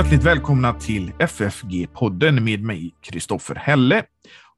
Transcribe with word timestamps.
Hjärtligt 0.00 0.22
välkomna 0.22 0.74
till 0.74 1.12
FFG-podden 1.18 2.40
med 2.40 2.62
mig, 2.62 2.94
Kristoffer 3.00 3.54
Helle. 3.54 4.04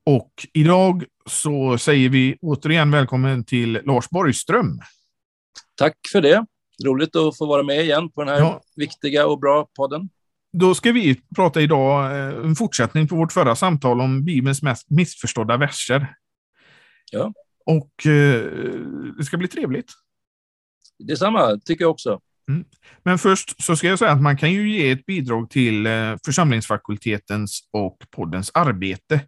Och 0.06 0.32
idag 0.52 1.04
så 1.26 1.78
säger 1.78 2.08
vi 2.08 2.36
återigen 2.40 2.90
välkommen 2.90 3.44
till 3.44 3.72
Lars 3.84 4.08
Borgström. 4.10 4.80
Tack 5.74 5.96
för 6.12 6.20
det. 6.20 6.46
Roligt 6.84 7.16
att 7.16 7.38
få 7.38 7.46
vara 7.46 7.62
med 7.62 7.80
igen 7.80 8.10
på 8.10 8.24
den 8.24 8.34
här 8.34 8.40
ja. 8.40 8.60
viktiga 8.76 9.26
och 9.26 9.40
bra 9.40 9.68
podden. 9.76 10.08
Då 10.52 10.74
ska 10.74 10.92
vi 10.92 11.20
prata 11.36 11.60
idag 11.60 12.04
eh, 12.04 12.44
en 12.44 12.54
fortsättning 12.54 13.08
på 13.08 13.16
vårt 13.16 13.32
förra 13.32 13.56
samtal 13.56 14.00
om 14.00 14.24
Bibelns 14.24 14.62
mest 14.62 14.90
missförstådda 14.90 15.56
verser. 15.56 16.14
Ja. 17.12 17.32
Och 17.66 18.06
eh, 18.06 18.44
det 19.18 19.24
ska 19.24 19.36
bli 19.36 19.48
trevligt. 19.48 19.92
Detsamma, 20.98 21.60
tycker 21.64 21.84
jag 21.84 21.90
också. 21.90 22.20
Mm. 22.48 22.64
Men 23.02 23.18
först 23.18 23.62
så 23.62 23.76
ska 23.76 23.86
jag 23.86 23.98
säga 23.98 24.10
att 24.10 24.22
man 24.22 24.36
kan 24.36 24.52
ju 24.52 24.70
ge 24.70 24.90
ett 24.90 25.06
bidrag 25.06 25.50
till 25.50 25.86
eh, 25.86 26.16
församlingsfakultetens 26.24 27.60
och 27.72 27.96
poddens 28.10 28.50
arbete. 28.54 29.20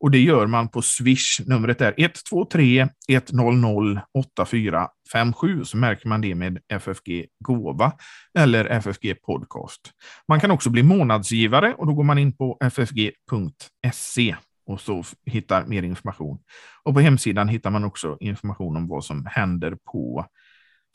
Och 0.00 0.10
det 0.10 0.20
gör 0.20 0.46
man 0.46 0.68
på 0.68 0.82
Swish. 0.82 1.40
Numret 1.46 1.80
är 1.80 1.94
123 1.98 2.88
100 3.08 4.02
8457. 4.18 5.64
Så 5.64 5.76
märker 5.76 6.08
man 6.08 6.20
det 6.20 6.34
med 6.34 6.58
FFG 6.72 7.26
Gåva 7.44 7.92
eller 8.38 8.64
FFG 8.64 9.22
Podcast. 9.22 9.80
Man 10.28 10.40
kan 10.40 10.50
också 10.50 10.70
bli 10.70 10.82
månadsgivare 10.82 11.74
och 11.74 11.86
då 11.86 11.94
går 11.94 12.04
man 12.04 12.18
in 12.18 12.36
på 12.36 12.58
ffg.se 12.70 14.36
och 14.66 14.80
så 14.80 15.04
hittar 15.26 15.66
mer 15.66 15.82
information. 15.82 16.38
Och 16.82 16.94
på 16.94 17.00
hemsidan 17.00 17.48
hittar 17.48 17.70
man 17.70 17.84
också 17.84 18.16
information 18.20 18.76
om 18.76 18.88
vad 18.88 19.04
som 19.04 19.26
händer 19.26 19.76
på 19.92 20.26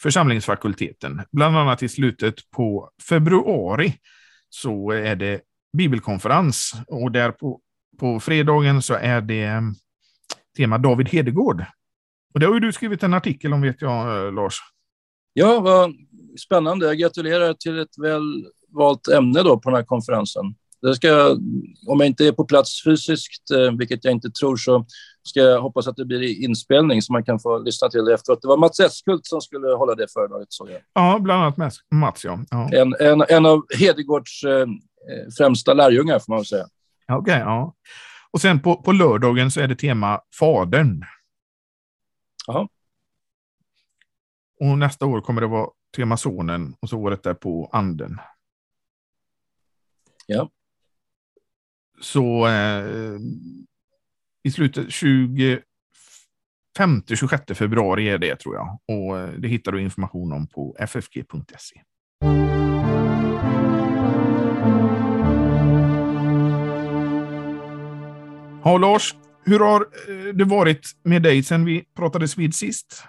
församlingsfakulteten. 0.01 1.21
Bland 1.31 1.57
annat 1.57 1.83
i 1.83 1.89
slutet 1.89 2.35
på 2.51 2.89
februari 3.09 3.93
så 4.49 4.91
är 4.91 5.15
det 5.15 5.41
bibelkonferens 5.77 6.73
och 6.87 7.11
där 7.11 7.31
på, 7.31 7.61
på 7.99 8.19
fredagen 8.19 8.81
så 8.81 8.93
är 8.93 9.21
det 9.21 9.43
mm, 9.43 9.75
tema 10.57 10.77
David 10.77 11.09
Hedegård. 11.09 11.65
Och 12.33 12.39
det 12.39 12.45
har 12.45 12.53
ju 12.53 12.59
du 12.59 12.73
skrivit 12.73 13.03
en 13.03 13.13
artikel 13.13 13.53
om 13.53 13.61
vet 13.61 13.81
jag, 13.81 14.25
eh, 14.25 14.33
Lars. 14.33 14.59
Ja, 15.33 15.59
vad 15.59 15.93
spännande. 16.39 16.85
Jag 16.85 16.97
gratulerar 16.97 17.53
till 17.53 17.79
ett 17.79 17.97
väl 18.01 18.45
valt 18.69 19.07
ämne 19.07 19.43
då 19.43 19.59
på 19.59 19.69
den 19.69 19.77
här 19.77 19.85
konferensen. 19.85 20.55
Det 20.81 20.95
ska, 20.95 21.29
om 21.87 21.99
jag 21.99 22.05
inte 22.05 22.27
är 22.27 22.31
på 22.31 22.45
plats 22.45 22.83
fysiskt, 22.83 23.51
eh, 23.51 23.71
vilket 23.77 24.05
jag 24.05 24.11
inte 24.11 24.29
tror, 24.29 24.57
så 24.57 24.85
ska 25.27 25.39
jag 25.39 25.61
hoppas 25.61 25.87
att 25.87 25.95
det 25.95 26.05
blir 26.05 26.43
inspelning 26.43 27.01
så 27.01 27.13
man 27.13 27.23
kan 27.23 27.39
få 27.39 27.57
lyssna 27.57 27.89
till 27.89 28.05
det 28.05 28.13
efteråt. 28.13 28.41
Det 28.41 28.47
var 28.47 28.57
Mats 28.57 28.79
Eskult 28.79 29.25
som 29.25 29.41
skulle 29.41 29.67
hålla 29.67 29.95
det 29.95 30.13
föredraget, 30.13 30.47
såg 30.49 30.69
jag. 30.69 30.81
Ja, 30.93 31.19
bland 31.19 31.43
annat 31.43 31.57
Mats, 31.91 32.25
ja. 32.25 32.39
ja. 32.49 32.69
En, 32.73 32.95
en, 32.99 33.25
en 33.29 33.45
av 33.45 33.65
Hedegårds 33.79 34.43
eh, 34.43 34.67
främsta 35.37 35.73
lärjungar, 35.73 36.19
får 36.19 36.33
man 36.33 36.39
väl 36.39 36.45
säga. 36.45 36.65
Okej, 37.07 37.17
okay, 37.17 37.39
ja. 37.39 37.75
Och 38.31 38.41
sen 38.41 38.59
på, 38.59 38.75
på 38.75 38.91
lördagen 38.91 39.51
så 39.51 39.61
är 39.61 39.67
det 39.67 39.75
tema 39.75 40.21
Fadern. 40.39 41.03
Ja. 42.47 42.69
Och 44.59 44.77
nästa 44.77 45.05
år 45.05 45.21
kommer 45.21 45.41
det 45.41 45.47
vara 45.47 45.69
tema 45.95 46.17
Sonen 46.17 46.75
och 46.79 46.89
så 46.89 46.97
året 46.97 47.23
där 47.23 47.33
på 47.33 47.69
Anden. 47.73 48.17
Ja. 50.27 50.49
Så 52.01 52.47
eh, 52.47 53.19
i 54.45 54.51
slutet 54.51 54.93
25 54.93 55.61
26 57.15 57.43
februari 57.53 58.09
är 58.09 58.17
det 58.17 58.35
tror 58.35 58.55
jag. 58.55 58.79
Och 58.87 59.19
eh, 59.19 59.29
det 59.29 59.47
hittar 59.47 59.71
du 59.71 59.81
information 59.81 60.33
om 60.33 60.47
på 60.47 60.75
ffg.se. 60.79 61.81
Ja, 68.63 68.77
Lars, 68.77 69.15
hur 69.45 69.59
har 69.59 69.81
eh, 69.81 70.33
det 70.33 70.45
varit 70.45 70.91
med 71.03 71.21
dig 71.21 71.43
sedan 71.43 71.65
vi 71.65 71.83
pratades 71.95 72.37
vid 72.37 72.55
sist? 72.55 73.03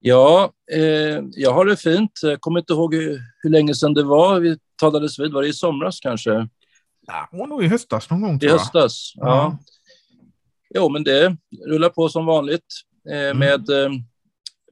Ja, 0.00 0.52
eh, 0.72 1.22
jag 1.32 1.52
har 1.52 1.64
det 1.64 1.76
fint. 1.76 2.12
Jag 2.22 2.40
kommer 2.40 2.60
inte 2.60 2.72
ihåg 2.72 2.94
hur, 2.94 3.20
hur 3.42 3.50
länge 3.50 3.74
sedan 3.74 3.94
det 3.94 4.02
var 4.02 4.40
vi 4.40 4.58
talades 4.80 5.18
vid. 5.18 5.32
Var 5.32 5.42
det 5.42 5.48
i 5.48 5.52
somras 5.52 6.00
kanske? 6.00 6.30
Ja, 7.06 7.28
det 7.30 7.38
var 7.38 7.46
nog 7.46 7.64
i 7.64 7.68
höstas 7.68 8.10
någon 8.10 8.20
gång. 8.20 8.38
I 8.42 8.48
höstas, 8.48 9.12
ja. 9.14 9.26
ja. 9.26 9.58
Jo, 10.74 10.88
men 10.88 11.04
det 11.04 11.36
rullar 11.66 11.88
på 11.88 12.08
som 12.08 12.26
vanligt 12.26 12.66
eh, 13.10 13.18
mm. 13.18 13.38
med 13.38 13.70
eh, 13.70 13.90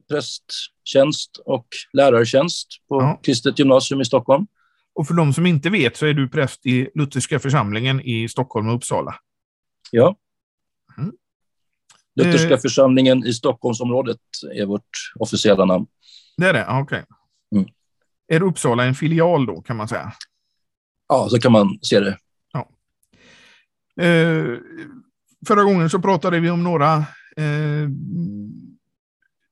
prästtjänst 0.09 1.37
och 1.45 1.67
lärartjänst 1.93 2.67
på 2.89 3.01
ja. 3.01 3.19
Kristet 3.23 3.59
gymnasium 3.59 4.01
i 4.01 4.05
Stockholm. 4.05 4.47
Och 4.95 5.07
för 5.07 5.13
de 5.13 5.33
som 5.33 5.45
inte 5.45 5.69
vet 5.69 5.97
så 5.97 6.05
är 6.05 6.13
du 6.13 6.29
präst 6.29 6.65
i 6.65 6.89
Lutherska 6.95 7.39
församlingen 7.39 8.01
i 8.01 8.29
Stockholm 8.29 8.67
och 8.67 8.75
Uppsala. 8.75 9.15
Ja. 9.91 10.15
Mm. 10.97 11.11
Lutherska 12.15 12.53
eh. 12.53 12.59
församlingen 12.59 13.25
i 13.25 13.33
Stockholmsområdet 13.33 14.19
är 14.55 14.65
vårt 14.65 14.89
officiella 15.15 15.65
namn. 15.65 15.85
Det 16.37 16.47
är 16.47 16.53
det? 16.53 16.65
Okej. 16.69 16.81
Okay. 16.81 17.03
Mm. 17.55 17.69
Är 18.27 18.43
Uppsala 18.43 18.85
en 18.85 18.95
filial 18.95 19.45
då, 19.45 19.61
kan 19.61 19.77
man 19.77 19.87
säga? 19.87 20.13
Ja, 21.07 21.29
så 21.29 21.39
kan 21.39 21.51
man 21.51 21.79
se 21.81 21.99
det. 21.99 22.17
Ja. 22.53 22.69
Eh, 24.03 24.57
förra 25.47 25.63
gången 25.63 25.89
så 25.89 25.99
pratade 25.99 26.39
vi 26.39 26.49
om 26.49 26.63
några 26.63 26.95
eh, 27.37 27.89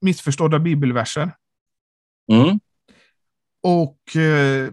missförstådda 0.01 0.59
bibelverser. 0.59 1.31
Mm. 2.31 2.59
Och 3.63 4.15
eh, 4.15 4.71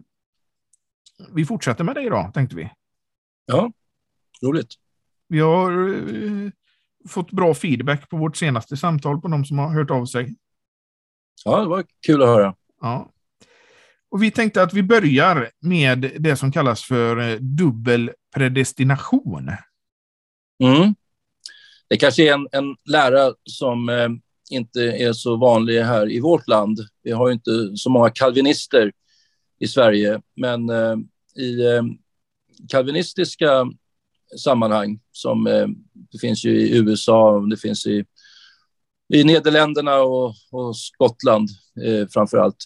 vi 1.34 1.44
fortsätter 1.44 1.84
med 1.84 1.94
det 1.94 2.02
idag, 2.02 2.34
tänkte 2.34 2.56
vi. 2.56 2.70
Ja, 3.46 3.72
roligt. 4.42 4.74
Vi 5.28 5.40
har 5.40 5.88
eh, 5.88 6.50
fått 7.08 7.30
bra 7.30 7.54
feedback 7.54 8.08
på 8.08 8.16
vårt 8.16 8.36
senaste 8.36 8.76
samtal 8.76 9.20
på 9.20 9.28
de 9.28 9.44
som 9.44 9.58
har 9.58 9.74
hört 9.74 9.90
av 9.90 10.06
sig. 10.06 10.36
Ja, 11.44 11.60
det 11.60 11.66
var 11.66 11.84
kul 12.06 12.22
att 12.22 12.28
höra. 12.28 12.54
Ja. 12.80 13.12
Och 14.10 14.22
vi 14.22 14.30
tänkte 14.30 14.62
att 14.62 14.74
vi 14.74 14.82
börjar 14.82 15.50
med 15.60 16.12
det 16.18 16.36
som 16.36 16.52
kallas 16.52 16.82
för 16.82 17.16
eh, 17.16 17.36
dubbel 17.36 18.10
predestination. 18.34 19.50
Mm. 20.62 20.94
Det 21.88 21.96
kanske 21.96 22.28
är 22.28 22.34
en, 22.34 22.48
en 22.52 22.76
lära 22.84 23.34
som 23.44 23.88
eh, 23.88 24.08
inte 24.50 24.80
är 24.80 25.12
så 25.12 25.36
vanlig 25.36 25.80
här 25.82 26.10
i 26.10 26.20
vårt 26.20 26.48
land. 26.48 26.78
Vi 27.02 27.10
har 27.10 27.28
ju 27.28 27.34
inte 27.34 27.76
så 27.76 27.90
många 27.90 28.10
kalvinister 28.10 28.92
i 29.60 29.68
Sverige, 29.68 30.20
men 30.36 30.70
eh, 30.70 30.96
i 31.36 31.66
eh, 31.66 31.82
kalvinistiska 32.68 33.66
sammanhang 34.38 35.00
som 35.12 35.46
eh, 35.46 35.66
det 36.12 36.18
finns 36.18 36.44
ju 36.44 36.60
i 36.60 36.78
USA, 36.78 37.40
det 37.40 37.56
finns 37.56 37.86
i, 37.86 38.04
i 39.14 39.24
Nederländerna 39.24 39.96
och, 39.96 40.34
och 40.50 40.76
Skottland 40.76 41.48
eh, 41.84 42.08
framför 42.08 42.38
allt, 42.38 42.64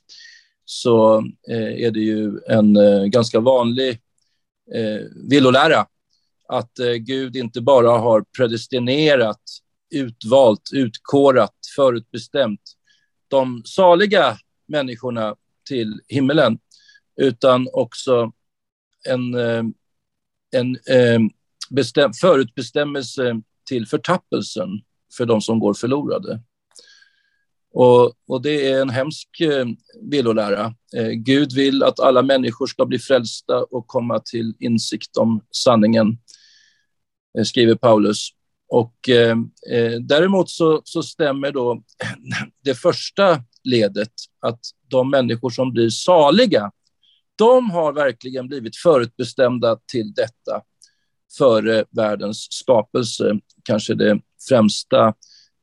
så 0.65 1.19
eh, 1.50 1.84
är 1.84 1.91
det 1.91 2.00
ju 2.00 2.41
en 2.49 2.77
eh, 2.77 3.05
ganska 3.05 3.41
vanlig 3.41 3.91
eh, 4.75 5.06
villolära 5.28 5.87
att 6.52 6.78
eh, 6.78 6.92
Gud 6.92 7.36
inte 7.36 7.60
bara 7.60 7.90
har 7.90 8.24
predestinerat, 8.36 9.42
utvalt, 9.94 10.70
utkårat, 10.72 11.54
förutbestämt 11.76 12.60
de 13.28 13.62
saliga 13.64 14.36
människorna 14.68 15.36
till 15.68 16.00
himmelen, 16.08 16.58
utan 17.20 17.68
också 17.72 18.32
en, 19.08 19.34
eh, 19.34 19.64
en 20.50 20.76
eh, 20.86 21.20
bestäm, 21.70 22.12
förutbestämmelse 22.12 23.40
till 23.69 23.87
förtappelsen 23.87 24.69
för 25.16 25.26
de 25.26 25.40
som 25.40 25.58
går 25.58 25.75
förlorade. 25.75 26.40
Och, 27.75 28.12
och 28.26 28.43
det 28.43 28.70
är 28.70 28.82
en 28.82 28.90
hemsk 28.90 29.40
eh, 29.40 29.66
villolära. 30.02 30.75
Eh, 30.96 31.10
Gud 31.10 31.52
vill 31.52 31.82
att 31.82 32.00
alla 32.00 32.22
människor 32.22 32.66
ska 32.66 32.87
bli 32.87 32.98
frälsta 32.98 33.62
och 33.62 33.87
komma 33.87 34.19
till 34.19 34.55
insikt 34.58 35.16
om 35.16 35.44
sanningen. 35.50 36.19
Eh, 37.38 37.44
skriver 37.44 37.75
Paulus. 37.75 38.29
Och 38.69 39.08
eh, 39.08 39.37
eh, 39.70 40.00
däremot 40.00 40.50
så, 40.50 40.82
så 40.84 41.02
stämmer 41.02 41.52
då 41.52 41.82
det 42.64 42.75
första 42.75 43.43
ledet 43.64 44.12
att 44.40 44.61
de 44.88 45.11
människor 45.11 45.50
som 45.50 45.73
blir 45.73 45.88
saliga, 45.88 46.73
de 47.37 47.70
har 47.70 47.93
verkligen 47.93 48.49
blivit 48.49 48.76
förutbestämda 48.76 49.79
till 49.93 50.12
detta 50.14 50.62
före 51.38 51.79
eh, 51.79 51.84
världens 51.90 52.46
skapelse. 52.50 53.38
Kanske 53.64 53.94
det 53.94 54.20
främsta 54.49 55.14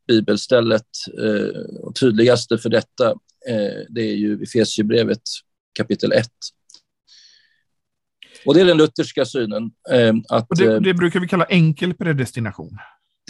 bibelstället 0.08 0.88
eh, 1.24 1.62
och 1.82 1.96
tydligaste 1.96 2.58
för 2.58 2.70
detta, 2.70 3.10
eh, 3.48 3.86
det 3.90 4.02
är 4.02 4.16
ju 4.16 4.44
Efesierbrevet 4.44 5.22
kapitel 5.74 6.12
1. 6.12 6.28
Och 8.46 8.54
det 8.54 8.62
är 8.62 8.66
den 8.66 8.78
lutherska 8.78 9.26
synen. 9.26 9.72
Eh, 9.92 10.14
att, 10.30 10.48
det, 10.50 10.66
eh, 10.66 10.82
det, 10.82 10.94
brukar 10.94 11.20
vi 11.20 11.28
kalla 11.28 11.46
enkel 11.46 11.94
predestination. 11.94 12.78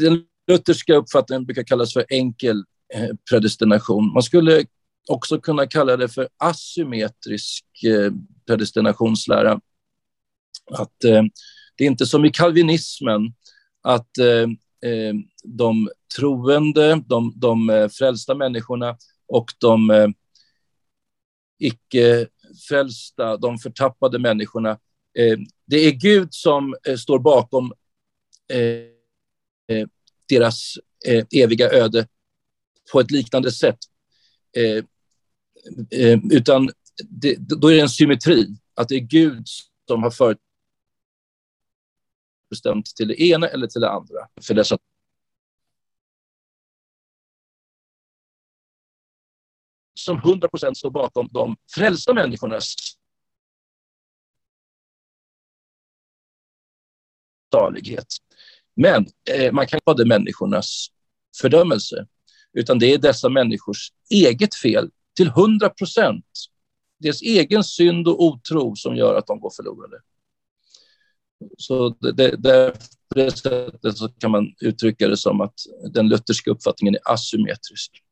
Den 0.01 0.23
lutherska 0.47 0.95
uppfattningen 0.95 1.45
brukar 1.45 1.63
kallas 1.63 1.94
för 1.94 2.06
enkel 2.09 2.63
eh, 2.94 3.09
predestination. 3.29 4.13
Man 4.13 4.23
skulle 4.23 4.65
också 5.09 5.39
kunna 5.39 5.67
kalla 5.67 5.97
det 5.97 6.09
för 6.09 6.27
asymmetrisk 6.38 7.65
predestinationslära. 8.47 9.59
Att 10.71 10.95
det 11.00 11.83
är 11.83 11.88
inte 11.88 12.05
som 12.05 12.25
i 12.25 12.31
kalvinismen 12.31 13.33
att 13.81 14.09
de 15.44 15.89
troende, 16.17 17.03
de, 17.07 17.33
de 17.35 17.89
frälsta 17.91 18.35
människorna 18.35 18.97
och 19.27 19.45
de 19.59 20.13
icke 21.59 22.27
frälsta, 22.69 23.38
de 23.38 23.57
förtappade 23.57 24.19
människorna. 24.19 24.77
Eh, 25.17 25.38
det 25.65 25.77
är 25.77 25.91
Gud 25.91 26.33
som 26.33 26.75
eh, 26.88 26.95
står 26.95 27.19
bakom 27.19 27.73
eh, 28.53 28.59
eh 29.77 29.88
deras 30.29 30.73
eh, 31.06 31.25
eviga 31.31 31.71
öde 31.71 32.07
på 32.91 33.00
ett 33.00 33.11
liknande 33.11 33.51
sätt. 33.51 33.77
Eh, 34.57 34.83
utan 36.31 36.69
det, 37.09 37.35
då 37.39 37.67
är 37.67 37.75
det 37.75 37.81
en 37.81 37.89
symmetri, 37.89 38.47
att 38.73 38.89
det 38.89 38.95
är 38.95 39.00
Gud 39.00 39.47
som 39.88 40.03
har 40.03 40.11
förutbestämt 40.11 42.85
till 42.95 43.07
det 43.07 43.21
ena 43.21 43.47
eller 43.47 43.67
till 43.67 43.81
det 43.81 43.89
andra 43.89 44.27
för 44.41 44.53
dessa 44.53 44.77
som 50.00 50.17
100 50.17 50.47
procent 50.47 50.77
står 50.77 50.91
bakom 50.91 51.27
de 51.31 51.57
frälsta 51.75 52.13
människornas 52.13 52.75
salighet. 57.59 58.07
Men 58.75 59.06
eh, 59.31 59.51
man 59.51 59.67
kan 59.67 59.79
inte 59.88 60.03
det 60.03 60.09
människornas 60.09 60.88
fördömelse, 61.41 62.07
utan 62.53 62.79
det 62.79 62.94
är 62.94 62.97
dessa 62.97 63.29
människors 63.29 63.91
eget 64.09 64.56
fel 64.56 64.89
till 65.15 65.27
100 65.27 65.69
procent. 65.69 66.25
Deras 67.00 67.21
egen 67.21 67.63
synd 67.63 68.07
och 68.07 68.23
otro 68.23 68.75
som 68.75 68.95
gör 68.95 69.15
att 69.15 69.27
de 69.27 69.39
går 69.39 69.51
förlorade. 69.56 69.97
Så 71.57 71.89
det, 71.89 72.11
det, 72.11 72.35
det, 72.38 72.73
på 73.09 73.19
det 73.19 73.31
sättet 73.38 73.97
så 73.97 74.09
kan 74.09 74.31
man 74.31 74.53
uttrycka 74.62 75.07
det 75.07 75.17
som 75.17 75.41
att 75.41 75.53
den 75.94 76.09
lutherska 76.09 76.51
uppfattningen 76.51 76.95
är 76.95 77.13
asymmetrisk. 77.13 78.03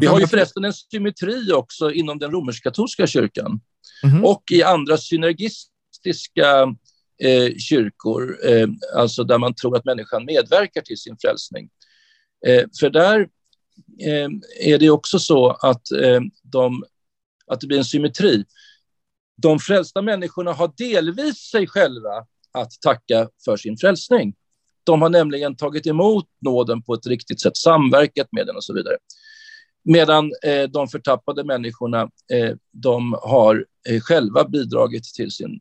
Vi 0.00 0.06
har 0.06 0.20
ju 0.20 0.26
förresten 0.26 0.64
en 0.64 0.72
symmetri 0.72 1.52
också 1.52 1.92
inom 1.92 2.18
den 2.18 2.30
romersk-katolska 2.30 3.06
kyrkan 3.06 3.60
mm 4.02 4.16
-hmm. 4.16 4.22
och 4.22 4.42
i 4.52 4.62
andra 4.62 4.96
synergistiska 4.96 6.76
eh, 7.22 7.52
kyrkor, 7.58 8.46
eh, 8.46 8.68
alltså 8.94 9.24
där 9.24 9.38
man 9.38 9.54
tror 9.54 9.76
att 9.76 9.84
människan 9.84 10.24
medverkar 10.24 10.80
till 10.80 10.98
sin 10.98 11.16
frälsning. 11.20 11.68
Eh, 12.46 12.64
för 12.80 12.90
där 12.90 13.20
eh, 14.00 14.28
är 14.60 14.78
det 14.78 14.90
också 14.90 15.18
så 15.18 15.50
att, 15.50 15.90
eh, 15.90 16.20
de, 16.42 16.84
att 17.46 17.60
det 17.60 17.66
blir 17.66 17.78
en 17.78 17.84
symmetri. 17.84 18.44
De 19.36 19.58
frälsta 19.58 20.02
människorna 20.02 20.52
har 20.52 20.72
delvis 20.76 21.36
sig 21.36 21.66
själva 21.66 22.26
att 22.52 22.72
tacka 22.80 23.28
för 23.44 23.56
sin 23.56 23.76
frälsning. 23.76 24.34
De 24.84 25.02
har 25.02 25.08
nämligen 25.08 25.56
tagit 25.56 25.86
emot 25.86 26.28
nåden 26.40 26.82
på 26.82 26.94
ett 26.94 27.06
riktigt 27.06 27.40
sätt, 27.40 27.56
samverkat 27.56 28.28
med 28.32 28.46
den 28.46 28.56
och 28.56 28.64
så 28.64 28.74
vidare. 28.74 28.96
Medan 29.88 30.32
eh, 30.42 30.70
de 30.70 30.88
förtappade 30.88 31.44
människorna, 31.44 32.02
eh, 32.32 32.56
de 32.72 33.12
har 33.22 33.66
eh, 33.88 34.00
själva 34.00 34.44
bidragit 34.44 35.04
till 35.04 35.30
sin 35.30 35.60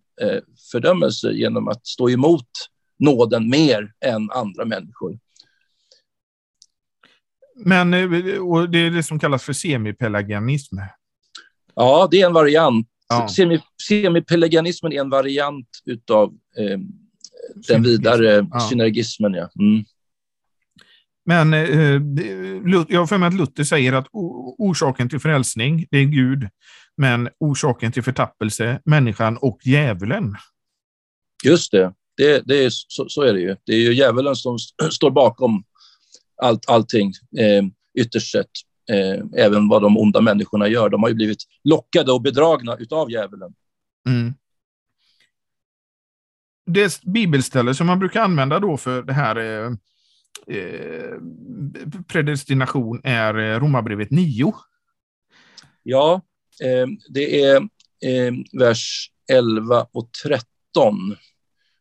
fördömelse 0.71 1.31
genom 1.31 1.67
att 1.67 1.87
stå 1.87 2.09
emot 2.09 2.47
nåden 2.99 3.49
mer 3.49 3.93
än 4.05 4.31
andra 4.31 4.65
människor. 4.65 5.19
Men 7.55 7.93
och 8.41 8.69
det 8.69 8.77
är 8.77 8.91
det 8.91 9.03
som 9.03 9.19
kallas 9.19 9.43
för 9.43 9.53
semipelagianism? 9.53 10.75
Ja, 11.75 12.07
det 12.11 12.21
är 12.21 12.25
en 12.25 12.33
variant. 12.33 12.87
Ja. 13.09 13.27
Semi, 13.27 13.61
semipelagianismen 13.87 14.93
är 14.93 14.99
en 14.99 15.09
variant 15.09 15.67
av 16.11 16.33
eh, 16.57 16.79
den 17.67 17.83
vidare 17.83 18.47
ja. 18.51 18.59
synergismen. 18.59 19.33
Ja. 19.33 19.49
Mm. 19.59 19.85
Men 21.25 21.53
eh, 21.53 22.01
jag 22.89 22.99
har 22.99 23.07
för 23.07 23.17
mig 23.17 23.27
att 23.27 23.33
Luther 23.33 23.63
säger 23.63 23.93
att 23.93 24.07
orsaken 24.57 25.09
till 25.09 25.19
frälsning, 25.19 25.85
det 25.91 25.97
är 25.97 26.03
Gud, 26.03 26.49
men 26.97 27.29
orsaken 27.39 27.91
till 27.91 28.03
förtappelse, 28.03 28.81
människan 28.85 29.37
och 29.37 29.59
djävulen. 29.63 30.35
Just 31.43 31.71
det, 31.71 31.93
det, 32.17 32.41
det 32.45 32.65
är, 32.65 32.69
så, 32.69 33.09
så, 33.09 33.21
är 33.21 33.33
det 33.33 33.39
ju. 33.39 33.55
Det 33.65 33.73
är 33.73 33.79
ju 33.79 33.93
djävulen 33.93 34.35
som 34.35 34.57
står 34.91 35.11
bakom 35.11 35.63
allt, 36.41 36.69
allting, 36.69 37.11
eh, 37.37 37.63
ytterst 37.97 38.31
sett. 38.31 38.49
Eh, 38.89 39.45
även 39.45 39.67
vad 39.67 39.81
de 39.81 39.97
onda 39.97 40.21
människorna 40.21 40.67
gör. 40.67 40.89
De 40.89 41.03
har 41.03 41.09
ju 41.09 41.15
blivit 41.15 41.43
lockade 41.63 42.11
och 42.11 42.21
bedragna 42.21 42.77
av 42.91 43.11
djävulen. 43.11 43.53
Mm. 44.07 44.33
Det 46.65 47.01
bibelställe 47.01 47.75
som 47.75 47.87
man 47.87 47.99
brukar 47.99 48.21
använda 48.21 48.59
då 48.59 48.77
för 48.77 49.03
det 49.03 49.13
här 49.13 49.35
eh, 50.47 51.17
predestination 52.07 53.01
är 53.03 53.37
eh, 53.37 53.59
Romarbrevet 53.59 54.11
9. 54.11 54.53
Ja, 55.83 56.21
eh, 56.63 56.87
det 57.09 57.41
är 57.41 57.55
eh, 58.05 58.33
vers 58.59 59.11
11 59.31 59.87
och 59.91 60.09
13 60.23 60.45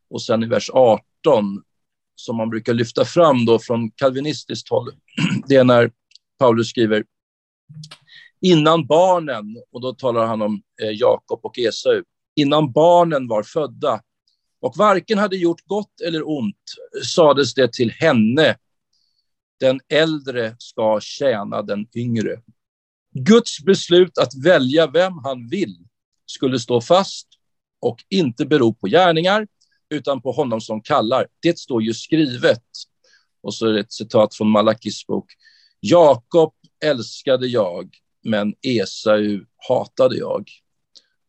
och 0.09 0.21
sen 0.21 0.43
i 0.43 0.47
vers 0.47 0.69
18 0.73 1.01
som 2.15 2.37
man 2.37 2.49
brukar 2.49 2.73
lyfta 2.73 3.05
fram 3.05 3.45
då 3.45 3.59
från 3.59 3.91
kalvinistiskt 3.91 4.69
håll. 4.69 4.91
Det 5.47 5.55
är 5.55 5.63
när 5.63 5.91
Paulus 6.39 6.69
skriver 6.69 7.03
innan 8.41 8.87
barnen, 8.87 9.45
och 9.71 9.81
då 9.81 9.93
talar 9.93 10.25
han 10.25 10.41
om 10.41 10.61
eh, 10.81 10.89
Jakob 10.89 11.39
och 11.43 11.59
Esau, 11.59 12.03
innan 12.35 12.71
barnen 12.71 13.27
var 13.27 13.43
födda 13.43 14.01
och 14.65 14.77
varken 14.77 15.17
hade 15.17 15.37
gjort 15.37 15.65
gott 15.65 16.01
eller 16.01 16.29
ont, 16.29 16.73
sades 17.03 17.53
det 17.53 17.73
till 17.73 17.91
henne. 17.91 18.57
Den 19.59 19.79
äldre 19.89 20.55
ska 20.59 20.99
tjäna 21.01 21.61
den 21.61 21.87
yngre. 21.95 22.41
Guds 23.13 23.63
beslut 23.63 24.17
att 24.17 24.45
välja 24.45 24.87
vem 24.87 25.13
han 25.23 25.49
vill 25.49 25.77
skulle 26.25 26.59
stå 26.59 26.81
fast 26.81 27.27
och 27.79 27.97
inte 28.09 28.45
bero 28.45 28.73
på 28.73 28.87
gärningar, 28.87 29.47
utan 29.89 30.21
på 30.21 30.31
honom 30.31 30.61
som 30.61 30.81
kallar. 30.81 31.27
Det 31.39 31.59
står 31.59 31.83
ju 31.83 31.93
skrivet. 31.93 32.63
Och 33.41 33.53
så 33.53 33.67
är 33.67 33.73
det 33.73 33.79
ett 33.79 33.93
citat 33.93 34.35
från 34.35 34.49
Malakis 34.49 35.07
bok. 35.07 35.31
Jakob 35.79 36.53
älskade 36.83 37.47
jag, 37.47 37.89
men 38.23 38.53
Esau 38.61 39.45
hatade 39.67 40.17
jag. 40.17 40.49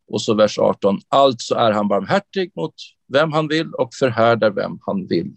Och 0.09 0.23
så 0.23 0.35
vers 0.35 0.59
18. 0.59 1.01
Alltså 1.09 1.55
är 1.55 1.73
han 1.73 1.89
barmhärtig 1.89 2.53
mot 2.55 2.75
vem 3.09 3.33
han 3.33 3.49
vill 3.49 3.75
och 3.75 3.95
förhärdar 3.95 4.51
vem 4.51 4.79
han 4.87 5.07
vill. 5.07 5.33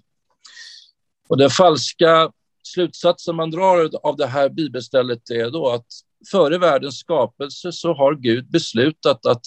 Och 1.30 1.38
den 1.38 1.50
falska 1.50 2.32
slutsatsen 2.64 3.36
man 3.36 3.52
drar 3.52 3.90
av 4.04 4.18
det 4.18 4.28
här 4.28 4.50
bibelstället 4.50 5.30
är 5.30 5.52
då 5.52 5.70
att 5.70 5.86
före 6.32 6.58
världens 6.58 7.00
skapelse 7.00 7.72
så 7.72 7.94
har 7.94 8.16
Gud 8.16 8.50
beslutat 8.50 9.26
att 9.26 9.46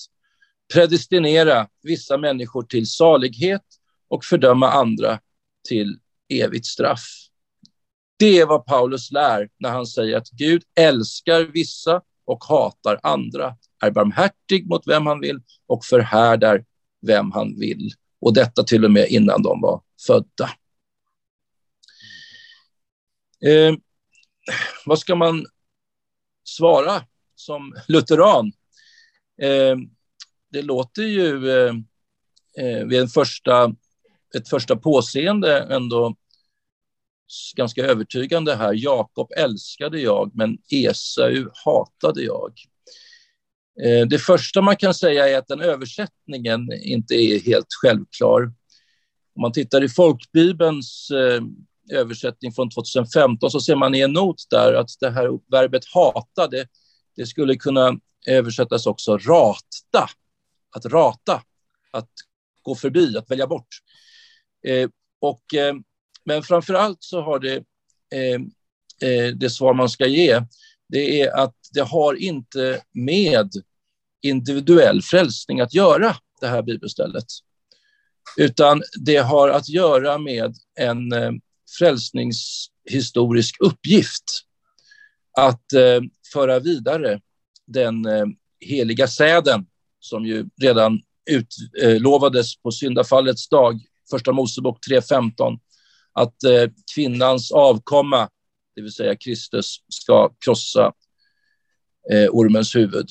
predestinera 0.75 1.69
vissa 1.83 2.19
människor 2.19 2.63
till 2.63 2.87
salighet 2.87 3.65
och 4.09 4.25
fördöma 4.25 4.71
andra 4.71 5.19
till 5.69 5.99
evigt 6.29 6.67
straff. 6.67 7.05
Det 8.19 8.39
är 8.39 8.47
vad 8.47 8.67
Paulus 8.67 9.11
lär 9.11 9.49
när 9.59 9.71
han 9.71 9.87
säger 9.87 10.17
att 10.17 10.31
Gud 10.31 10.63
älskar 10.75 11.41
vissa 11.41 12.01
och 12.25 12.45
hatar 12.45 13.01
andra, 13.03 13.57
är 13.83 13.91
barmhärtig 13.91 14.69
mot 14.69 14.87
vem 14.87 15.07
han 15.07 15.21
vill 15.21 15.41
och 15.67 15.85
förhärdar 15.85 16.65
vem 17.07 17.33
han 17.33 17.59
vill. 17.59 17.91
Och 18.23 18.35
detta 18.35 18.63
till 18.63 18.85
och 18.85 18.91
med 18.91 19.09
innan 19.09 19.43
de 19.43 19.61
var 19.61 19.83
födda. 20.07 20.51
Eh, 23.45 23.75
vad 24.87 24.99
ska 24.99 25.15
man 25.15 25.47
svara 26.45 27.05
som 27.35 27.75
lutheran? 27.89 28.53
Eh, 29.43 29.77
det 30.51 30.63
låter 30.63 31.03
ju 31.03 31.51
eh, 31.51 31.75
eh 32.59 32.85
vid 32.87 33.01
en 33.01 33.09
första, 33.09 33.75
ett 34.37 34.49
första 34.49 34.77
påseende 34.77 35.59
ändå 35.59 36.17
ganska 37.57 37.85
övertygande 37.85 38.57
här. 38.57 38.73
Jakob 38.77 39.33
älskade 39.37 40.01
jag, 40.01 40.31
men 40.35 40.59
Esau 40.69 41.51
hatade 41.65 42.23
jag. 42.23 42.53
Eh, 43.81 44.07
det 44.07 44.19
första 44.19 44.61
man 44.61 44.77
kan 44.77 44.95
säga 44.95 45.29
är 45.29 45.39
att 45.39 45.49
den 45.49 45.61
översättningen 45.61 46.73
inte 46.73 47.15
är 47.15 47.41
helt 47.41 47.73
självklar. 47.83 48.43
Om 49.35 49.43
man 49.43 49.53
tittar 49.53 49.85
i 49.85 49.89
folkbibelns 49.89 51.11
eh, 51.11 51.43
översättning 51.99 52.53
från 52.53 52.71
2015 52.71 53.51
så 53.51 53.61
ser 53.61 53.77
man 53.77 53.95
i 53.95 54.01
en 54.01 54.13
not 54.13 54.47
där 54.51 54.75
att 54.75 54.91
det 55.01 55.11
här 55.11 55.29
verbet 55.51 55.85
hata, 55.95 56.49
det, 56.49 56.67
det 57.17 57.27
skulle 57.27 57.57
kunna 57.57 57.99
översättas 58.27 58.87
också 58.87 59.19
rata, 59.19 60.09
att 60.77 60.87
rata, 60.87 61.43
att 61.91 62.11
gå 62.63 62.75
förbi, 62.75 63.17
att 63.19 63.31
välja 63.31 63.47
bort. 63.47 63.69
Eh, 64.67 64.89
och, 65.21 65.55
eh, 65.55 65.75
men 66.25 66.43
framför 66.43 66.75
allt 66.75 67.03
så 67.03 67.23
har 67.23 67.39
det, 67.39 67.57
eh, 68.15 68.41
eh, 69.11 69.35
det 69.35 69.51
svar 69.51 69.75
man 69.75 69.89
ska 69.89 70.07
ge, 70.07 70.41
det 70.89 71.21
är 71.21 71.37
att 71.37 71.57
det 71.73 71.81
har 71.83 72.15
inte 72.15 72.83
med 72.93 73.51
individuell 74.23 75.03
frälsning 75.03 75.61
att 75.61 75.75
göra, 75.75 76.17
det 76.41 76.47
här 76.47 76.63
bibelstället. 76.63 77.25
utan 78.37 78.83
det 79.01 79.17
har 79.17 79.49
att 79.49 79.69
göra 79.69 80.19
med 80.19 80.55
en 80.79 81.13
eh, 81.13 81.33
frälsningshistorisk 81.79 83.57
uppgift 83.61 84.25
att 85.39 85.73
eh, 85.73 86.01
föra 86.33 86.59
vidare 86.59 87.21
den 87.67 88.07
eh, 88.07 88.27
heliga 88.61 89.09
säden 89.09 89.67
som 90.01 90.27
ju 90.27 90.49
redan 90.61 91.01
utlovades 91.31 92.57
eh, 92.57 92.63
på 92.63 92.71
syndafallets 92.71 93.49
dag, 93.49 93.81
första 94.11 94.33
Mosebok 94.33 94.79
3.15, 94.91 95.59
att 96.13 96.43
eh, 96.43 96.71
kvinnans 96.95 97.53
avkomma, 97.53 98.29
det 98.75 98.83
vill 98.83 98.93
säga 98.93 99.17
Kristus, 99.17 99.77
ska 99.89 100.31
krossa 100.45 100.93
eh, 102.11 102.29
ormens 102.31 102.77
huvud. 102.77 103.07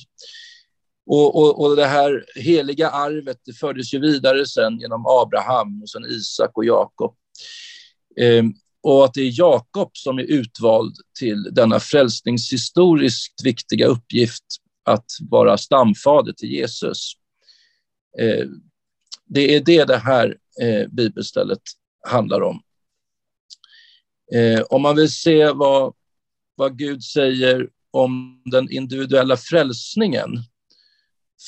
Och, 1.05 1.35
och, 1.35 1.61
och, 1.61 1.75
det 1.75 1.85
här 1.85 2.25
heliga 2.35 2.89
arvet 2.89 3.37
det 3.45 3.53
fördes 3.53 3.93
ju 3.93 3.99
vidare 3.99 4.45
sen 4.45 4.79
genom 4.79 5.05
Abraham 5.07 5.81
och 5.81 5.89
sen 5.89 6.05
Isak 6.05 6.57
och 6.57 6.65
Jakob. 6.65 7.15
Eh, 8.17 8.43
och 8.83 9.05
att 9.05 9.13
det 9.13 9.21
är 9.21 9.39
Jakob 9.39 9.91
som 9.93 10.19
är 10.19 10.23
utvald 10.23 10.95
till 11.19 11.43
denna 11.43 11.79
frälsningshistoriskt 11.79 13.45
viktiga 13.45 13.87
uppgift 13.87 14.45
att 14.83 15.05
vara 15.29 15.57
stamfader 15.57 16.33
till 16.33 16.51
Jesus. 16.51 17.13
Eh, 18.19 18.45
det 19.25 19.55
är 19.55 19.59
det 19.59 19.85
det 19.85 19.97
här 19.97 20.37
eh, 20.61 20.87
bibelstället 20.87 21.61
handlar 22.07 22.41
om. 22.41 22.61
Eh, 24.33 24.61
om 24.61 24.81
man 24.81 24.95
vill 24.95 25.11
se 25.11 25.51
vad, 25.51 25.93
vad 26.55 26.77
Gud 26.77 27.03
säger 27.03 27.69
om 27.91 28.41
den 28.45 28.71
individuella 28.71 29.37
frälsningen 29.37 30.29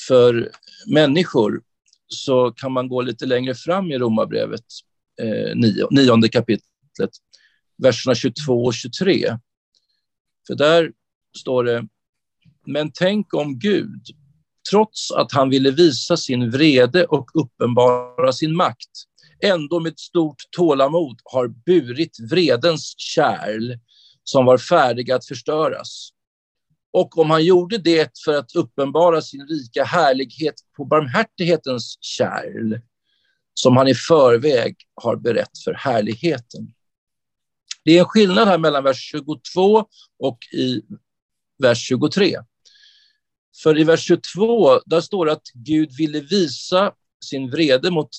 för 0.06 0.50
människor 0.86 1.62
så 2.06 2.52
kan 2.52 2.72
man 2.72 2.88
gå 2.88 3.02
lite 3.02 3.26
längre 3.26 3.54
fram 3.54 3.92
i 3.92 3.98
Romarbrevet, 3.98 4.64
eh, 5.22 5.56
nio, 5.56 5.88
nionde 5.90 6.28
kapitlet, 6.28 7.10
verserna 7.78 8.14
22 8.14 8.64
och 8.64 8.74
23. 8.74 9.38
För 10.46 10.54
där 10.54 10.92
står 11.38 11.64
det, 11.64 11.86
men 12.66 12.90
tänk 12.94 13.34
om 13.34 13.58
Gud, 13.58 14.02
trots 14.70 15.12
att 15.12 15.32
han 15.32 15.50
ville 15.50 15.70
visa 15.70 16.16
sin 16.16 16.50
vrede 16.50 17.04
och 17.04 17.30
uppenbara 17.34 18.32
sin 18.32 18.56
makt, 18.56 18.90
ändå 19.42 19.80
med 19.80 19.98
stort 19.98 20.42
tålamod 20.50 21.20
har 21.24 21.48
burit 21.48 22.16
vredens 22.30 22.94
kärl 22.98 23.78
som 24.24 24.44
var 24.44 24.58
färdiga 24.58 25.16
att 25.16 25.26
förstöras. 25.26 26.10
Och 26.94 27.18
om 27.18 27.30
han 27.30 27.44
gjorde 27.44 27.78
det 27.78 28.10
för 28.24 28.34
att 28.34 28.54
uppenbara 28.54 29.22
sin 29.22 29.46
rika 29.46 29.84
härlighet 29.84 30.54
på 30.76 30.84
barmhärtighetens 30.84 31.98
kärl, 32.00 32.80
som 33.54 33.76
han 33.76 33.88
i 33.88 33.94
förväg 33.94 34.76
har 34.94 35.16
berett 35.16 35.58
för 35.64 35.72
härligheten. 35.74 36.74
Det 37.84 37.96
är 37.96 38.00
en 38.00 38.04
skillnad 38.04 38.48
här 38.48 38.58
mellan 38.58 38.84
vers 38.84 39.10
22 39.10 39.84
och 40.18 40.38
i 40.52 40.82
vers 41.58 41.78
23. 41.78 42.36
För 43.62 43.78
i 43.78 43.84
vers 43.84 44.00
22, 44.00 44.80
där 44.86 45.00
står 45.00 45.26
det 45.26 45.32
att 45.32 45.48
Gud 45.54 45.96
ville 45.96 46.20
visa 46.20 46.92
sin 47.24 47.50
vrede 47.50 47.90
mot 47.90 48.10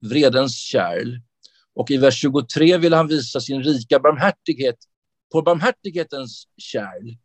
vredens 0.00 0.56
kärl. 0.56 1.20
Och 1.74 1.90
i 1.90 1.96
vers 1.96 2.20
23 2.20 2.78
vill 2.78 2.92
han 2.92 3.08
visa 3.08 3.40
sin 3.40 3.62
rika 3.62 3.98
barmhärtighet 3.98 4.76
på 5.32 5.42
barmhärtighetens 5.42 6.48
kärl. 6.56 7.16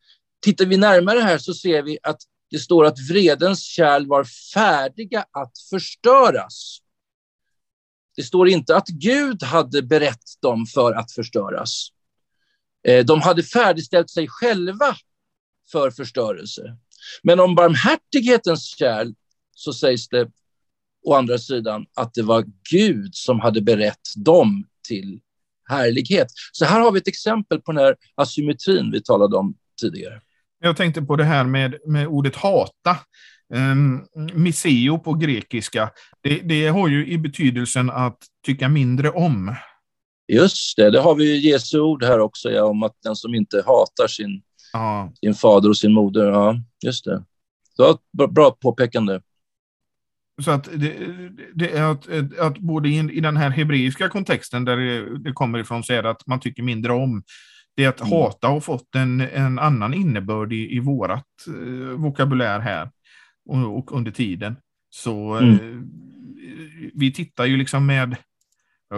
Tittar 0.42 0.66
vi 0.66 0.78
närmare 0.78 1.20
här 1.20 1.38
så 1.38 1.54
ser 1.54 1.84
vi 1.84 1.98
att 2.04 2.22
det 2.52 2.60
står 2.60 2.86
att 2.86 3.00
vredens 3.10 3.62
kärl 3.64 4.08
var 4.08 4.24
färdiga 4.54 5.26
att 5.32 5.52
förstöras. 5.70 6.78
Det 8.16 8.24
står 8.24 8.50
inte 8.50 8.76
att 8.76 8.88
Gud 8.88 9.44
hade 9.44 9.82
berett 9.82 10.42
dem 10.42 10.66
för 10.66 10.94
att 10.94 11.12
förstöras. 11.12 11.88
Eh, 12.88 13.06
de 13.06 13.22
hade 13.22 13.44
färdigställt 13.44 14.10
sig 14.10 14.28
själva 14.28 14.96
för 15.72 15.92
förstörelse. 15.92 16.78
Men 17.24 17.40
om 17.40 17.56
barmhärtighetens 17.56 18.66
kärl 18.66 19.14
så 19.56 19.74
sägs 19.74 20.08
det 20.08 20.32
å 21.04 21.14
andra 21.14 21.38
sidan 21.38 21.86
att 21.94 22.14
det 22.14 22.22
var 22.22 22.46
Gud 22.72 23.16
som 23.16 23.40
hade 23.40 23.62
berett 23.62 24.10
dem 24.16 24.68
till 24.88 25.20
härlighet. 25.70 26.28
Så 26.52 26.66
här 26.66 26.80
har 26.80 26.92
vi 26.92 27.00
ett 27.00 27.08
exempel 27.08 27.62
på 27.62 27.72
den 27.72 27.84
här 27.84 27.96
asymmetrin 28.16 28.92
vi 28.92 29.02
talade 29.02 29.38
om 29.38 29.56
tidigare. 29.82 30.22
Jag 30.64 30.78
tänkte 30.78 31.02
på 31.02 31.16
det 31.16 31.24
här 31.24 31.44
med, 31.44 31.76
med 31.86 32.08
ordet 32.08 32.36
hata. 32.36 32.98
Um, 33.54 34.06
miseo 34.34 35.00
på 35.00 35.14
grekiska, 35.14 35.90
det, 36.22 36.40
det, 36.40 36.68
har 36.68 36.88
ju 36.88 37.08
i 37.08 37.18
betydelsen 37.18 37.90
att 37.90 38.18
tycka 38.46 38.70
mindre 38.70 39.10
om. 39.10 39.56
Just 40.28 40.78
det, 40.78 40.92
det 40.92 41.00
har 41.00 41.16
vi 41.16 41.36
ju 41.36 41.50
Jesu 41.50 41.80
ord 41.80 42.04
här 42.04 42.20
också, 42.20 42.52
ja, 42.52 42.64
om 42.64 42.84
att 42.84 42.96
den 43.04 43.16
som 43.16 43.36
inte 43.36 43.64
hatar 43.66 44.08
sin, 44.08 44.42
ja. 44.74 45.14
sin 45.20 45.34
fader 45.34 45.70
och 45.70 45.78
sin 45.78 45.94
moder. 45.94 46.26
Ja, 46.26 46.56
just 46.86 47.06
det. 47.06 47.24
Så, 47.76 47.98
bra 48.28 48.52
påpekande. 48.52 49.22
Så 50.44 50.52
att 50.52 50.70
det, 50.74 50.94
det 51.54 51.72
är 51.72 51.84
att, 51.84 52.08
att 52.40 52.58
både 52.58 52.90
i, 52.90 52.98
i, 52.98 53.20
den 53.20 53.38
här 53.38 53.50
hebreiska 53.50 54.10
kontexten 54.10 54.66
där 54.66 54.78
det, 54.78 55.20
det 55.20 55.32
kommer 55.32 55.60
ifrån 55.60 55.84
så 55.84 55.94
är 55.94 56.04
det 56.04 56.10
att 56.10 56.28
man 56.28 56.40
tycker 56.40 56.64
mindre 56.64 56.94
om. 56.94 57.24
Det 57.76 57.86
att 57.86 58.02
mm. 58.02 58.12
hata 58.12 58.48
har 58.48 58.60
fått 58.60 58.96
en, 58.96 59.22
en 59.22 59.60
annan 59.60 59.94
innebörd 59.94 60.54
i, 60.54 60.76
i 60.76 60.80
vårat 60.80 61.28
eh, 61.48 61.96
vokabulär 61.98 62.60
här 62.60 62.92
och, 63.46 63.78
och, 63.78 63.92
under 63.92 64.12
tiden. 64.12 64.56
Så 64.90 65.34
mm. 65.34 65.54
eh, 65.54 65.82
vi 66.94 67.14
tittar 67.14 67.46
ju 67.46 67.58
liksom 67.58 67.86
med 67.86 68.16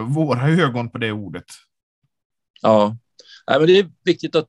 våra 0.08 0.48
ögon 0.48 0.90
på 0.90 0.98
det 0.98 1.12
ordet. 1.12 1.44
Ja, 2.62 2.96
Nej, 3.46 3.58
men 3.58 3.66
det 3.66 3.78
är 3.78 3.90
viktigt 4.04 4.36
att 4.36 4.48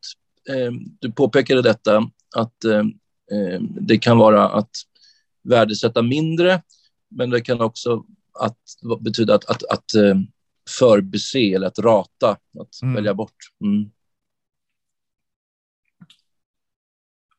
eh, 0.49 0.71
du 0.99 1.11
påpekade 1.11 1.61
detta, 1.61 1.97
att 2.35 2.63
eh, 2.63 2.79
eh 3.31 3.61
det 3.61 3.97
kan 3.97 4.17
vara 4.17 4.49
att 4.49 4.71
värdesätta 5.43 6.01
mindre 6.01 6.61
men 7.09 7.29
det 7.29 7.41
kan 7.41 7.61
också 7.61 8.05
att, 8.39 8.57
betyda 8.99 9.35
att, 9.35 9.45
att, 9.45 9.63
att 9.63 9.95
eh, 9.95 10.15
förbise 10.79 11.39
eller 11.39 11.67
att 11.67 11.79
rata, 11.79 12.29
att 12.59 12.81
mm. 12.81 12.95
välja 12.95 13.13
bort. 13.13 13.35
Mm. 13.63 13.91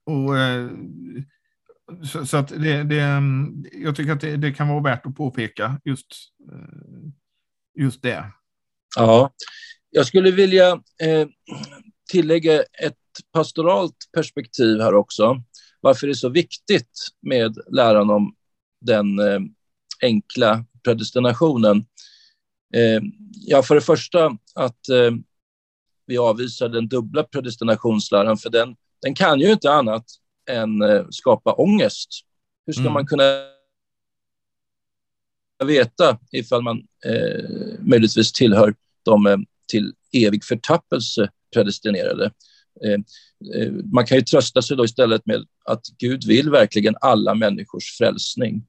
Och, 0.06 0.38
eh, 0.38 0.70
så, 2.12 2.26
så, 2.26 2.36
att 2.36 2.48
det, 2.48 2.84
det, 2.84 3.00
mm, 3.00 3.64
jag 3.72 3.96
tycker 3.96 4.12
att 4.12 4.20
det, 4.20 4.36
det, 4.36 4.52
kan 4.52 4.68
vara 4.68 4.82
värt 4.82 5.06
att 5.06 5.16
påpeka 5.16 5.80
just, 5.84 6.06
eh, 6.52 7.82
just 7.82 8.02
det. 8.02 8.32
Ja, 8.96 9.34
jag 9.90 10.06
skulle 10.06 10.30
vilja 10.30 10.72
eh, 11.02 11.28
tillägga 12.10 12.62
ett 12.62 12.96
pastoralt 13.32 13.96
perspektiv 14.14 14.80
här 14.80 14.94
också. 14.94 15.42
Varför 15.80 16.06
det 16.06 16.12
är 16.12 16.14
så 16.14 16.28
viktigt 16.28 17.08
med 17.22 17.56
läran 17.72 18.10
om 18.10 18.34
den 18.80 19.18
eh, 19.18 19.40
enkla 20.02 20.64
predestinationen. 20.84 21.86
Eh, 22.74 23.02
ja, 23.32 23.62
för 23.62 23.74
det 23.74 23.80
första 23.80 24.26
att 24.54 24.88
eh, 24.88 25.10
vi 26.06 26.18
avvisar 26.18 26.68
den 26.68 26.88
dubbla 26.88 27.22
predestinationsläran, 27.22 28.36
för 28.36 28.50
den, 28.50 28.76
den 29.02 29.14
kan 29.14 29.40
ju 29.40 29.52
inte 29.52 29.72
annat 29.72 30.04
än 30.50 30.82
eh, 30.82 31.06
skapa 31.10 31.52
ångest. 31.52 32.08
Hur 32.66 32.72
ska 32.72 32.80
mm. 32.80 32.92
man 32.92 33.06
kunna 33.06 33.24
veta 35.64 36.18
ifall 36.32 36.62
man 36.62 36.78
eh, 37.04 37.44
möjligtvis 37.80 38.32
tillhör 38.32 38.74
de 39.02 39.26
eh, 39.26 39.36
till 39.68 39.94
evig 40.12 40.44
förtappelse 40.44 41.30
predestinerade? 41.54 42.30
Eh, 42.84 43.00
eh, 43.54 43.72
man 43.92 44.06
kan 44.06 44.18
ju 44.18 44.22
trösta 44.22 44.62
sig 44.62 44.76
då 44.76 44.84
istället 44.84 45.26
med 45.26 45.44
att 45.64 45.86
Gud 45.98 46.26
vill 46.26 46.50
verkligen 46.50 46.96
alla 47.00 47.34
människors 47.34 47.98
frälsning 47.98 48.66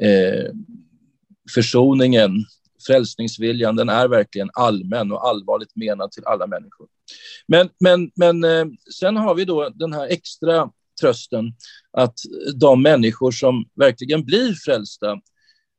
eh, 0.00 0.52
försoningen, 1.54 2.30
frälsningsviljan, 2.86 3.76
den 3.76 3.88
är 3.88 4.08
verkligen 4.08 4.50
allmän 4.52 5.12
och 5.12 5.28
allvarligt 5.28 5.76
menad 5.76 6.12
till 6.12 6.24
alla 6.24 6.46
människor. 6.46 6.88
Men, 7.46 7.68
men, 7.80 8.10
men 8.14 8.44
eh, 8.44 8.66
sen 8.98 9.16
har 9.16 9.34
vi 9.34 9.44
då 9.44 9.68
den 9.68 9.92
här 9.92 10.06
extra 10.06 10.70
trösten 11.00 11.52
att 11.92 12.18
de 12.54 12.82
människor 12.82 13.30
som 13.30 13.68
verkligen 13.74 14.24
blir 14.24 14.54
frälsta, 14.54 15.20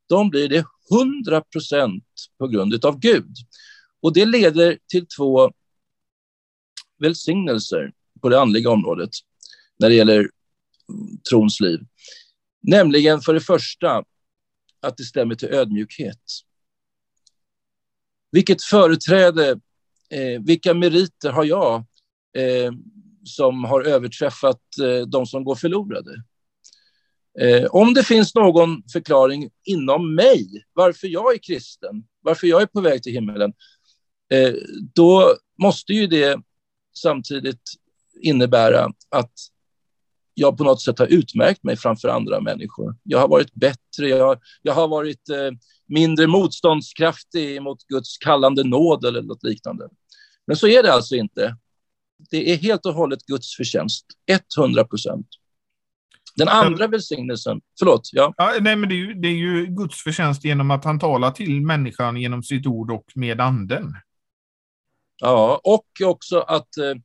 de 0.10 0.30
blir 0.30 0.50
det 0.50 0.66
100 0.92 1.42
procent 1.42 2.04
på 2.40 2.48
grund 2.48 2.86
av 2.86 3.00
Gud. 3.00 3.36
Och 4.02 4.14
det 4.14 4.26
leder 4.26 4.78
till 4.88 5.08
två 5.18 5.52
välsignelser 7.00 7.92
på 8.22 8.30
det 8.30 8.40
andliga 8.40 8.70
området 8.70 9.10
när 9.80 9.90
det 9.90 9.96
gäller 9.96 10.30
trons 11.30 11.60
liv. 11.60 11.80
Nämligen 12.62 13.22
för 13.22 13.34
det 13.34 13.42
första 13.42 14.04
att 14.80 14.98
det 14.98 15.04
stämmer 15.04 15.36
till 15.36 15.48
ödmjukhet. 15.48 16.22
Vilket 18.32 18.64
företräde, 18.64 19.60
eh, 20.10 20.42
vilka 20.42 20.74
meriter 20.74 21.32
har 21.32 21.44
jag 21.44 21.76
eh, 22.38 22.72
som 23.24 23.64
har 23.64 23.82
överträffat 23.82 24.62
eh, 24.82 25.08
de 25.08 25.26
som 25.26 25.44
går 25.44 25.56
förlorade? 25.56 26.24
Eh, 27.40 27.66
om 27.66 27.94
det 27.94 28.04
finns 28.04 28.36
någon 28.36 28.84
förklaring 28.94 29.50
inom 29.64 30.16
mig 30.16 30.64
varför 30.74 31.08
jag 31.08 31.34
är 31.34 31.38
kristen, 31.38 32.04
varför 32.22 32.48
jag 32.48 32.62
är 32.62 32.66
på 32.66 32.82
väg 32.82 33.04
till 33.04 33.14
himmelen, 33.14 33.54
eh, 34.34 34.54
då 34.94 35.36
måste 35.62 35.94
ju 35.94 36.08
det 36.08 36.40
samtidigt 36.96 37.62
innebära 38.22 38.92
att 39.10 39.34
jag 40.34 40.58
på 40.58 40.64
något 40.64 40.82
sätt 40.82 41.00
har 41.00 41.08
utmärkt 41.08 41.64
mig 41.64 41.78
framför 41.78 42.08
andra 42.08 42.42
människor. 42.42 42.96
Jag 43.04 43.20
har 43.20 43.28
varit 43.28 43.54
bättre, 43.54 44.10
jag, 44.10 44.40
jag 44.62 44.74
har 44.74 44.88
varit 44.88 45.30
eh, 45.30 45.52
mindre 45.88 46.28
motståndskraftig 46.28 47.62
mot 47.62 47.88
Guds 47.88 48.18
kallande 48.18 48.64
nåd 48.64 49.06
eller 49.06 49.22
något 49.22 49.44
liknande. 49.44 49.90
Men 50.48 50.58
så 50.58 50.68
är 50.68 50.84
det 50.84 50.94
alltså 50.94 51.16
inte. 51.16 51.58
Det 52.30 52.54
är 52.54 52.58
helt 52.58 52.86
och 52.86 52.94
hållet 52.94 53.26
Guds 53.26 53.56
förtjänst, 53.56 54.06
100 54.58 54.84
procent. 54.84 55.28
Den 56.36 56.48
andra 56.48 56.88
välsignelsen, 56.88 57.62
förlåt. 57.80 58.10
Ja. 58.12 58.34
ja 58.38 58.54
nej, 58.62 58.76
men 58.76 58.90
det 58.90 58.96
är, 58.96 58.98
ju, 58.98 59.14
det 59.14 59.28
är 59.28 59.36
ju 59.36 59.66
Guds 59.66 60.04
förtjänst 60.04 60.44
genom 60.44 60.72
att 60.72 60.86
han 60.86 61.00
talar 61.00 61.32
till 61.32 61.62
människan 61.62 62.18
genom 62.18 62.44
sitt 62.44 62.66
ord 62.66 62.92
och 62.92 63.06
med 63.16 63.42
anden. 63.42 63.94
Ja, 65.18 65.62
och 65.64 65.86
också 66.04 66.40
att, 66.40 66.78
eh, 66.78 66.96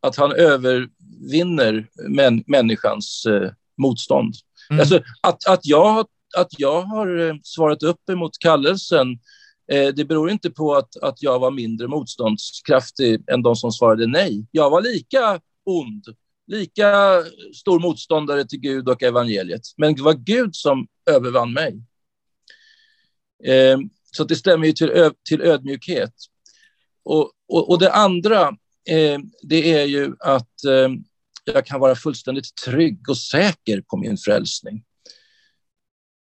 att 0.00 0.16
han 0.16 0.32
övervinner 0.32 1.88
män, 2.08 2.44
människans 2.46 3.26
eh, 3.26 3.50
motstånd. 3.78 4.34
Mm. 4.70 4.80
Alltså, 4.80 5.02
att, 5.20 5.46
att, 5.48 5.60
jag, 5.66 6.06
att 6.36 6.58
jag 6.58 6.82
har 6.82 7.28
eh, 7.28 7.34
svarat 7.42 7.82
upp 7.82 8.10
emot 8.10 8.38
kallelsen 8.38 9.08
eh, 9.72 9.88
det 9.88 10.04
beror 10.04 10.30
inte 10.30 10.50
på 10.50 10.74
att, 10.74 10.96
att 10.96 11.22
jag 11.22 11.38
var 11.38 11.50
mindre 11.50 11.88
motståndskraftig 11.88 13.30
än 13.30 13.42
de 13.42 13.56
som 13.56 13.72
svarade 13.72 14.06
nej. 14.06 14.46
Jag 14.50 14.70
var 14.70 14.82
lika 14.82 15.40
ond 15.64 16.04
lika 16.46 17.22
stor 17.54 17.80
motståndare 17.80 18.44
till 18.44 18.60
Gud 18.60 18.88
och 18.88 19.02
evangeliet. 19.02 19.62
Men 19.76 19.94
det 19.94 20.02
var 20.02 20.14
Gud 20.14 20.56
som 20.56 20.86
övervann 21.10 21.52
mig. 21.52 21.82
Eh, 23.44 23.78
så 24.16 24.24
det 24.24 24.36
stämmer 24.36 24.66
ju 24.66 24.72
till, 24.72 24.90
ö, 24.90 25.10
till 25.28 25.40
ödmjukhet. 25.40 26.12
Och, 27.04 27.32
och, 27.48 27.70
och 27.70 27.78
det 27.78 27.92
andra, 27.92 28.48
eh, 28.90 29.18
det 29.42 29.72
är 29.72 29.84
ju 29.84 30.14
att 30.18 30.64
eh, 30.64 30.88
jag 31.44 31.66
kan 31.66 31.80
vara 31.80 31.94
fullständigt 31.94 32.54
trygg 32.64 33.08
och 33.08 33.18
säker 33.18 33.80
på 33.80 33.96
min 33.96 34.16
frälsning. 34.16 34.84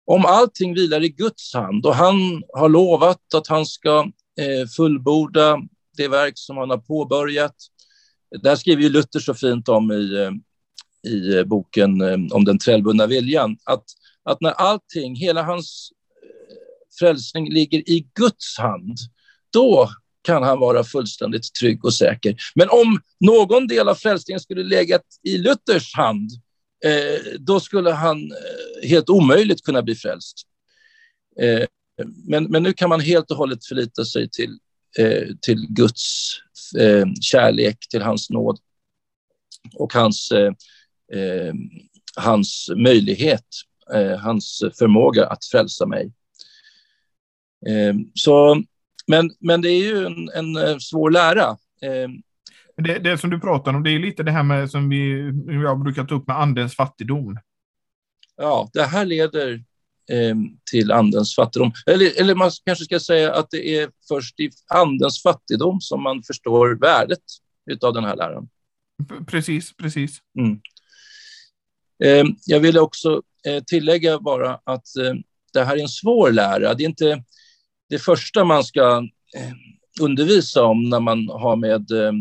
Om 0.06 0.24
allting 0.26 0.74
vilar 0.74 1.04
i 1.04 1.08
Guds 1.08 1.54
hand 1.54 1.86
och 1.86 1.94
han 1.94 2.42
har 2.52 2.68
lovat 2.68 3.34
att 3.34 3.46
han 3.46 3.66
ska 3.66 3.98
eh, 4.40 4.68
fullborda 4.76 5.58
det 5.96 6.08
verk 6.08 6.32
som 6.36 6.56
han 6.56 6.70
har 6.70 6.78
påbörjat, 6.78 7.54
det 8.42 8.48
här 8.48 8.56
skriver 8.56 8.82
ju 8.82 8.88
Luther 8.88 9.20
så 9.20 9.34
fint 9.34 9.68
om 9.68 9.92
i, 9.92 10.14
eh, 10.14 10.30
i 11.12 11.36
eh, 11.36 11.44
boken 11.44 12.02
om 12.32 12.44
den 12.44 12.58
trällbundna 12.58 13.06
viljan, 13.06 13.56
att, 13.64 13.84
att 14.22 14.40
när 14.40 14.50
allting, 14.50 15.16
hela 15.16 15.42
hans 15.42 15.90
frälsning 16.98 17.52
ligger 17.52 17.78
i 17.78 18.06
Guds 18.14 18.58
hand, 18.58 18.98
då 19.52 19.90
kan 20.24 20.42
han 20.42 20.58
vara 20.58 20.84
fullständigt 20.84 21.54
trygg 21.54 21.84
och 21.84 21.94
säker. 21.94 22.36
Men 22.54 22.68
om 22.70 23.00
någon 23.20 23.66
del 23.66 23.88
av 23.88 23.94
frälsningen 23.94 24.40
skulle 24.40 24.62
legat 24.62 25.02
i 25.22 25.38
Luthers 25.38 25.94
hand, 25.94 26.30
eh, 26.84 27.38
då 27.38 27.60
skulle 27.60 27.90
han 27.90 28.32
eh, 28.32 28.88
helt 28.88 29.10
omöjligt 29.10 29.64
kunna 29.64 29.82
bli 29.82 29.94
frälst. 29.94 30.42
Eh, 31.40 31.66
men, 32.24 32.44
men 32.44 32.62
nu 32.62 32.72
kan 32.72 32.88
man 32.88 33.00
helt 33.00 33.30
och 33.30 33.36
hållet 33.36 33.66
förlita 33.66 34.04
sig 34.04 34.30
till, 34.30 34.58
eh, 34.98 35.28
till 35.40 35.66
Guds 35.68 36.32
eh, 36.78 37.06
kärlek, 37.20 37.78
till 37.90 38.02
hans 38.02 38.30
nåd 38.30 38.58
och 39.74 39.92
hans, 39.92 40.30
eh, 40.30 40.52
eh 41.12 41.54
hans 42.16 42.70
möjlighet, 42.76 43.46
eh, 43.94 44.18
hans 44.18 44.62
förmåga 44.78 45.26
att 45.26 45.44
frälsa 45.44 45.86
mig. 45.86 46.12
Eh, 47.66 47.94
så, 48.14 48.62
men, 49.06 49.30
men 49.38 49.60
det 49.60 49.68
är 49.68 49.82
ju 49.82 50.06
en, 50.06 50.28
en 50.28 50.56
eh, 50.56 50.78
svår 50.78 51.10
lära. 51.10 51.48
Eh, 51.82 52.08
det, 52.76 52.98
det 52.98 53.18
som 53.18 53.30
du 53.30 53.40
pratar 53.40 53.74
om, 53.74 53.82
det 53.82 53.90
är 53.90 53.98
lite 53.98 54.22
det 54.22 54.30
här 54.30 54.42
med 54.42 54.70
som 54.70 54.88
vi, 54.88 55.32
jag 55.46 55.80
brukar 55.80 56.04
ta 56.04 56.14
upp 56.14 56.26
med 56.26 56.40
andens 56.40 56.76
fattigdom. 56.76 57.38
Ja, 58.36 58.70
det 58.72 58.82
här 58.82 59.04
leder 59.04 59.52
eh, 60.10 60.36
till 60.70 60.92
andens 60.92 61.34
fattigdom. 61.34 61.72
Eller, 61.86 62.20
eller 62.20 62.34
man 62.34 62.50
kanske 62.64 62.84
ska 62.84 63.00
säga 63.00 63.34
att 63.34 63.50
det 63.50 63.78
är 63.78 63.90
först 64.08 64.40
i 64.40 64.50
andens 64.74 65.22
fattigdom 65.22 65.80
som 65.80 66.02
man 66.02 66.22
förstår 66.22 66.78
värdet 66.80 67.22
av 67.82 67.94
den 67.94 68.04
här 68.04 68.16
läran. 68.16 68.48
Precis, 69.26 69.76
precis. 69.76 70.18
Mm. 70.38 70.60
Eh, 72.04 72.34
jag 72.46 72.60
vill 72.60 72.78
också 72.78 73.22
eh, 73.46 73.62
tillägga 73.62 74.18
bara 74.18 74.54
att 74.64 74.96
eh, 74.96 75.14
det 75.52 75.64
här 75.64 75.76
är 75.76 75.82
en 75.82 75.88
svår 75.88 76.30
lära. 76.30 76.74
Det 76.74 76.84
är 76.84 76.88
inte 76.88 77.24
det 77.88 77.98
första 77.98 78.44
man 78.44 78.64
ska 78.64 78.96
eh, 79.36 79.52
undervisa 80.00 80.64
om 80.64 80.82
när 80.90 81.00
man 81.00 81.28
har 81.28 81.56
med 81.56 81.90
eh, 81.90 82.12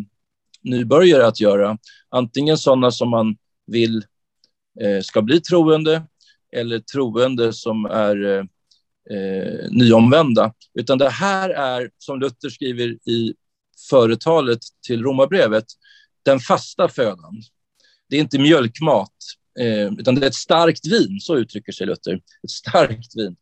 nybörjare 0.63 1.28
att 1.28 1.39
göra. 1.39 1.78
Antingen 2.10 2.58
sådana 2.58 2.91
som 2.91 3.10
man 3.10 3.36
vill 3.67 4.06
eh, 4.82 5.02
ska 5.02 5.21
bli 5.21 5.41
troende 5.41 6.04
eller 6.56 6.80
troende 6.80 7.54
som 7.54 7.86
är 7.86 8.26
eh, 8.26 8.43
eh, 9.17 9.69
nyomvända, 9.69 10.54
utan 10.73 10.97
det 10.97 11.10
här 11.10 11.49
är, 11.49 11.89
som 11.97 12.19
Luther 12.19 12.49
skriver 12.49 13.10
i 13.10 13.34
företalet 13.89 14.60
till 14.88 15.04
Romarbrevet, 15.04 15.65
den 16.26 16.39
fasta 16.39 16.88
födan. 16.88 17.41
Det 18.10 18.15
är 18.15 18.19
inte 18.19 18.39
mjölkmat, 18.39 19.13
eh, 19.60 19.93
utan 19.93 20.15
det 20.15 20.26
är 20.26 20.28
ett 20.28 20.36
starkt 20.36 20.88
vin, 20.88 21.19
så 21.19 21.38
uttrycker 21.38 21.71
sig 21.71 21.88
Luther. 21.88 22.13
Ett 22.43 22.49
starkt 22.49 23.15
vin. 23.15 23.36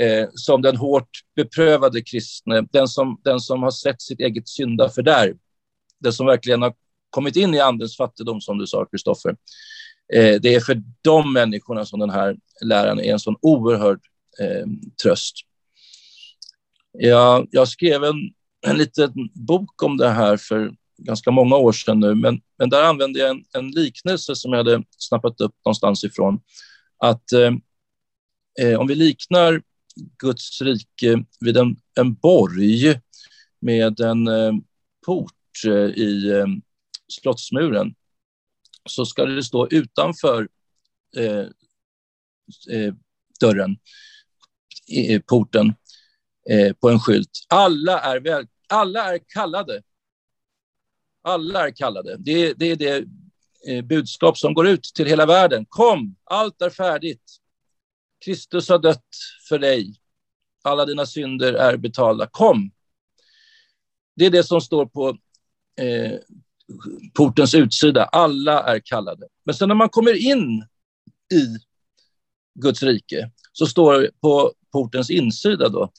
Eh, 0.00 0.28
som 0.34 0.62
den 0.62 0.76
hårt 0.76 1.10
beprövade 1.36 2.02
kristne, 2.02 2.66
den 2.72 2.88
som, 2.88 3.20
den 3.24 3.40
som 3.40 3.62
har 3.62 3.70
sett 3.70 4.02
sitt 4.02 4.20
eget 4.20 4.48
syndafördärv, 4.48 5.36
det 6.00 6.12
som 6.12 6.26
verkligen 6.26 6.62
har 6.62 6.74
kommit 7.10 7.36
in 7.36 7.54
i 7.54 7.60
andens 7.60 7.96
fattigdom, 7.96 8.40
som 8.40 8.58
du 8.58 8.66
sa, 8.66 8.84
Kristoffer, 8.84 9.36
Eh, 10.12 10.40
det 10.40 10.54
är 10.54 10.60
för 10.60 10.82
de 11.02 11.32
människorna 11.32 11.84
som 11.84 12.00
den 12.00 12.10
här 12.10 12.36
läran 12.64 13.00
är 13.00 13.12
en 13.12 13.18
sån 13.18 13.36
oerhörd 13.42 14.00
eh, 14.40 14.66
tröst. 15.02 15.34
Jag, 16.92 17.48
jag 17.50 17.68
skrev 17.68 18.04
en, 18.04 18.16
en 18.66 18.76
liten 18.76 19.12
bok 19.34 19.82
om 19.82 19.96
det 19.96 20.08
här 20.08 20.36
för 20.36 20.72
ganska 20.98 21.30
många 21.30 21.56
år 21.56 21.72
sedan 21.72 22.00
nu, 22.00 22.14
men, 22.14 22.40
men 22.58 22.70
där 22.70 22.82
använde 22.82 23.18
jag 23.18 23.30
en, 23.30 23.44
en 23.52 23.70
liknelse 23.70 24.36
som 24.36 24.52
jag 24.52 24.58
hade 24.58 24.82
snappat 24.98 25.40
upp 25.40 25.54
någonstans 25.64 26.04
ifrån. 26.04 26.40
Att 26.98 27.32
eh, 27.32 27.52
eh 28.60 28.80
om 28.80 28.86
vi 28.86 28.94
liknar 28.94 29.62
Guds 30.18 30.62
rike 30.62 31.24
vid 31.40 31.56
en, 31.56 31.76
en 32.00 32.14
borg 32.14 33.00
med 33.60 34.00
en 34.00 34.28
eh, 34.28 34.52
port 35.06 35.32
bort 35.50 35.72
eh, 35.74 36.02
i 36.02 36.30
eh, 36.30 36.46
slottsmuren 37.08 37.94
så 38.88 39.06
ska 39.06 39.24
det 39.24 39.42
stå 39.42 39.68
utanför 39.70 40.48
eh, 41.16 41.46
eh, 42.70 42.94
dörren, 43.40 43.76
porten, 45.28 45.74
eh, 46.50 46.72
på 46.72 46.90
en 46.90 47.00
skylt. 47.00 47.30
Alla 47.48 48.00
är, 48.00 48.20
väl, 48.20 48.46
alla 48.68 49.14
är 49.14 49.20
kallade. 49.34 49.82
Alla 51.22 51.68
är 51.68 51.70
kallade. 51.70 52.16
Det, 52.18 52.52
det 52.52 52.66
är 52.66 52.76
det 52.76 53.04
budskap 53.82 54.38
som 54.38 54.54
går 54.54 54.68
ut 54.68 54.82
till 54.82 55.06
hela 55.06 55.26
världen. 55.26 55.66
Kom, 55.68 56.16
allt 56.24 56.62
är 56.62 56.70
färdigt. 56.70 57.22
Kristus 58.24 58.68
har 58.68 58.78
dött 58.78 59.08
för 59.48 59.58
dig. 59.58 59.94
Alla 60.62 60.86
dina 60.86 61.06
synder 61.06 61.52
är 61.52 61.76
betalda. 61.76 62.26
Kom. 62.26 62.70
Det 64.16 64.26
är 64.26 64.30
det 64.30 64.44
som 64.44 64.60
står 64.60 64.86
på 64.86 65.18
eh, 65.80 66.18
portens 67.14 67.54
utsida. 67.54 68.04
Alla 68.04 68.62
är 68.62 68.80
kallade. 68.84 69.26
Men 69.44 69.54
sen 69.54 69.68
när 69.68 69.74
man 69.74 69.88
kommer 69.88 70.14
in 70.14 70.64
i 71.34 71.58
Guds 72.54 72.82
rike 72.82 73.30
så 73.52 73.66
står 73.66 74.00
det 74.00 74.10
på 74.20 74.52
portens 74.72 75.10
insida 75.10 75.68
då, 75.68 75.92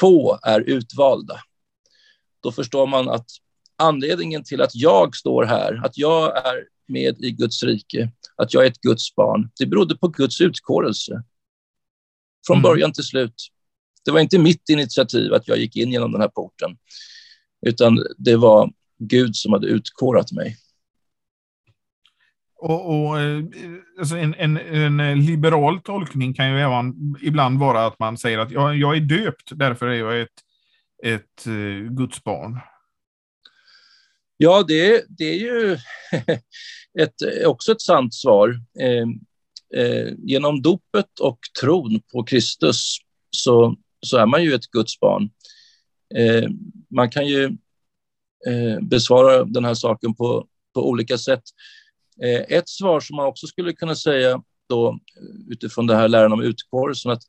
få 0.00 0.38
är 0.42 0.60
utvalda. 0.60 1.40
Då 2.42 2.52
förstår 2.52 2.86
man 2.86 3.08
att 3.08 3.26
anledningen 3.76 4.44
till 4.44 4.62
att 4.62 4.74
jag 4.74 5.16
står 5.16 5.44
här, 5.44 5.84
att 5.84 5.98
jag 5.98 6.46
är 6.46 6.64
med 6.86 7.24
i 7.24 7.30
Guds 7.30 7.62
rike, 7.62 8.12
att 8.36 8.54
jag 8.54 8.64
är 8.64 8.70
ett 8.70 8.80
Guds 8.80 9.14
barn, 9.14 9.50
det 9.58 9.66
berodde 9.66 9.96
på 9.96 10.08
Guds 10.08 10.40
utkårelse. 10.40 11.22
Från 12.46 12.56
mm. 12.56 12.62
början 12.62 12.92
till 12.92 13.04
slut. 13.04 13.34
Det 14.04 14.10
var 14.10 14.20
inte 14.20 14.38
mitt 14.38 14.68
initiativ 14.68 15.34
att 15.34 15.48
jag 15.48 15.58
gick 15.58 15.76
in 15.76 15.92
genom 15.92 16.12
den 16.12 16.20
här 16.20 16.28
porten, 16.28 16.76
utan 17.66 18.06
det 18.18 18.36
var 18.36 18.72
Gud 19.00 19.36
som 19.36 19.52
hade 19.52 19.66
utkårat 19.66 20.32
mig. 20.32 20.56
Och, 22.56 22.90
och 22.90 23.20
eh, 23.20 23.42
alltså 23.98 24.16
en, 24.16 24.34
en, 24.34 24.56
en, 25.00 25.26
liberal 25.26 25.80
tolkning 25.80 26.34
kan 26.34 26.50
ju 26.52 26.60
även 26.60 26.94
ibland 27.22 27.58
vara 27.58 27.86
att 27.86 27.98
man 27.98 28.18
säger 28.18 28.38
att 28.38 28.50
jag, 28.50 28.76
jag 28.76 28.96
är 28.96 29.00
döpt, 29.00 29.50
därför 29.54 29.86
är 29.86 29.94
jag 29.94 30.20
ett, 30.20 30.28
ett 31.04 31.46
uh, 31.46 31.90
Guds 31.90 32.24
barn. 32.24 32.58
Ja, 34.36 34.64
det, 34.68 35.04
det 35.08 35.24
är 35.24 35.38
ju 35.38 35.78
ett, 36.98 37.46
också 37.46 37.72
ett 37.72 37.80
sant 37.80 38.14
svar. 38.14 38.60
Eh, 38.80 39.06
eh, 39.82 40.12
genom 40.18 40.62
dopet 40.62 41.20
och 41.20 41.38
tron 41.60 42.00
på 42.12 42.22
Kristus 42.22 42.96
så, 43.30 43.76
så 44.06 44.16
är 44.16 44.26
man 44.26 44.44
ju 44.44 44.54
ett 44.54 44.70
Guds 44.70 45.00
barn. 45.00 45.30
Eh, 46.14 46.48
man 46.90 47.10
kan 47.10 47.26
ju 47.26 47.50
eh, 48.46 48.80
besvara 48.80 49.44
den 49.44 49.64
här 49.64 49.74
saken 49.74 50.14
på, 50.14 50.46
på 50.74 50.88
olika 50.88 51.18
sätt. 51.18 51.42
Eh, 52.22 52.56
ett 52.58 52.68
svar 52.68 53.00
som 53.00 53.16
man 53.16 53.26
också 53.26 53.46
skulle 53.46 53.72
kunna 53.72 53.94
säga 53.94 54.42
då 54.68 54.88
eh, 54.88 55.52
utifrån 55.52 55.86
det 55.86 55.96
här 55.96 56.08
läran 56.08 56.32
om 56.32 56.42
utkårelsen 56.42 57.12
att 57.12 57.22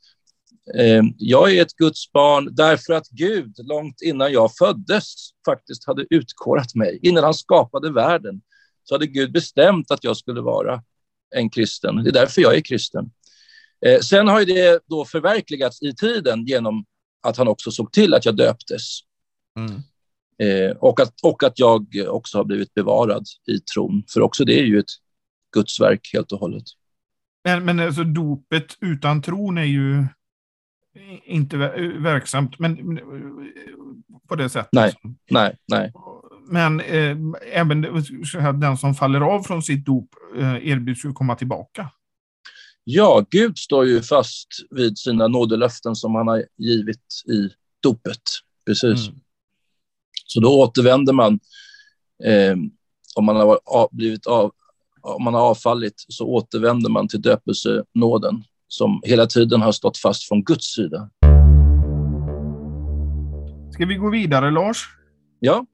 eh, 0.75 1.03
jag 1.17 1.55
är 1.55 1.61
ett 1.61 1.73
Guds 1.73 2.11
barn 2.11 2.55
därför 2.55 2.93
att 2.93 3.09
Gud 3.09 3.55
långt 3.57 4.01
innan 4.01 4.33
jag 4.33 4.55
föddes 4.55 5.15
faktiskt 5.45 5.87
hade 5.87 6.05
utkorat 6.09 6.75
mig. 6.75 6.99
Innan 7.01 7.23
han 7.23 7.33
skapade 7.33 7.91
världen 7.91 8.41
så 8.83 8.95
hade 8.95 9.07
Gud 9.07 9.31
bestämt 9.31 9.91
att 9.91 10.03
jag 10.03 10.17
skulle 10.17 10.41
vara 10.41 10.83
en 11.35 11.49
kristen. 11.49 12.03
Det 12.03 12.09
är 12.09 12.13
därför 12.13 12.41
jag 12.41 12.55
är 12.55 12.61
kristen. 12.61 13.11
Eh, 13.85 13.99
sen 13.99 14.27
har 14.27 14.45
det 14.45 14.83
då 14.87 15.05
förverkligats 15.05 15.81
i 15.81 15.95
tiden 15.95 16.45
genom 16.45 16.85
att 17.21 17.37
han 17.37 17.47
också 17.47 17.71
såg 17.71 17.91
till 17.91 18.13
att 18.13 18.25
jag 18.25 18.35
döptes. 18.35 18.99
Mm. 19.57 19.81
Eh, 20.41 20.71
och, 20.77 20.99
att, 20.99 21.13
och 21.23 21.43
att 21.43 21.59
jag 21.59 21.85
också 22.07 22.37
har 22.37 22.45
blivit 22.45 22.73
bevarad 22.73 23.25
i 23.47 23.59
tron, 23.59 24.03
för 24.13 24.21
också 24.21 24.45
det 24.45 24.59
är 24.59 24.65
ju 24.65 24.79
ett 24.79 24.91
Guds 25.55 25.79
verk 25.79 26.09
helt 26.13 26.31
och 26.31 26.39
hållet. 26.39 26.63
Men, 27.43 27.65
men 27.65 27.79
alltså 27.79 28.03
dopet 28.03 28.77
utan 28.79 29.21
tron 29.21 29.57
är 29.57 29.63
ju 29.63 30.05
inte 31.25 31.57
verksamt 31.97 32.59
men, 32.59 32.99
på 34.27 34.35
det 34.35 34.49
sättet. 34.49 34.69
Nej, 34.71 34.93
nej, 35.29 35.57
nej. 35.67 35.93
Men 36.47 36.79
eh, 36.79 37.17
även 37.51 37.81
den 38.59 38.77
som 38.77 38.95
faller 38.95 39.21
av 39.21 39.43
från 39.43 39.63
sitt 39.63 39.85
dop 39.85 40.09
eh, 40.37 40.67
erbjuds 40.67 41.05
ju 41.05 41.13
komma 41.13 41.35
tillbaka. 41.35 41.89
Ja, 42.83 43.25
Gud 43.29 43.57
står 43.57 43.85
ju 43.85 44.01
fast 44.01 44.47
vid 44.69 44.97
sina 44.97 45.27
nådelöften 45.27 45.95
som 45.95 46.15
han 46.15 46.27
har 46.27 46.45
givit 46.57 47.05
i 47.27 47.49
dopet. 47.83 48.21
Precis. 48.65 49.07
Mm. 49.07 49.21
Så 50.33 50.39
då 50.39 50.61
återvänder 50.61 51.13
man. 51.13 51.39
Eh, 52.23 52.55
om 53.15 53.25
man 53.25 53.35
har 53.35 53.95
blivit 53.95 54.27
av, 54.27 54.51
om 55.01 55.23
man 55.23 55.33
har 55.33 55.41
avfallit 55.41 56.05
så 56.07 56.27
återvänder 56.27 56.89
man 56.89 57.07
till 57.07 57.21
döpelsenåden 57.21 58.43
som 58.67 59.01
hela 59.05 59.25
tiden 59.25 59.61
har 59.61 59.71
stått 59.71 59.97
fast 59.97 60.27
från 60.27 60.43
Guds 60.43 60.73
sida. 60.73 61.09
Ska 63.73 63.85
vi 63.85 63.95
gå 63.95 64.09
vidare, 64.09 64.51
Lars? 64.51 64.89
Ja. 65.39 65.65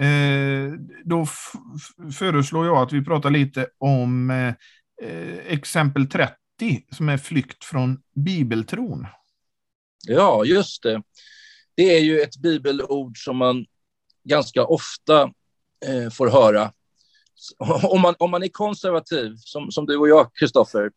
Eh, 0.00 0.72
då 1.04 1.26
föreslår 2.12 2.66
jag 2.66 2.76
att 2.76 2.92
vi 2.92 3.04
pratar 3.04 3.30
lite 3.30 3.66
om 3.78 4.30
eh, 4.30 4.54
exempel 5.46 6.06
30 6.06 6.34
som 6.90 7.08
är 7.08 7.18
flykt 7.18 7.64
från 7.64 7.98
bibeltron. 8.14 9.06
Ja, 10.06 10.44
just 10.44 10.82
det. 10.82 11.02
Det 11.76 11.96
är 11.96 12.00
ju 12.00 12.20
ett 12.20 12.36
bibelord 12.36 13.24
som 13.24 13.36
man 13.36 13.66
ganska 14.24 14.64
ofta 14.64 15.22
eh, 15.86 16.10
får 16.10 16.28
höra. 16.28 16.72
Om 17.82 18.00
man, 18.00 18.14
om 18.18 18.30
man 18.30 18.42
är 18.42 18.48
konservativ, 18.48 19.36
som, 19.36 19.70
som 19.70 19.86
du 19.86 19.96
och 19.96 20.08
jag, 20.08 20.30
Kristoffer, 20.34 20.90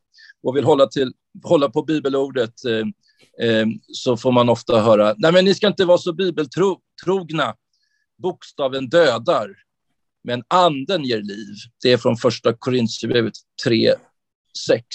och 0.43 0.55
vill 0.55 0.63
hålla, 0.63 0.87
till, 0.87 1.13
hålla 1.43 1.69
på 1.69 1.83
bibelordet 1.83 2.53
eh, 2.65 3.47
eh, 3.47 3.67
så 3.93 4.17
får 4.17 4.31
man 4.31 4.49
ofta 4.49 4.81
höra, 4.81 5.15
nej 5.17 5.31
men 5.31 5.45
ni 5.45 5.55
ska 5.55 5.67
inte 5.67 5.85
vara 5.85 5.97
så 5.97 6.13
bibeltrogna, 6.13 7.55
bokstaven 8.17 8.89
dödar, 8.89 9.55
men 10.23 10.43
anden 10.47 11.03
ger 11.03 11.21
liv. 11.21 11.55
Det 11.83 11.91
är 11.91 11.97
från 11.97 12.17
första 12.17 12.53
Korintierbrevet 12.53 13.33
3, 13.63 13.93
6. 14.67 14.85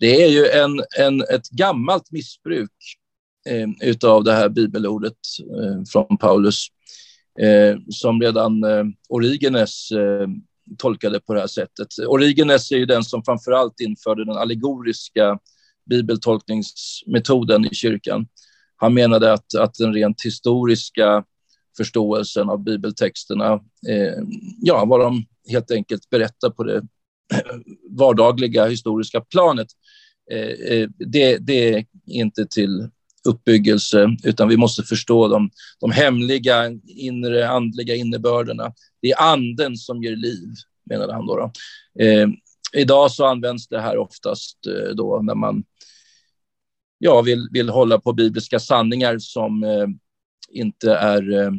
Det 0.00 0.24
är 0.24 0.28
ju 0.28 0.46
en, 0.46 0.84
en, 0.98 1.20
ett 1.20 1.48
gammalt 1.48 2.10
missbruk 2.10 2.99
eh, 3.48 3.88
utav 3.88 4.24
det 4.24 4.32
här 4.32 4.48
bibelordet 4.48 5.16
eh, 5.40 5.82
från 5.92 6.18
Paulus 6.18 6.66
eh, 7.40 7.78
som 7.90 8.20
redan 8.20 8.64
eh, 8.64 8.84
Origenes 9.08 9.90
eh, 9.90 10.28
tolkade 10.78 11.20
på 11.20 11.34
det 11.34 11.40
här 11.40 11.46
sättet. 11.46 11.88
Origenes 12.06 12.72
är 12.72 12.76
ju 12.76 12.86
den 12.86 13.04
som 13.04 13.24
framför 13.24 13.52
allt 13.52 13.80
införde 13.80 14.24
den 14.24 14.36
allegoriska 14.36 15.38
bibeltolkningsmetoden 15.90 17.64
i 17.64 17.74
kyrkan. 17.74 18.26
Han 18.76 18.94
menade 18.94 19.32
att, 19.32 19.54
att 19.54 19.74
den 19.74 19.94
rent 19.94 20.24
historiska 20.24 21.24
förståelsen 21.76 22.50
av 22.50 22.64
bibeltexterna, 22.64 23.52
eh, 23.88 24.22
ja, 24.60 24.84
vad 24.84 25.00
de 25.00 25.24
helt 25.48 25.70
enkelt 25.70 26.10
berättar 26.10 26.50
på 26.50 26.64
det 26.64 26.82
vardagliga 27.90 28.66
historiska 28.66 29.20
planet, 29.20 29.68
eh, 30.30 30.38
eh, 30.38 30.88
det, 30.98 31.38
det 31.38 31.74
är 31.74 31.84
inte 32.06 32.46
till 32.46 32.90
uppbyggelse, 33.28 34.16
utan 34.24 34.48
vi 34.48 34.56
måste 34.56 34.82
förstå 34.82 35.28
de, 35.28 35.50
de 35.80 35.90
hemliga, 35.90 36.70
inre, 36.86 37.48
andliga 37.48 37.94
innebörderna. 37.94 38.72
Det 39.02 39.10
är 39.10 39.22
anden 39.32 39.76
som 39.76 40.02
ger 40.02 40.16
liv, 40.16 40.48
menade 40.84 41.12
han. 41.12 41.26
Då, 41.26 41.36
då. 41.36 41.52
Eh, 42.04 42.28
idag 42.72 43.10
så 43.10 43.26
används 43.26 43.68
det 43.68 43.80
här 43.80 43.98
oftast 43.98 44.66
eh, 44.66 44.94
då 44.94 45.20
när 45.22 45.34
man 45.34 45.64
ja, 46.98 47.22
vill, 47.22 47.48
vill 47.52 47.68
hålla 47.68 48.00
på 48.00 48.12
bibliska 48.12 48.58
sanningar 48.58 49.18
som 49.18 49.64
eh, 49.64 49.86
inte 50.50 50.94
är 50.94 51.32
eh, 51.32 51.52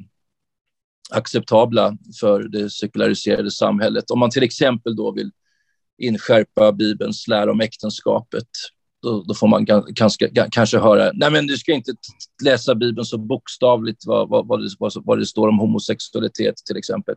acceptabla 1.11 1.97
för 2.19 2.43
det 2.43 2.69
sekulariserade 2.69 3.51
samhället. 3.51 4.11
Om 4.11 4.19
man 4.19 4.29
till 4.29 4.43
exempel 4.43 4.95
då 4.95 5.11
vill 5.11 5.31
inskärpa 5.97 6.71
Bibelns 6.71 7.27
lära 7.27 7.51
om 7.51 7.61
äktenskapet 7.61 8.47
då, 9.01 9.23
då, 9.27 9.33
får 9.33 9.47
man 9.47 9.65
ganska, 9.87 10.27
kanske 10.51 10.79
höra, 10.79 11.11
nej 11.13 11.31
men 11.31 11.47
du 11.47 11.57
ska 11.57 11.73
inte 11.73 11.91
läsa 12.43 12.75
Bibeln 12.75 13.05
så 13.05 13.17
bokstavligt 13.17 14.05
vad, 14.05 14.29
vad, 14.29 14.47
vad, 14.47 14.61
det, 14.61 14.69
vad, 14.79 14.91
vad 14.95 15.19
det 15.19 15.25
står 15.25 15.47
om 15.47 15.59
homosexualitet 15.59 16.55
till 16.65 16.77
exempel. 16.77 17.15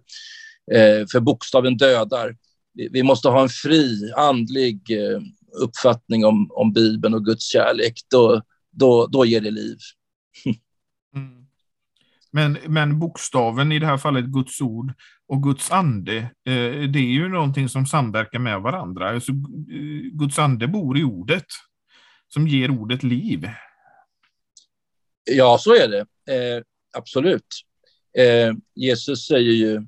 Eh, 0.73 1.07
för 1.13 1.21
bokstaven 1.21 1.77
dödar. 1.77 2.37
Vi, 2.75 2.89
vi, 2.93 3.03
måste 3.03 3.29
ha 3.29 3.43
en 3.43 3.49
fri, 3.49 4.13
andlig 4.17 4.81
eh, 4.91 5.21
uppfattning 5.63 6.25
om, 6.25 6.51
om 6.51 6.73
Bibeln 6.73 7.15
och 7.15 7.25
Guds 7.25 7.45
kärlek. 7.45 7.95
Då, 8.11 8.43
då, 8.71 9.07
då 9.07 9.25
ger 9.25 9.41
det 9.41 9.51
liv. 9.51 9.77
mm. 11.17 11.47
men, 12.31 12.59
men 12.67 12.99
bokstaven, 12.99 13.73
i 13.73 13.79
det 13.79 13.87
här 13.87 13.99
fallet 13.99 14.25
Guds 14.25 14.61
ord, 14.61 14.93
och 15.29 15.43
Guds 15.43 15.71
ande, 15.71 16.17
eh, 16.17 16.89
det 16.91 16.99
är 16.99 17.13
ju 17.13 17.29
någonting 17.29 17.69
som 17.69 17.87
samverkar 17.87 18.39
med 18.39 18.61
varandra. 18.61 19.11
Alltså, 19.11 19.33
eh, 19.33 20.13
Guds 20.13 20.39
ande 20.39 20.69
bor 20.69 20.99
i 20.99 21.05
ordet 21.05 21.47
som 22.35 22.49
ger 22.49 22.71
ordet 22.71 23.03
liv. 23.03 23.49
Ja, 25.25 25.59
så 25.59 25.75
är 25.75 25.89
det. 25.89 26.01
Eh, 26.35 26.63
absolut. 26.93 27.47
Eh, 28.19 28.55
Jesus 28.75 29.27
säger 29.27 29.53
ju 29.53 29.87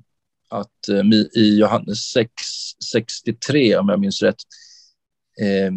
att 0.49 0.89
eh, 0.89 1.41
i 1.41 1.57
Johannes 1.59 1.99
6, 1.99 2.31
63, 2.91 3.77
om 3.77 3.89
jag 3.89 3.99
minns 3.99 4.21
rätt, 4.21 4.41
eh, 5.41 5.71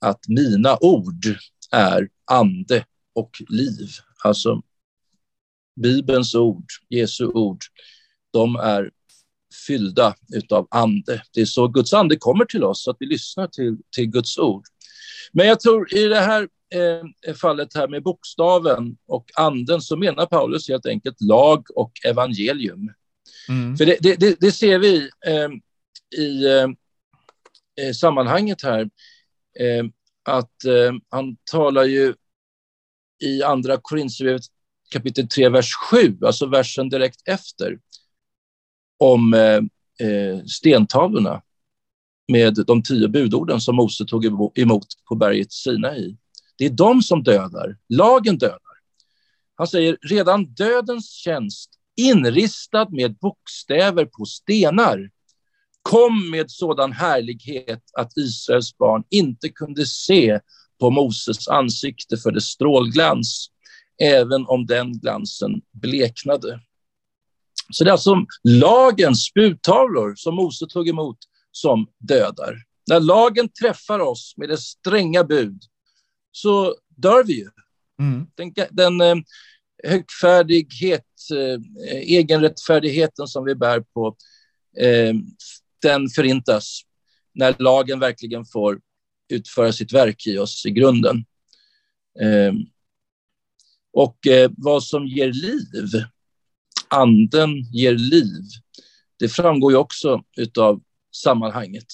att 0.00 0.28
mina 0.28 0.78
ord 0.80 1.24
är 1.72 2.08
ande 2.24 2.84
och 3.14 3.42
liv. 3.48 3.88
Alltså 4.24 4.62
Bibelns 5.80 6.34
ord, 6.34 6.66
Jesu 6.88 7.26
ord, 7.26 7.60
de 8.32 8.56
är 8.56 8.90
fyllda 9.66 10.14
utav 10.32 10.68
ande. 10.70 11.22
Det 11.32 11.40
är 11.40 11.44
så 11.44 11.68
Guds 11.68 11.92
ande 11.92 12.16
kommer 12.16 12.44
till 12.44 12.64
oss, 12.64 12.84
så 12.84 12.90
att 12.90 12.96
vi 13.00 13.06
lyssnar 13.06 13.46
till, 13.46 13.76
till 13.90 14.06
Guds 14.06 14.38
ord. 14.38 14.64
Men 15.32 15.46
jag 15.46 15.60
tror 15.60 15.94
i 15.94 16.08
det 16.08 16.20
här 16.20 16.48
eh, 16.74 17.34
fallet 17.34 17.74
här 17.74 17.88
med 17.88 18.02
bokstaven 18.02 18.96
och 19.06 19.30
anden 19.34 19.80
så 19.80 19.96
menar 19.96 20.26
Paulus 20.26 20.68
helt 20.68 20.86
enkelt 20.86 21.20
lag 21.20 21.66
och 21.74 21.92
evangelium. 22.04 22.92
Mm. 23.48 23.76
För 23.76 23.86
det, 23.86 23.98
det, 24.00 24.40
det, 24.40 24.52
ser 24.52 24.78
vi 24.78 25.10
eh, 25.26 25.48
i 26.20 26.46
eh, 26.46 27.92
sammanhanget 27.92 28.62
här 28.62 28.80
eh, 29.58 29.84
att 30.24 30.64
eh, 30.64 30.92
han 31.08 31.36
talar 31.50 31.84
ju 31.84 32.14
i 33.22 33.42
andra 33.42 33.76
Korinthierbrevet 33.82 34.42
kapitel 34.92 35.28
3, 35.28 35.48
vers 35.48 35.70
7, 35.90 36.18
alltså 36.22 36.46
versen 36.46 36.88
direkt 36.88 37.28
efter, 37.28 37.78
om 38.98 39.34
eh, 39.34 39.60
eh 40.08 40.44
stentavlorna 40.44 41.42
med 42.28 42.64
de 42.66 42.82
tio 42.82 43.08
budorden 43.08 43.60
som 43.60 43.76
Mose 43.76 44.04
tog 44.04 44.24
emot 44.58 44.86
på 45.08 45.14
berget 45.14 45.52
Sinai. 45.52 46.16
Det 46.58 46.64
är 46.64 46.70
de 46.70 47.02
som 47.02 47.22
dödar, 47.22 47.76
lagen 47.88 48.38
dödar. 48.38 48.60
Han 49.54 49.66
säger 49.66 49.98
redan 50.02 50.44
dödens 50.44 51.10
tjänst 51.10 51.70
inristad 51.96 52.88
med 52.90 53.16
bokstäver 53.16 54.04
på 54.04 54.24
stenar 54.24 55.10
kom 55.82 56.30
med 56.30 56.50
sådan 56.50 56.92
härlighet 56.92 57.82
att 57.92 58.16
Israels 58.16 58.78
barn 58.78 59.04
inte 59.10 59.48
kunde 59.48 59.86
se 59.86 60.40
på 60.80 60.90
Moses 60.90 61.48
ansikte 61.48 62.16
för 62.16 62.30
dess 62.30 62.44
strålglans, 62.44 63.50
även 64.02 64.46
om 64.46 64.66
den 64.66 64.92
glansen 64.92 65.50
bleknade. 65.72 66.60
Så 67.70 67.84
det 67.84 67.90
är 67.90 67.92
alltså 67.92 68.16
lagens 68.44 69.34
budtavlor 69.34 70.14
som 70.16 70.34
Mose 70.34 70.66
tog 70.66 70.88
emot 70.88 71.18
som 71.56 71.86
dödar. 71.98 72.56
När 72.90 73.00
lagen 73.00 73.48
träffar 73.48 73.98
oss 73.98 74.34
med 74.36 74.48
dess 74.48 74.64
stränga 74.64 75.24
bud 75.24 75.62
så 76.32 76.74
dör 76.88 77.24
vi 77.24 77.32
ju. 77.32 77.48
Mm. 78.00 78.26
Den, 78.34 78.52
den 78.70 79.00
eh, 79.00 79.16
högfärdighet, 79.84 81.04
eh, 81.34 81.60
egenrättfärdigheten 81.96 83.26
som 83.26 83.44
vi 83.44 83.54
bär 83.54 83.80
på, 83.80 84.16
eh, 84.78 85.14
den 85.82 86.08
förintas 86.08 86.80
när 87.34 87.54
lagen 87.58 88.00
verkligen 88.00 88.44
får 88.44 88.80
utföra 89.28 89.72
sitt 89.72 89.92
verk 89.92 90.26
i 90.26 90.38
oss 90.38 90.66
i 90.66 90.70
grunden. 90.70 91.24
Eh, 92.20 92.52
och 93.92 94.26
eh, 94.26 94.50
vad 94.56 94.84
som 94.84 95.06
ger 95.06 95.32
liv, 95.32 96.04
anden 96.88 97.62
ger 97.72 97.94
liv, 97.94 98.42
det 99.18 99.28
framgår 99.28 99.72
ju 99.72 99.78
också 99.78 100.22
av 100.58 100.80
sammanhanget. 101.16 101.86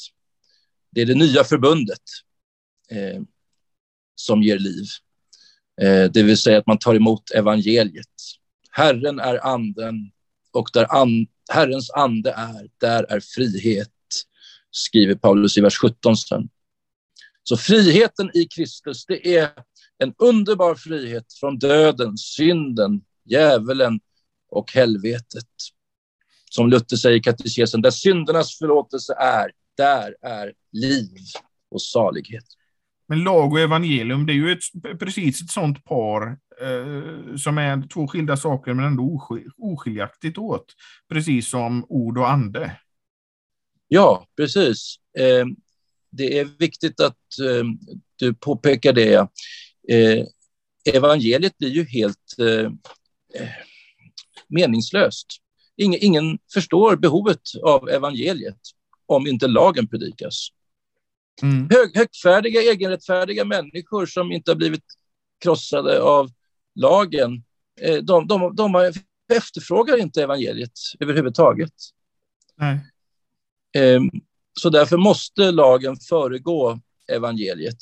Det 0.91 1.01
är 1.01 1.07
det 1.07 1.15
nya 1.15 1.45
förbundet 1.45 2.03
eh, 2.91 3.23
som 4.15 4.43
ger 4.43 4.59
liv. 4.59 4.85
Eh, 5.83 6.11
det 6.11 6.23
vill 6.23 6.39
säga 6.39 6.59
att 6.59 6.67
man 6.67 6.79
tar 6.79 6.95
emot 6.95 7.31
evangeliet. 7.31 8.07
Herren 8.71 9.19
är 9.19 9.47
anden 9.47 10.11
och 10.53 10.71
där 10.73 10.95
an, 10.95 11.27
Herrens 11.51 11.91
ande 11.91 12.33
är, 12.33 12.69
där 12.81 13.05
är 13.09 13.21
frihet, 13.21 13.91
skriver 14.71 15.15
Paulus 15.15 15.57
i 15.57 15.61
vers 15.61 15.77
17 15.77 16.17
sen. 16.17 16.49
Så 17.43 17.57
friheten 17.57 18.31
i 18.35 18.45
Kristus, 18.45 19.07
det 19.07 19.37
är 19.37 19.51
en 19.99 20.15
underbar 20.19 20.75
frihet 20.75 21.33
från 21.41 21.59
döden, 21.59 22.19
synden, 22.19 23.01
djävulen 23.25 24.01
och 24.49 24.73
helvetet. 24.73 25.49
Som 26.55 26.71
Luther 26.71 26.97
säger 26.97 27.17
i 27.17 27.21
katekesen, 27.21 27.83
där 27.83 27.91
syndernas 27.91 28.59
förlåtelse 28.59 29.15
är, 29.19 29.53
där 29.77 30.17
är 30.23 30.53
liv 30.73 31.19
och 31.71 31.83
salighet. 31.83 32.45
Men 33.09 33.25
lag 33.25 33.53
och 33.53 33.61
evangelium, 33.61 34.27
det 34.27 34.33
är 34.33 34.35
ju 34.35 34.53
ett, 34.53 34.99
precis 34.99 35.43
ett 35.43 35.51
sånt 35.51 35.85
par 35.85 36.27
eh, 36.61 37.37
som 37.37 37.59
är 37.59 37.89
två 37.89 38.09
skilda 38.09 38.37
saker 38.37 38.75
men 38.75 38.85
ändå 38.85 39.03
oskil, 39.03 39.51
oskiljaktigt 39.59 40.39
åt. 40.39 40.67
Precis 41.09 41.49
som 41.49 41.87
ord 41.89 42.19
och 42.19 42.31
ande. 42.31 42.77
Ja, 43.89 44.27
precis. 44.37 44.97
Eh, 45.19 45.47
det 46.11 46.39
är 46.39 46.45
viktigt 46.59 47.01
att 47.01 47.39
eh, 47.41 47.65
du 48.17 48.35
påpekar 48.35 48.93
det. 48.93 49.15
Eh, 49.89 50.27
evangeliet 50.95 51.59
blir 51.59 51.71
ju 51.71 51.85
helt 51.85 52.39
eh, 52.39 52.67
eh, 53.43 53.49
meningslöst. 54.49 55.42
Ingen, 55.77 56.01
ingen 56.03 56.39
förstår 56.55 56.97
behovet 56.97 57.41
av 57.63 57.89
evangeliet 57.89 58.59
om 59.07 59.27
inte 59.27 59.47
lagen 59.47 59.89
predikas. 59.89 60.49
Mm. 61.43 61.69
Hög, 61.71 61.97
högfärdiga, 61.97 62.61
egenrättfärdiga 62.61 63.45
människor 63.45 64.07
som 64.07 64.33
inte 64.33 64.51
har 64.51 64.57
blivit 64.57 64.85
krossade 65.39 66.03
av 66.03 66.31
lagen, 66.75 67.45
eh, 67.81 67.97
de, 67.97 68.27
de, 68.27 68.57
de 68.57 68.93
efterfrågar 69.33 69.97
inte 69.97 70.23
evangeliet 70.23 70.73
överhuvudtaget. 71.01 71.73
Nej. 72.57 72.79
Ehm, 73.75 74.11
så 74.61 74.71
därför 74.71 74.97
måste 74.97 75.51
lagen 75.51 75.97
föregå 76.09 76.81
evangeliet. 77.09 77.79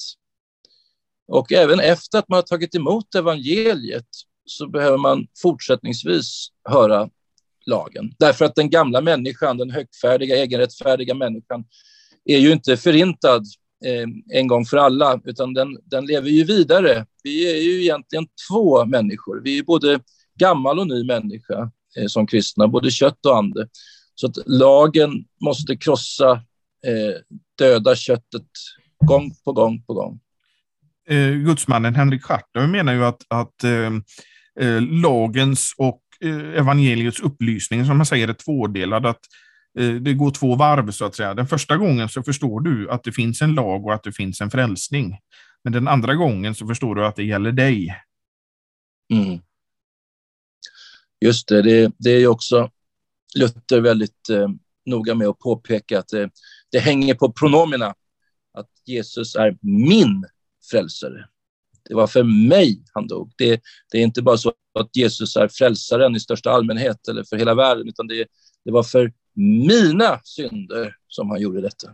Och 1.27 1.53
även 1.53 1.81
efter 1.81 2.19
att 2.19 2.29
man 2.29 2.37
har 2.37 2.43
tagit 2.43 2.75
emot 2.75 3.15
evangeliet 3.15 4.09
så 4.45 4.69
behöver 4.69 4.99
man 4.99 5.27
fortsättningsvis 5.43 6.49
höra 6.65 7.11
lagen. 7.67 8.15
Därför 8.19 8.45
att 8.45 8.55
den 8.55 8.71
gamla 8.71 9.01
människan, 9.01 9.57
den 9.59 9.71
högfärdiga, 9.71 10.37
egenrättfärdiga 10.37 11.15
människan, 11.15 11.65
är 12.25 12.39
ju 12.39 12.53
inte 12.53 12.77
förintad 12.77 13.45
eh, 13.85 14.39
en 14.39 14.47
gång 14.47 14.65
för 14.67 14.77
alla, 14.77 15.21
utan 15.25 15.55
den, 15.55 15.79
den 15.85 16.07
lever 16.07 16.29
ju 16.29 16.45
vidare. 16.45 17.07
Vi 17.23 17.53
är 17.53 17.63
ju 17.63 17.83
egentligen 17.83 18.27
två 18.49 18.85
människor. 18.85 19.41
Vi 19.45 19.59
är 19.59 19.63
både 19.63 20.01
gammal 20.39 20.79
och 20.79 20.87
ny 20.87 21.05
människa 21.05 21.71
eh, 21.97 22.07
som 22.07 22.27
kristna, 22.27 22.69
både 22.69 22.91
kött 22.91 23.27
och 23.27 23.37
ande. 23.37 23.69
Så 24.15 24.27
att 24.27 24.37
lagen 24.47 25.11
måste 25.45 25.77
krossa, 25.77 26.33
eh, 26.87 27.15
döda 27.59 27.97
köttet 27.97 28.47
gång 29.07 29.31
på 29.45 29.53
gång 29.53 29.83
på 29.83 29.95
gång. 29.95 30.21
Eh, 31.09 31.31
gudsmannen 31.31 31.95
Henrik 31.95 32.23
Schartau 32.23 32.67
menar 32.67 32.93
ju 32.93 33.05
att, 33.05 33.23
att 33.29 33.65
eh, 33.65 33.93
eh 34.61 34.83
lagens 34.83 35.75
och 35.79 36.00
Eh, 36.25 36.59
evangeliets 36.59 37.21
upplysning, 37.21 37.87
som 37.87 37.97
man 37.97 38.07
säger, 38.07 38.29
är 38.29 38.33
tvådelad. 38.33 39.07
Att 39.07 39.21
eh, 39.79 39.95
det 39.95 40.15
går 40.15 40.31
två 40.31 40.57
varv 40.57 40.91
så 40.91 41.05
att 41.05 41.15
säga. 41.15 41.35
Den 41.35 41.47
första 41.47 41.77
gången 41.77 42.09
så 42.09 42.23
förstår 42.23 42.61
du 42.61 42.91
att 42.91 43.05
det 43.05 43.13
finns 43.13 43.43
en 43.43 43.55
lag 43.55 43.87
och 43.87 43.95
att 43.95 44.03
det 44.03 44.13
finns 44.13 44.41
en 44.41 44.51
frälsning. 44.51 45.19
Men 45.65 45.73
den 45.73 45.89
andra 45.89 46.15
gången 46.15 46.55
så 46.55 46.67
förstår 46.67 46.95
du 46.95 47.07
att 47.07 47.17
det 47.17 47.25
gäller 47.25 47.53
dig. 47.53 47.97
Mm. 49.13 49.41
Just 51.25 51.49
det, 51.49 51.63
det, 51.63 51.93
det 51.99 52.11
är 52.11 52.27
också 52.27 52.71
Luther 53.39 53.81
väldigt 53.81 54.29
eh, 54.31 54.49
noga 54.87 55.15
med 55.15 55.29
att 55.29 55.39
påpeka 55.39 55.99
att 55.99 56.09
det, 56.09 56.31
det 56.73 56.79
hänger 56.79 57.15
på 57.15 57.33
pronomina, 57.33 57.95
att 58.53 58.69
Jesus 58.85 59.37
är 59.37 59.59
min 59.63 60.25
frälsare. 60.71 61.29
Det 61.89 61.95
var 61.95 62.07
för 62.07 62.23
mig 62.23 62.85
han 62.93 63.07
dog. 63.07 63.33
Det, 63.39 63.61
det, 63.91 63.99
är 63.99 64.03
inte 64.03 64.23
bara 64.23 64.37
så 64.37 64.53
att 64.81 64.97
Jesus 64.97 65.37
är 65.37 65.49
frälsaren 65.49 66.17
i 66.17 66.21
största 66.21 66.51
allmänhet 66.51 67.09
eller 67.09 67.25
för 67.25 67.37
hela 67.37 67.55
världen, 67.55 67.89
utan 67.89 68.07
det, 68.07 68.27
det 68.65 68.71
var 68.71 68.83
för 68.83 69.13
mina 69.35 70.21
synder 70.25 70.97
som 71.09 71.31
han 71.31 71.41
gjorde 71.41 71.61
detta. 71.61 71.91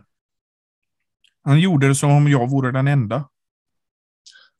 Han 1.43 1.59
gjorde 1.59 1.87
det 1.87 1.95
som 1.95 2.11
om 2.11 2.27
jag 2.27 2.49
vore 2.49 2.71
den 2.71 2.87
enda. 2.87 3.29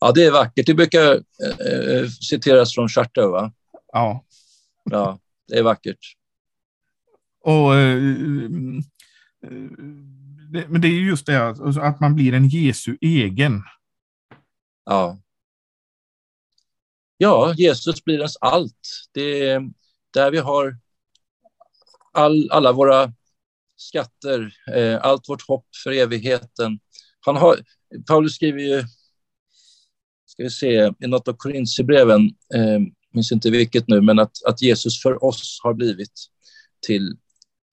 Ja, 0.00 0.12
det 0.12 0.24
är 0.24 0.30
vackert. 0.30 0.66
Det 0.66 0.74
brukar 0.74 1.14
äh, 1.14 2.08
citeras 2.20 2.74
från 2.74 2.88
Charta, 2.88 3.28
va? 3.28 3.52
Ja. 3.92 4.24
Ja, 4.84 5.18
det 5.48 5.58
är 5.58 5.62
vackert. 5.62 5.98
Och, 7.40 7.74
äh, 7.74 8.02
det, 10.52 10.68
men 10.68 10.80
det 10.80 10.88
är 10.88 10.92
just 10.92 11.26
det 11.26 11.46
alltså, 11.46 11.80
att 11.80 12.00
man 12.00 12.14
blir 12.14 12.34
en 12.34 12.48
Jesu 12.48 12.96
egen. 13.00 13.62
Ja. 14.84 15.18
Ja, 17.20 17.54
Jesus 17.56 18.04
blir 18.04 18.16
ens 18.16 18.36
allt. 18.36 19.08
Det 19.12 19.48
är 19.48 19.70
där 20.14 20.30
vi 20.30 20.38
har 20.38 20.78
all, 22.12 22.50
alla 22.50 22.72
våra 22.72 23.12
skatter, 23.76 24.54
eh, 24.74 24.98
allt 25.02 25.28
vårt 25.28 25.48
hopp 25.48 25.66
för 25.84 25.92
evigheten. 25.92 26.78
Han 27.20 27.36
har, 27.36 27.60
Paulus 28.06 28.34
skriver 28.34 28.60
ju, 28.60 28.84
ska 30.26 30.42
vi 30.42 30.50
se, 30.50 30.92
i 31.00 31.06
något 31.06 31.28
av 31.28 31.32
Korintierbreven, 31.32 32.26
eh, 32.54 32.80
minns 33.12 33.32
inte 33.32 33.50
vilket 33.50 33.88
nu, 33.88 34.00
men 34.00 34.18
att, 34.18 34.44
att 34.46 34.62
Jesus 34.62 35.02
för 35.02 35.24
oss 35.24 35.60
har 35.62 35.74
blivit 35.74 36.26
till 36.86 37.16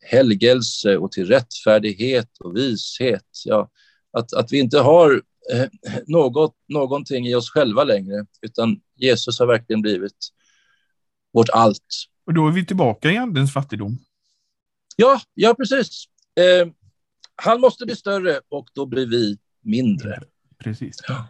helgelse 0.06 0.98
och 0.98 1.12
till 1.12 1.28
rättfärdighet 1.28 2.30
och 2.40 2.58
vishet. 2.58 3.30
Ja, 3.46 3.70
att, 4.16 4.34
att 4.34 4.52
vi 4.52 4.60
inte 4.60 4.80
har 4.80 5.22
eh, 5.54 5.68
något, 6.08 6.56
någonting 6.68 7.28
i 7.28 7.36
oss 7.36 7.50
själva 7.50 7.84
längre, 7.84 8.26
utan 8.42 8.82
Jesus 8.96 9.40
har 9.40 9.48
verkligen 9.48 9.82
blivit 9.82 10.18
vårt 11.34 11.50
allt. 11.50 11.88
Och 12.26 12.34
då 12.34 12.48
är 12.48 12.52
vi 12.52 12.66
tillbaka 12.66 13.12
i 13.12 13.18
andens 13.18 13.54
fattigdom. 13.54 13.98
Ja, 14.96 15.22
ja 15.34 15.54
precis. 15.54 16.06
Eh, 16.40 16.68
han 17.36 17.62
måste 17.62 17.86
bli 17.86 17.96
större 17.96 18.40
och 18.50 18.68
då 18.74 18.86
blir 18.86 19.06
vi 19.06 19.38
mindre. 19.62 20.20
Precis. 20.64 20.98
Ja. 21.08 21.28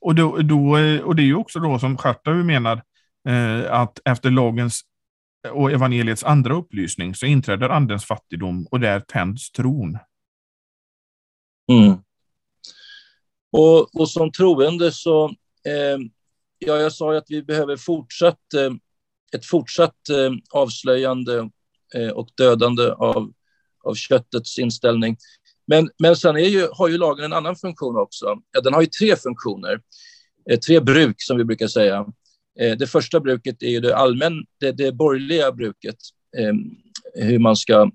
Och, 0.00 0.14
då, 0.14 0.36
då, 0.36 0.70
och 1.04 1.16
det 1.16 1.22
är 1.22 1.26
ju 1.26 1.34
också 1.34 1.58
då 1.58 1.78
som 1.78 1.98
Schartau 1.98 2.44
menar 2.44 2.82
eh, 3.28 3.72
att 3.72 4.00
efter 4.04 4.30
lagens 4.30 4.82
och 5.52 5.72
evangeliets 5.72 6.24
andra 6.24 6.54
upplysning 6.54 7.14
så 7.14 7.26
inträder 7.26 7.68
andens 7.68 8.04
fattigdom 8.04 8.66
och 8.70 8.80
där 8.80 9.00
tänds 9.00 9.50
tron. 9.50 9.98
Mm. 11.72 11.98
Och, 13.52 14.00
och 14.00 14.10
som 14.10 14.32
troende 14.32 14.92
så, 14.92 15.24
eh, 15.66 15.98
ja, 16.58 16.76
jag 16.76 16.92
sa 16.92 17.12
ju 17.12 17.18
att 17.18 17.30
vi 17.30 17.42
behöver 17.42 17.76
fortsatt, 17.76 18.54
eh, 18.54 18.72
ett 19.32 19.46
fortsatt 19.46 20.08
eh, 20.08 20.32
avslöjande 20.50 21.50
Eh, 21.94 22.10
och 22.10 22.28
dödande 22.34 22.90
av, 22.90 23.32
av 23.84 23.94
köttets 23.94 24.58
inställning. 24.58 25.16
Men, 25.66 25.90
men 25.98 26.16
sen 26.16 26.36
är 26.36 26.48
ju, 26.48 26.68
har 26.72 26.88
ju 26.88 26.98
lagen 26.98 27.24
en 27.24 27.32
annan 27.32 27.56
funktion 27.56 27.96
också. 27.96 28.36
Ja, 28.52 28.60
den 28.60 28.74
har 28.74 28.80
ju 28.80 28.86
tre 28.86 29.16
funktioner, 29.16 29.80
eh, 30.50 30.58
tre 30.58 30.80
bruk 30.80 31.16
som 31.18 31.36
vi 31.36 31.44
brukar 31.44 31.66
säga. 31.66 32.06
Eh, 32.60 32.76
det 32.76 32.86
första 32.86 33.20
bruket 33.20 33.62
är 33.62 33.68
ju 33.68 33.80
det, 33.80 33.96
allmän, 33.96 34.44
det, 34.60 34.72
det 34.72 34.92
borgerliga 34.92 35.52
bruket, 35.52 35.96
eh, 36.36 36.52
hur 37.24 37.38
man 37.38 37.56
ska 37.56 37.90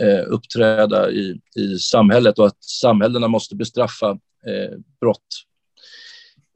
eh, 0.00 0.24
uppträda 0.26 1.10
i, 1.10 1.40
i 1.56 1.78
samhället 1.78 2.38
och 2.38 2.46
att 2.46 2.64
samhällena 2.64 3.28
måste 3.28 3.56
bestraffa 3.56 4.18
brott 5.00 5.26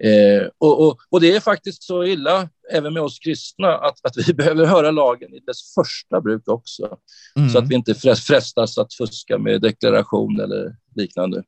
Eh, 0.04 0.48
och, 0.58 0.86
och, 0.86 0.98
och, 1.10 1.20
det 1.20 1.36
är 1.36 1.40
faktiskt 1.40 1.82
så 1.82 2.04
illa, 2.04 2.48
även 2.72 2.94
med 2.94 3.02
oss 3.02 3.18
kristna, 3.18 3.74
att, 3.74 3.98
att 4.02 4.28
vi 4.28 4.34
behöver 4.34 4.66
höra 4.66 4.90
lagen 4.90 5.34
i 5.34 5.40
dess 5.40 5.74
första 5.74 6.20
bruk 6.20 6.48
också. 6.48 6.98
Mm. 7.36 7.50
Så 7.50 7.58
att 7.58 7.68
vi 7.68 7.74
inte 7.74 7.94
frestas 7.94 8.78
att 8.78 8.94
fuska 8.94 9.38
med 9.38 9.60
deklaration 9.60 10.40
eller 10.40 10.76
liknande. 10.94 11.42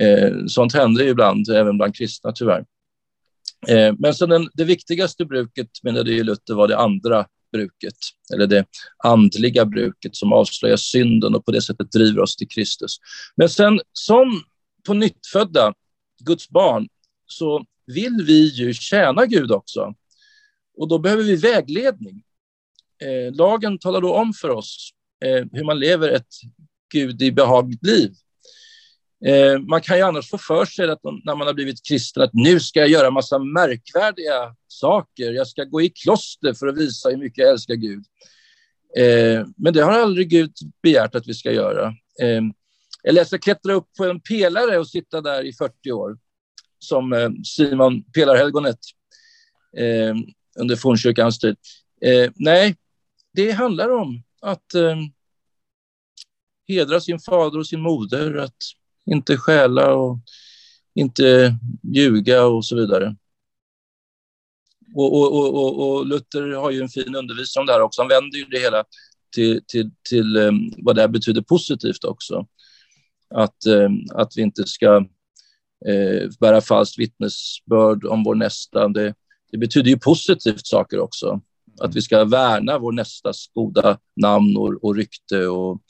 Eh, 0.00 0.32
sånt 0.46 0.74
händer 0.74 1.06
ibland, 1.06 1.48
även 1.48 1.76
bland 1.76 1.96
kristna 1.96 2.32
tyvärr. 2.32 2.64
Eh, 3.68 3.94
men 3.98 4.14
sen 4.14 4.28
den, 4.28 4.48
det 4.54 4.64
viktigaste 4.64 5.24
bruket, 5.24 5.68
menade 5.82 6.12
ju 6.12 6.24
Luther, 6.24 6.54
var 6.54 6.68
det 6.68 6.78
andra 6.78 7.26
bruket, 7.52 7.96
eller 8.34 8.46
det 8.46 8.64
andliga 9.04 9.64
bruket 9.64 10.16
som 10.16 10.32
avslöjar 10.32 10.76
synden 10.76 11.34
och 11.34 11.44
på 11.44 11.52
det 11.52 11.62
sättet 11.62 11.92
driver 11.92 12.20
oss 12.20 12.36
till 12.36 12.48
Kristus. 12.48 12.96
Men 13.36 13.48
sen 13.48 13.80
som 13.92 14.42
på 14.86 14.94
nyttfödda 14.94 15.74
Guds 16.20 16.48
barn 16.48 16.88
så 17.26 17.64
vill 17.86 18.24
vi 18.26 18.48
ju 18.48 18.74
tjäna 18.74 19.26
Gud 19.26 19.50
också. 19.50 19.94
Och 20.76 20.88
då 20.88 20.98
behöver 20.98 21.22
vi 21.22 21.36
vägledning. 21.36 22.22
Eh, 23.02 23.34
lagen 23.34 23.78
talar 23.78 24.00
då 24.00 24.14
om 24.14 24.32
för 24.32 24.50
oss 24.50 24.90
eh, 25.24 25.44
hur 25.52 25.64
man 25.64 25.78
lever 25.78 26.08
ett 26.08 26.34
Gud 26.92 27.22
i 27.22 27.32
behagligt 27.32 27.86
liv. 27.86 28.12
Eh, 29.24 29.58
man 29.58 29.80
kan 29.80 29.96
ju 29.96 30.02
annars 30.02 30.30
få 30.30 30.38
för 30.38 30.64
sig 30.64 30.90
att 30.90 31.00
när 31.24 31.36
man 31.36 31.46
har 31.46 31.54
blivit 31.54 31.86
kristen 31.88 32.22
att 32.22 32.34
nu 32.34 32.60
ska 32.60 32.80
jag 32.80 32.88
göra 32.88 33.10
massa 33.10 33.38
märkvärdiga 33.38 34.56
saker. 34.68 35.32
Jag 35.32 35.46
ska 35.46 35.64
gå 35.64 35.82
i 35.82 35.88
kloster 35.88 36.54
för 36.54 36.66
att 36.66 36.78
visa 36.78 37.08
hur 37.08 37.16
mycket 37.16 37.38
jag 37.38 37.50
älskar 37.50 37.74
Gud. 37.74 38.04
Eh, 38.96 39.46
men 39.56 39.72
det 39.72 39.82
har 39.82 39.92
aldrig 39.92 40.28
Gud 40.28 40.52
begärt 40.82 41.14
att 41.14 41.28
vi 41.28 41.34
ska 41.34 41.52
göra. 41.52 41.86
Eh, 42.22 42.42
eller 43.08 43.20
jag 43.20 43.26
ska 43.26 43.38
klättra 43.38 43.72
upp 43.72 43.88
på 43.98 44.04
en 44.04 44.20
pelare 44.20 44.78
och 44.78 44.88
sitta 44.88 45.20
där 45.20 45.44
i 45.44 45.52
40 45.52 45.92
år, 45.92 46.18
som 46.78 47.12
eh, 47.12 47.30
Simon 47.44 48.02
Pelarhelgonet 48.02 48.78
eh, 49.76 50.14
under 50.58 50.76
fornkyrkans 50.76 51.38
tid. 51.38 51.56
Eh, 52.00 52.30
nej, 52.34 52.76
det 53.32 53.50
handlar 53.50 53.88
om 53.88 54.22
att 54.40 54.74
eh, 54.74 54.96
hedra 56.68 57.00
sin 57.00 57.18
fader 57.18 57.58
och 57.58 57.66
sin 57.66 57.80
moder, 57.80 58.36
att 58.36 58.56
inte 59.06 59.36
stjäla 59.36 59.94
och 59.94 60.18
inte 60.94 61.56
ljuga 61.94 62.44
och 62.44 62.64
så 62.64 62.76
vidare. 62.76 63.16
Och, 64.94 65.20
och, 65.20 65.54
och, 65.54 65.96
och, 65.96 66.06
Luther 66.06 66.54
har 66.54 66.70
ju 66.70 66.80
en 66.80 66.88
fin 66.88 67.14
undervisning 67.14 67.60
om 67.60 67.66
det 67.66 67.72
här 67.72 67.80
också. 67.80 68.02
Han 68.02 68.08
vänder 68.08 68.38
ju 68.38 68.44
det 68.44 68.58
hela 68.58 68.84
till, 69.34 69.60
till, 69.66 69.90
till 70.08 70.36
um, 70.36 70.72
vad 70.78 70.96
det 70.96 71.00
här 71.00 71.08
betyder 71.08 71.42
positivt 71.42 72.04
också. 72.04 72.46
Att, 73.34 73.66
eh, 73.66 73.88
att 74.14 74.32
vi 74.36 74.42
inte 74.42 74.66
ska 74.66 74.96
eh, 75.86 76.30
bära 76.40 76.60
falskt 76.60 76.98
vittnesbörd 76.98 78.04
om 78.04 78.24
vår 78.24 78.34
nästa. 78.34 78.88
Det, 78.88 79.14
det 79.52 79.58
betyder 79.58 79.90
ju 79.90 79.98
positivt 79.98 80.66
saker 80.66 80.98
också. 81.00 81.40
Att 81.80 81.96
vi 81.96 82.02
ska 82.02 82.24
värna 82.24 82.78
vår 82.78 82.92
nästas 82.92 83.46
goda 83.54 83.98
namn 84.16 84.56
och, 84.56 84.84
och 84.84 84.96
rykte 84.96 85.46
och 85.46 85.82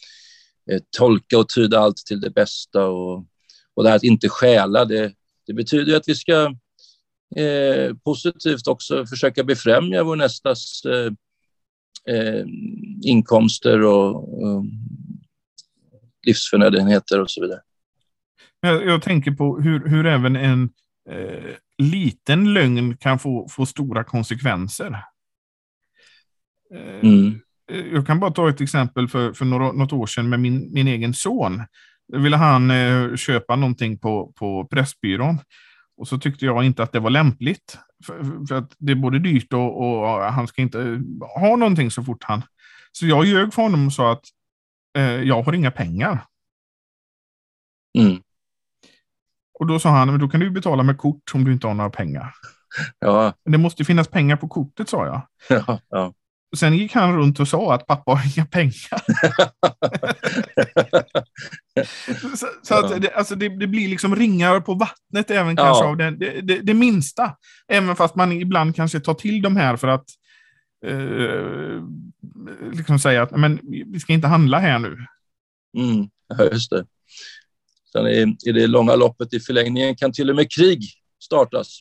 Eh, 0.70 0.80
tolka 0.98 1.38
och 1.38 1.48
tyda 1.48 1.78
allt 1.78 1.96
till 1.96 2.20
det 2.20 2.30
bästa. 2.30 2.86
Och, 2.86 3.26
och 3.74 3.82
det 3.82 3.88
här 3.88 3.96
att 3.96 4.02
inte 4.02 4.28
stjäla, 4.28 4.84
det, 4.84 5.12
det 5.46 5.52
betyder 5.52 5.96
att 5.96 6.08
vi 6.08 6.14
ska 6.14 6.54
eh, 7.36 7.94
positivt 8.04 8.66
också 8.66 9.06
försöka 9.06 9.44
befrämja 9.44 10.04
vår 10.04 10.16
nästas 10.16 10.82
eh, 10.84 11.12
eh, 12.14 12.44
inkomster 13.04 13.82
och, 13.82 14.42
och 14.42 14.64
livsförnödenheter 16.26 17.20
och 17.20 17.30
så 17.30 17.40
vidare. 17.42 17.60
Jag, 18.60 18.86
jag 18.86 19.02
tänker 19.02 19.30
på 19.30 19.60
hur, 19.60 19.88
hur 19.88 20.06
även 20.06 20.36
en 20.36 20.70
eh, 21.10 21.54
liten 21.78 22.54
lögn 22.54 22.96
kan 22.96 23.18
få, 23.18 23.48
få 23.48 23.66
stora 23.66 24.04
konsekvenser. 24.04 25.04
Eh, 26.74 27.08
mm. 27.10 27.40
Eh, 27.70 27.86
jag 27.92 28.06
kan 28.06 28.20
bara 28.20 28.30
ta 28.30 28.48
ett 28.48 28.60
exempel 28.60 29.08
för, 29.08 29.32
för 29.32 29.44
några, 29.44 29.72
något 29.72 29.92
år 29.92 30.06
sedan 30.06 30.28
med 30.28 30.40
min, 30.40 30.72
min 30.72 30.88
egen 30.88 31.14
son. 31.14 31.62
Då 32.12 32.18
ville 32.18 32.36
han 32.36 32.70
eh, 32.70 33.16
köpa 33.16 33.56
någonting 33.56 33.98
på, 33.98 34.32
på 34.36 34.66
Pressbyrån. 34.70 35.38
Och 35.96 36.08
så 36.08 36.18
tyckte 36.18 36.44
jag 36.44 36.64
inte 36.64 36.82
att 36.82 36.92
det 36.92 37.00
var 37.00 37.10
lämpligt. 37.10 37.78
För, 38.06 38.46
för 38.46 38.54
att 38.54 38.76
det 38.78 38.92
är 38.92 38.96
både 38.96 39.18
dyrt 39.18 39.52
och, 39.52 39.80
och, 39.80 40.22
han 40.22 40.46
ska 40.46 40.62
inte 40.62 41.02
ha 41.40 41.56
någonting 41.56 41.90
så 41.90 42.02
fort 42.02 42.24
han... 42.24 42.42
Så 42.92 43.06
jag 43.06 43.26
ljög 43.26 43.54
för 43.54 43.62
honom 43.62 43.86
och 43.86 43.92
sa 43.92 44.12
att 44.12 44.24
jag 45.00 45.42
har 45.42 45.52
inga 45.52 45.70
pengar. 45.70 46.24
Mm. 47.98 48.22
Och 49.58 49.66
då 49.66 49.78
sa 49.78 49.90
han, 49.90 50.08
men 50.08 50.20
då 50.20 50.28
kan 50.28 50.40
du 50.40 50.50
betala 50.50 50.82
med 50.82 50.98
kort 50.98 51.30
om 51.34 51.44
du 51.44 51.52
inte 51.52 51.66
har 51.66 51.74
några 51.74 51.90
pengar. 51.90 52.34
Ja. 52.98 53.32
Det 53.44 53.58
måste 53.58 53.84
finnas 53.84 54.08
pengar 54.08 54.36
på 54.36 54.48
kortet, 54.48 54.88
sa 54.88 55.06
jag. 55.06 55.22
Ja, 55.48 55.80
ja. 55.88 56.12
Sen 56.56 56.74
gick 56.74 56.94
han 56.94 57.16
runt 57.16 57.40
och 57.40 57.48
sa 57.48 57.74
att 57.74 57.86
pappa 57.86 58.10
har 58.10 58.36
inga 58.36 58.46
pengar. 58.46 59.02
så, 62.36 62.46
så 62.62 62.74
att 62.74 63.02
det, 63.02 63.12
alltså 63.12 63.34
det, 63.34 63.48
det, 63.48 63.66
blir 63.66 63.88
liksom 63.88 64.16
ringar 64.16 64.60
på 64.60 64.74
vattnet 64.74 65.30
även 65.30 65.56
kanske 65.56 65.84
av 65.84 65.96
det, 65.96 66.10
det, 66.42 66.58
det, 66.58 66.74
minsta. 66.74 67.36
Även 67.68 67.96
fast 67.96 68.14
man 68.14 68.32
ibland 68.32 68.76
kanske 68.76 69.00
tar 69.00 69.14
till 69.14 69.42
de 69.42 69.56
här 69.56 69.76
för 69.76 69.88
att 69.88 70.04
eh, 70.84 71.82
liksom 72.72 72.98
säga 72.98 73.22
att 73.22 73.30
men, 73.30 73.60
vi 73.62 74.00
ska 74.00 74.12
inte 74.12 74.26
handla 74.26 74.58
här 74.58 74.78
nu. 74.78 75.06
Mm, 75.78 76.08
ja, 76.28 76.44
just 76.44 76.70
det. 76.70 76.86
Sen 77.92 78.06
i, 78.06 78.36
i 78.46 78.52
det 78.52 78.66
långa 78.66 78.94
loppet 78.94 79.34
i 79.34 79.40
förlängningen 79.40 79.96
kan 79.96 80.12
till 80.12 80.30
och 80.30 80.36
med 80.36 80.52
krig 80.52 80.82
startas 81.22 81.80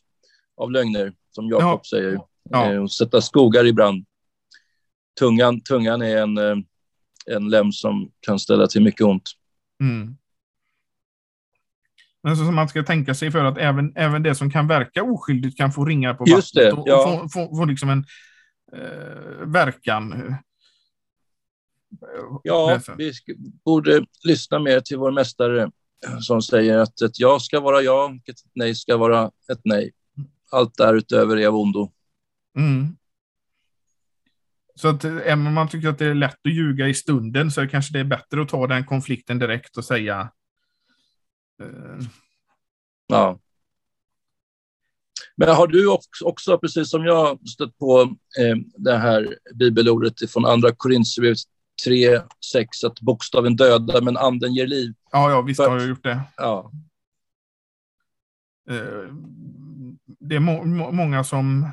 av 0.57 0.71
lögner, 0.71 1.13
som 1.31 1.49
Jakob 1.49 1.79
ja. 1.83 1.89
säger. 1.89 2.19
Ja. 2.49 2.73
Eh, 2.73 2.81
och 2.81 2.91
sätta 2.91 3.21
skogar 3.21 3.65
i 3.65 3.73
brand 3.73 4.05
tungan, 5.19 5.61
tungan 5.61 6.01
är 6.01 6.17
en, 6.17 6.37
eh, 6.37 6.55
en 7.25 7.49
lem 7.49 7.71
som 7.71 8.11
kan 8.19 8.39
ställa 8.39 8.67
till 8.67 8.83
mycket 8.83 9.01
ont. 9.01 9.31
Mm. 9.81 10.17
Men 12.23 12.37
så 12.37 12.43
man 12.43 12.69
ska 12.69 12.83
tänka 12.83 13.15
sig 13.15 13.31
för 13.31 13.45
att 13.45 13.57
även, 13.57 13.93
även 13.95 14.23
det 14.23 14.35
som 14.35 14.51
kan 14.51 14.67
verka 14.67 15.03
oskyldigt 15.03 15.57
kan 15.57 15.71
få 15.71 15.85
ringar 15.85 16.13
på 16.13 16.23
Just 16.27 16.57
vattnet 16.57 16.73
och, 16.73 16.83
ja. 16.87 17.13
och 17.13 17.21
få, 17.21 17.29
få, 17.29 17.55
få, 17.55 17.65
liksom 17.65 17.89
en 17.89 18.05
verkan. 19.45 20.35
Ja, 22.43 22.79
vi 22.97 23.13
borde 23.65 24.05
lyssna 24.23 24.59
mer 24.59 24.79
till 24.79 24.97
vår 24.97 25.11
mästare 25.11 25.71
som 26.19 26.41
säger 26.41 26.77
att 26.77 27.01
ett 27.01 27.19
ja 27.19 27.39
ska 27.39 27.59
vara 27.59 27.81
ja, 27.81 28.05
och 28.05 28.29
ett 28.29 28.39
nej 28.53 28.75
ska 28.75 28.97
vara 28.97 29.31
ett 29.51 29.61
nej. 29.63 29.91
Allt 30.51 30.77
därutöver 30.77 31.37
är 31.37 31.47
av 31.47 31.55
ondo. 31.55 31.91
Mm. 32.57 32.97
Så 34.75 34.87
att 34.87 35.03
eh, 35.03 35.17
även 35.17 35.47
om 35.47 35.53
man 35.53 35.69
tycker 35.69 35.89
att 35.89 35.97
det 35.97 36.05
är 36.05 36.13
lätt 36.13 36.39
att 36.43 36.53
ljuga 36.53 36.87
i 36.87 36.93
stunden 36.93 37.51
så 37.51 37.61
är 37.61 37.65
det 37.65 37.71
kanske 37.71 37.93
det 37.93 37.99
är 37.99 38.03
bättre 38.03 38.41
att 38.41 38.49
ta 38.49 38.67
den 38.67 38.85
konflikten 38.85 39.39
direkt 39.39 39.77
och 39.77 39.85
säga. 39.85 40.31
Eh... 41.61 42.05
Ja. 43.07 43.39
Men 45.35 45.49
har 45.49 45.67
du 45.67 45.87
också, 46.23 46.57
precis 46.57 46.89
som 46.89 47.05
jag, 47.05 47.47
stött 47.49 47.77
på 47.77 48.01
eh, 48.39 48.55
det 48.75 48.97
här 48.97 49.35
bibelordet 49.53 50.31
från 50.31 50.45
Andra 50.45 50.71
Korinthierbrevet 50.71 51.37
3, 51.85 52.21
6, 52.51 52.83
att 52.83 53.01
bokstaven 53.01 53.55
dödar 53.55 54.01
men 54.01 54.17
anden 54.17 54.53
ger 54.53 54.67
liv? 54.67 54.93
Ja, 55.11 55.31
ja 55.31 55.41
visst 55.41 55.63
För, 55.63 55.69
har 55.69 55.79
jag 55.79 55.89
gjort 55.89 56.03
det. 56.03 56.21
Ja. 56.37 56.71
Eh, 58.69 59.13
det 60.19 60.35
är 60.35 60.39
må 60.39 60.91
många 60.91 61.23
som 61.23 61.71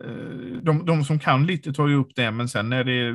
Eh, 0.00 0.62
de, 0.62 0.86
de 0.86 1.04
som 1.04 1.18
kan 1.18 1.46
lite 1.46 1.72
tar 1.72 1.88
ju 1.88 1.94
upp 1.94 2.14
det, 2.14 2.30
men 2.30 2.48
sen 2.48 2.72
är 2.72 2.84
det 2.84 3.08
eh, 3.08 3.14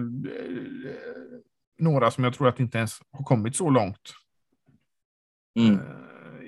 några 1.79 2.11
som 2.11 2.23
jag 2.23 2.33
tror 2.33 2.47
att 2.47 2.59
inte 2.59 2.77
ens 2.77 2.99
har 3.11 3.23
kommit 3.23 3.55
så 3.55 3.69
långt. 3.69 4.13
Mm. 5.59 5.79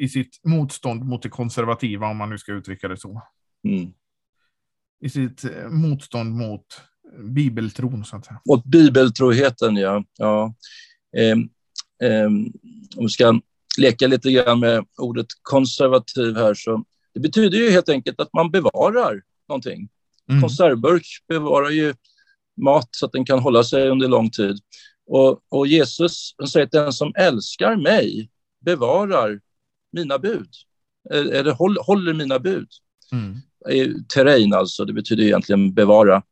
Eh, 0.01 0.05
I 0.05 0.09
sitt 0.09 0.39
motstånd 0.43 1.03
mot 1.05 1.23
det 1.23 1.29
konservativa, 1.29 2.07
om 2.07 2.17
man 2.17 2.29
nu 2.29 2.37
ska 2.37 2.51
uttrycka 2.53 2.87
det 2.87 2.97
så. 2.97 3.21
Mm. 3.67 3.93
I 5.03 5.09
sitt 5.09 5.43
motstånd 5.69 6.35
mot 6.35 6.65
bibeltron, 7.19 8.05
så 8.05 8.15
att 8.15 8.25
säga. 8.25 8.41
Mot 8.45 8.65
bibeltroheten, 8.65 9.75
ja. 9.75 10.03
ja. 10.17 10.53
Eh, 11.17 11.37
eh, 12.09 12.25
om 12.95 13.05
vi 13.05 13.09
ska 13.09 13.39
leka 13.77 14.07
lite 14.07 14.31
grann 14.31 14.59
med 14.59 14.85
ordet 14.97 15.27
konservativ 15.41 16.35
här, 16.35 16.53
så 16.53 16.83
det 17.13 17.19
betyder 17.19 17.57
ju 17.57 17.71
helt 17.71 17.89
enkelt 17.89 18.19
att 18.19 18.33
man 18.33 18.51
bevarar 18.51 19.21
någonting. 19.49 19.89
Mm. 20.29 20.41
Konservburk 20.41 21.05
bevarar 21.27 21.69
ju 21.69 21.93
mat 22.61 22.89
så 22.91 23.05
att 23.05 23.11
den 23.11 23.25
kan 23.25 23.39
hålla 23.39 23.63
sig 23.63 23.89
under 23.89 24.07
lång 24.07 24.29
tid. 24.29 24.59
Och, 25.07 25.41
och 25.49 25.67
Jesus 25.67 26.35
säger 26.51 26.65
att 26.65 26.71
den 26.71 26.93
som 26.93 27.13
älskar 27.15 27.75
mig 27.75 28.29
bevarar 28.65 29.39
mina 29.91 30.17
bud. 30.17 30.49
Eller 31.11 31.51
håller, 31.83 32.13
mina 32.13 32.39
bud. 32.39 32.67
Mm. 33.11 33.35
Terrain 34.13 34.53
alltså, 34.53 34.85
det 34.85 34.93
betyder 34.93 35.23
egentligen 35.23 35.73
bevara. 35.73 36.23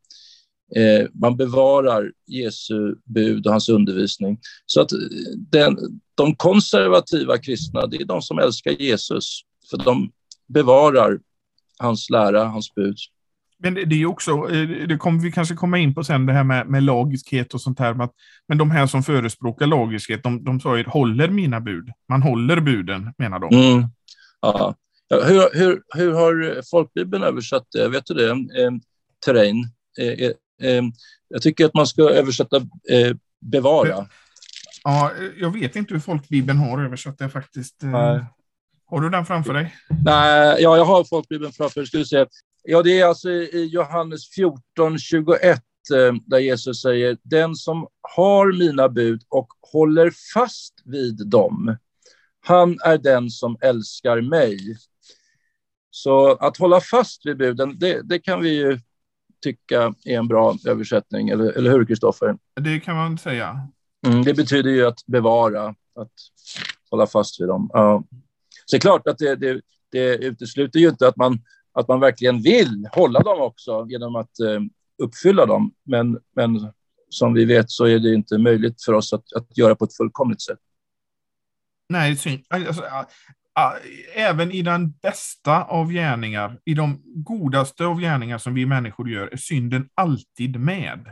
Eh, 0.75 1.07
man 1.13 1.37
bevarar 1.37 2.11
Jesu 2.27 2.95
bud 3.05 3.45
och 3.45 3.51
hans 3.51 3.69
undervisning. 3.69 4.39
Så 4.65 4.81
att 4.81 4.89
den, 5.35 5.77
de 6.15 6.35
konservativa 6.35 7.37
kristna, 7.37 7.87
det 7.87 7.97
är 7.97 8.05
de 8.05 8.21
som 8.21 8.39
älskar 8.39 8.71
Jesus, 8.71 9.41
för 9.69 9.77
de 9.77 10.11
bevarar 10.47 11.19
hans 11.77 12.09
lära, 12.09 12.43
hans 12.43 12.75
bud. 12.75 12.97
Men 13.63 13.73
det, 13.73 13.95
är 13.95 14.05
också, 14.05 14.31
eh, 14.31 14.87
det 14.87 14.97
kommer 14.97 15.19
vi 15.19 15.31
kanske 15.31 15.55
komma 15.55 15.77
in 15.77 15.93
på 15.93 16.03
sen, 16.03 16.25
det 16.25 16.33
här 16.33 16.43
med, 16.43 16.67
med 16.67 16.83
lagiskhet 16.83 17.53
och 17.53 17.61
sånt 17.61 17.79
här. 17.79 18.09
Men 18.47 18.57
de 18.57 18.71
här 18.71 18.87
som 18.87 19.03
förespråkar 19.03 19.67
lagiskhet, 19.67 20.23
de, 20.23 20.43
de 20.43 20.59
sa 20.59 20.77
ju 20.77 20.83
håller 20.83 21.29
mina 21.29 21.59
bud. 21.59 21.89
Man 22.09 22.21
håller 22.21 22.59
buden, 22.59 23.13
menar 23.17 23.39
de. 23.39 23.55
Mm. 23.55 23.87
Ja. 24.41 24.75
Hur, 25.09 25.59
hur, 25.59 25.81
hur 25.95 26.13
har 26.13 26.61
folkbibeln 26.71 27.23
översatt 27.23 27.67
det? 27.71 27.89
Vet 27.89 28.05
du 28.05 28.13
det? 28.13 28.29
Eh, 28.29 28.71
terrain. 29.25 29.69
Eh, 29.99 30.07
eh, 30.07 30.31
eh, 30.61 30.83
jag 31.27 31.41
tycker 31.41 31.65
att 31.65 31.73
man 31.73 31.87
ska 31.87 32.09
översätta 32.09 32.57
eh, 32.89 33.15
bevara. 33.41 34.07
Ja, 34.83 35.11
jag 35.37 35.53
vet 35.53 35.75
inte 35.75 35.93
hur 35.93 36.01
folkbibeln 36.01 36.59
har 36.59 36.83
översatt 36.83 37.17
det 37.17 37.29
faktiskt. 37.29 37.75
Nej. 37.81 38.25
Har 38.85 39.01
du 39.01 39.09
den 39.09 39.25
framför 39.25 39.53
dig? 39.53 39.75
Nej, 40.03 40.57
ja, 40.59 40.77
jag 40.77 40.85
har 40.85 41.03
folkbibeln 41.03 41.51
framför 41.51 42.17
mig. 42.17 42.27
Ja, 42.63 42.81
det 42.81 42.99
är 42.99 43.05
alltså 43.05 43.29
i 43.31 43.69
Johannes 43.73 44.29
14, 44.29 44.99
21 44.99 45.41
eh, 45.93 46.13
där 46.25 46.39
Jesus 46.39 46.81
säger 46.81 47.17
den 47.23 47.55
som 47.55 47.87
har 48.01 48.57
mina 48.57 48.89
bud 48.89 49.23
och 49.29 49.47
håller 49.73 50.13
fast 50.33 50.73
vid 50.85 51.27
dem, 51.27 51.77
han 52.45 52.77
är 52.85 52.97
den 52.97 53.29
som 53.29 53.57
älskar 53.61 54.21
mig. 54.21 54.77
Så 55.91 56.31
att 56.31 56.57
hålla 56.57 56.81
fast 56.81 57.25
vid 57.25 57.37
buden, 57.37 57.79
det, 57.79 58.01
det 58.01 58.19
kan 58.19 58.41
vi 58.41 58.49
ju 58.49 58.79
tycka 59.43 59.93
är 60.05 60.17
en 60.17 60.27
bra 60.27 60.57
översättning, 60.67 61.29
eller, 61.29 61.51
eller 61.51 61.71
hur 61.71 61.85
Kristoffer? 61.85 62.37
Det 62.61 62.79
kan 62.79 62.95
man 62.95 63.17
säga. 63.17 63.67
Mm, 64.07 64.23
det 64.23 64.33
betyder 64.33 64.69
ju 64.69 64.85
att 64.85 65.05
bevara, 65.05 65.67
att 65.95 66.13
hålla 66.91 67.07
fast 67.07 67.41
vid 67.41 67.47
dem. 67.47 67.69
Ja. 67.73 68.03
Så 68.65 68.75
det 68.75 68.77
är 68.77 68.81
klart 68.81 69.07
att 69.07 69.17
det, 69.17 69.35
det, 69.35 69.61
det 69.91 70.15
utesluter 70.15 70.79
ju 70.79 70.89
inte 70.89 71.07
att 71.07 71.17
man 71.17 71.39
att 71.79 71.87
man 71.87 71.99
verkligen 71.99 72.41
vill 72.41 72.87
hålla 72.91 73.19
dem 73.19 73.41
också 73.41 73.85
genom 73.89 74.15
att 74.15 74.39
eh, 74.39 74.61
uppfylla 75.03 75.45
dem. 75.45 75.73
Men, 75.83 76.19
men 76.35 76.71
som 77.09 77.33
vi 77.33 77.45
vet 77.45 77.71
så 77.71 77.85
är 77.85 77.99
det 77.99 78.13
inte 78.13 78.37
möjligt 78.37 78.83
för 78.83 78.93
oss 78.93 79.13
att, 79.13 79.33
att 79.33 79.57
göra 79.57 79.75
på 79.75 79.85
ett 79.85 79.97
fullkomligt 79.97 80.41
sätt. 80.41 80.59
Nej. 81.89 82.17
Alltså, 82.49 82.83
även 84.13 84.51
i 84.51 84.61
den 84.61 84.91
bästa 84.91 85.63
av 85.63 85.91
gärningar, 85.91 86.59
i 86.65 86.73
de 86.73 87.01
godaste 87.05 87.85
av 87.85 87.99
gärningar 87.99 88.37
som 88.37 88.53
vi 88.53 88.65
människor 88.65 89.09
gör, 89.09 89.27
är 89.27 89.37
synden 89.37 89.89
alltid 89.93 90.59
med. 90.59 91.11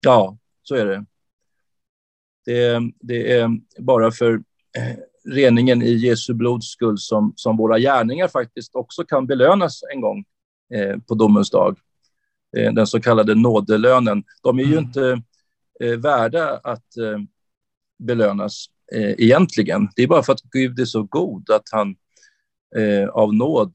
Ja, 0.00 0.38
så 0.62 0.74
är 0.74 0.86
det. 0.86 1.04
Det, 2.44 2.80
det 3.00 3.32
är 3.32 3.50
bara 3.78 4.10
för 4.10 4.32
eh, 4.76 4.96
reningen 5.24 5.82
i 5.82 5.92
Jesu 5.92 6.34
blods 6.34 6.66
skull 6.66 6.98
som, 6.98 7.32
som 7.36 7.56
våra 7.56 7.78
gärningar 7.78 8.28
faktiskt 8.28 8.74
också 8.74 9.04
kan 9.04 9.26
belönas 9.26 9.80
en 9.94 10.00
gång 10.00 10.24
eh, 10.74 10.98
på 10.98 11.14
domens 11.14 11.50
dag. 11.50 11.78
Eh, 12.56 12.72
den 12.72 12.86
så 12.86 13.00
kallade 13.00 13.34
nådelönen. 13.34 14.24
De 14.42 14.58
är 14.58 14.62
ju 14.62 14.72
mm. 14.72 14.84
inte 14.84 15.22
eh, 15.80 15.98
värda 15.98 16.60
att 16.64 16.96
eh, 16.96 17.18
belönas 17.98 18.66
eh, 18.94 19.10
egentligen. 19.10 19.88
Det 19.96 20.02
är 20.02 20.06
bara 20.06 20.22
för 20.22 20.32
att 20.32 20.42
Gud 20.42 20.80
är 20.80 20.84
så 20.84 21.02
god 21.02 21.50
att 21.50 21.68
han 21.72 21.96
eh, 22.76 23.08
av 23.08 23.34
nåd 23.34 23.72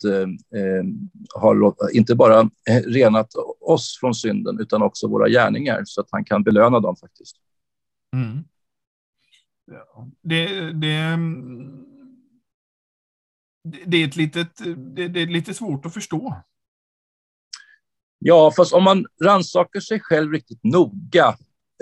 har 1.35 1.73
inte 1.93 2.15
bara 2.15 2.49
renat 2.85 3.29
oss 3.59 3.97
från 3.99 4.15
synden 4.15 4.59
utan 4.59 4.81
också 4.81 5.07
våra 5.07 5.29
gärningar 5.29 5.81
så 5.85 6.01
att 6.01 6.07
han 6.11 6.25
kan 6.25 6.43
belöna 6.43 6.79
dem 6.79 6.95
faktiskt. 6.95 7.35
Mm. 8.13 8.43
Det, 10.21 10.71
det, 10.73 11.17
det, 13.85 13.97
är 13.97 14.07
ett 14.07 14.15
litet, 14.15 14.57
det, 14.95 15.07
det, 15.07 15.21
är 15.21 15.27
lite 15.27 15.53
svårt 15.53 15.85
att 15.85 15.93
förstå. 15.93 16.43
Ja, 18.19 18.51
fast 18.55 18.73
om 18.73 18.83
man 18.83 19.05
rannsakar 19.23 19.79
sig 19.79 19.99
själv 19.99 20.31
riktigt 20.31 20.63
noga 20.63 21.27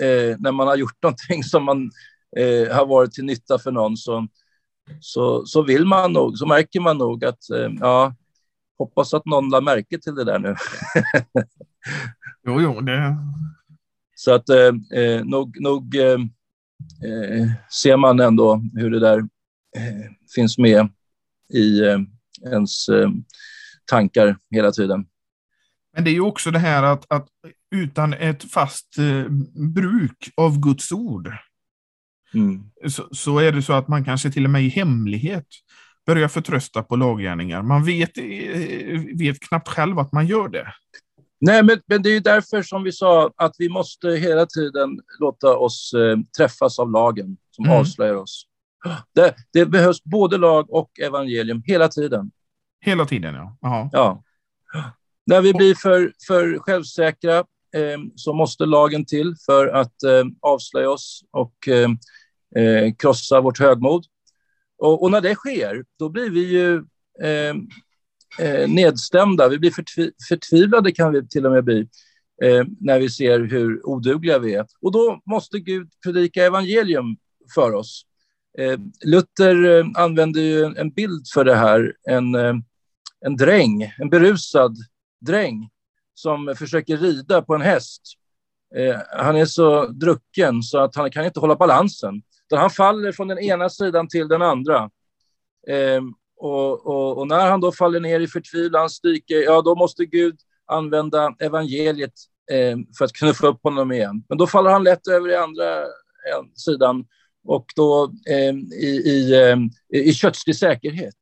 eh, 0.02 0.36
när 0.38 0.52
man 0.52 0.66
har 0.66 0.76
gjort 0.76 1.02
någonting 1.02 1.44
som 1.44 1.64
man 1.64 1.90
eh, 2.36 2.74
har 2.76 2.86
varit 2.86 3.12
till 3.12 3.24
nytta 3.24 3.58
för 3.58 3.70
någon 3.72 3.96
så, 3.96 4.28
så, 5.00 5.46
så 5.46 5.62
vill 5.62 5.86
man 5.86 6.12
nog, 6.12 6.38
så 6.38 6.46
märker 6.46 6.80
man 6.80 6.98
nog 6.98 7.24
att 7.24 7.50
eh, 7.50 7.70
ja, 7.80 8.14
hoppas 8.78 9.14
att 9.14 9.26
någon 9.26 9.50
la 9.50 9.60
märke 9.60 9.98
till 9.98 10.14
det 10.14 10.24
där 10.24 10.38
nu. 10.38 10.56
jo, 12.46 12.60
jo, 12.60 12.80
det... 12.80 13.16
Så 14.14 14.34
att 14.34 14.48
eh, 14.48 15.00
eh 15.00 15.24
nog, 15.24 15.60
nog 15.60 15.96
eh, 17.04 17.48
ser 17.82 17.96
man 17.96 18.20
ändå 18.20 18.62
hur 18.74 18.90
det 18.90 19.00
där 19.00 19.18
eh, 19.76 20.10
finns 20.34 20.58
med 20.58 20.88
i 21.54 21.80
eh, 21.80 21.98
ens 22.46 22.86
tankar 23.90 24.36
hela 24.50 24.72
tiden. 24.72 25.06
Men 25.94 26.04
det 26.04 26.10
är 26.10 26.12
ju 26.12 26.20
också 26.20 26.50
det 26.50 26.58
här 26.58 26.82
att, 26.82 27.12
att 27.12 27.28
utan 27.74 28.12
ett 28.12 28.52
fast 28.52 28.96
bruk 29.74 30.30
av 30.36 30.60
Guds 30.60 30.92
ord 30.92 31.32
mm. 32.34 32.70
så, 32.88 33.08
så, 33.12 33.38
är 33.38 33.52
det 33.52 33.62
så 33.62 33.72
att 33.72 33.88
man 33.88 34.04
kanske 34.04 34.30
till 34.30 34.44
och 34.44 34.50
med 34.50 34.64
i 34.64 34.68
hemlighet 34.68 35.46
börjar 36.06 36.28
förtrösta 36.28 36.82
på 36.82 36.96
laggärningar. 36.96 37.62
Man 37.62 37.84
vet, 37.84 38.18
vet 39.18 39.40
knappt 39.40 39.68
själv 39.68 39.98
att 39.98 40.12
man 40.12 40.26
gör 40.26 40.48
det. 40.48 40.72
Nej, 41.44 41.62
men, 41.62 41.80
men 41.86 42.02
det 42.02 42.16
är 42.16 42.20
därför 42.20 42.62
som 42.62 42.82
vi 42.82 42.92
sa 42.92 43.30
att 43.36 43.54
vi 43.58 43.68
måste 43.68 44.08
hela 44.08 44.46
tiden 44.46 45.00
låta 45.20 45.56
oss 45.56 45.92
eh, 45.94 46.18
träffas 46.36 46.78
av 46.78 46.90
lagen 46.90 47.36
som 47.50 47.64
mm. 47.64 47.76
avslöjar 47.76 48.14
oss. 48.14 48.46
Det, 49.14 49.34
det, 49.52 49.66
behövs 49.66 50.04
både 50.04 50.38
lag 50.38 50.70
och 50.70 51.00
evangelium 51.00 51.62
hela 51.66 51.88
tiden. 51.88 52.30
Hela 52.80 53.04
tiden, 53.04 53.34
ja. 53.34 53.56
Aha. 53.62 53.90
ja. 53.92 54.22
När 55.26 55.40
vi 55.40 55.54
blir 55.54 55.74
för, 55.74 56.12
för 56.26 56.58
självsäkra 56.58 57.38
eh, 57.76 57.98
så 58.16 58.32
måste 58.32 58.66
lagen 58.66 59.04
till 59.04 59.34
för 59.46 59.66
att 59.66 60.02
eh, 60.02 60.24
avslöja 60.40 60.90
oss 60.90 61.24
och 61.30 61.68
eh, 61.68 61.90
eh 62.64 62.94
krossa 62.98 63.40
vårt 63.40 63.58
högmod. 63.58 64.04
Och, 64.78 65.02
och, 65.02 65.10
när 65.10 65.20
det 65.20 65.34
sker, 65.34 65.84
då 65.98 66.08
blir 66.08 66.30
vi 66.30 66.48
ju 66.48 66.84
eh, 68.38 68.68
nedstämda. 68.68 69.48
Vi 69.48 69.58
blir 69.58 69.70
förtvi 69.70 70.12
förtvivlade 70.28 70.92
kan 70.92 71.12
vi 71.12 71.28
till 71.28 71.46
och 71.46 71.52
med 71.52 71.64
bli 71.64 71.88
eh, 72.42 72.64
när 72.80 73.00
vi 73.00 73.10
ser 73.10 73.40
hur 73.40 73.86
odugliga 73.86 74.38
vi 74.38 74.54
är. 74.54 74.66
Och 74.80 74.92
då 74.92 75.20
måste 75.26 75.58
Gud 75.58 75.90
predika 76.04 76.44
evangelium 76.44 77.16
för 77.54 77.74
oss. 77.74 78.06
Eh, 78.58 78.78
Luther 79.04 79.64
eh, 79.64 79.86
använder 79.94 80.40
ju 80.40 80.64
en 80.64 80.90
bild 80.90 81.26
för 81.34 81.44
det 81.44 81.54
här. 81.54 81.94
En, 82.08 82.34
eh, 82.34 82.54
en 83.26 83.36
dräng, 83.36 83.94
en 83.98 84.10
berusad 84.10 84.76
dräng 85.20 85.70
som 86.14 86.54
försöker 86.58 86.96
rida 86.96 87.42
på 87.42 87.54
en 87.54 87.60
häst. 87.60 88.02
Eh, 88.76 88.96
han 89.18 89.36
är 89.36 89.44
så 89.44 89.86
drucken 89.86 90.62
så 90.62 90.78
att 90.78 90.96
han 90.96 91.10
kan 91.10 91.24
inte 91.24 91.40
hålla 91.40 91.56
balansen. 91.56 92.22
han 92.50 92.70
faller 92.70 93.12
från 93.12 93.28
den 93.28 93.38
ena 93.38 93.68
sidan 93.68 94.08
till 94.08 94.28
den 94.28 94.42
andra. 94.42 94.90
Eh, 95.68 96.02
och, 96.42 96.86
och, 96.86 97.18
och, 97.18 97.28
när 97.28 97.50
han 97.50 97.60
då 97.60 97.72
faller 97.72 98.00
ner 98.00 98.20
i 98.20 98.28
förtvivlan, 98.28 98.90
stryker, 98.90 99.36
ja 99.36 99.62
då 99.62 99.74
måste 99.74 100.06
Gud 100.06 100.36
använda 100.66 101.34
evangeliet 101.38 102.12
eh, 102.52 102.78
för 102.98 103.04
att 103.04 103.12
kunna 103.12 103.34
få 103.34 103.46
upp 103.46 103.60
honom 103.62 103.92
igen. 103.92 104.24
Men 104.28 104.38
då 104.38 104.46
faller 104.46 104.70
han 104.70 104.84
lätt 104.84 105.06
över 105.06 105.28
i 105.28 105.36
andra 105.36 105.82
eh, 105.82 106.42
sidan 106.54 107.04
och 107.44 107.66
då 107.76 108.12
eh, 108.28 108.54
i, 108.80 109.02
i, 109.06 109.34
eh, 109.40 109.56
i 110.00 110.14
kötslig 110.14 110.56
säkerhet. 110.56 111.16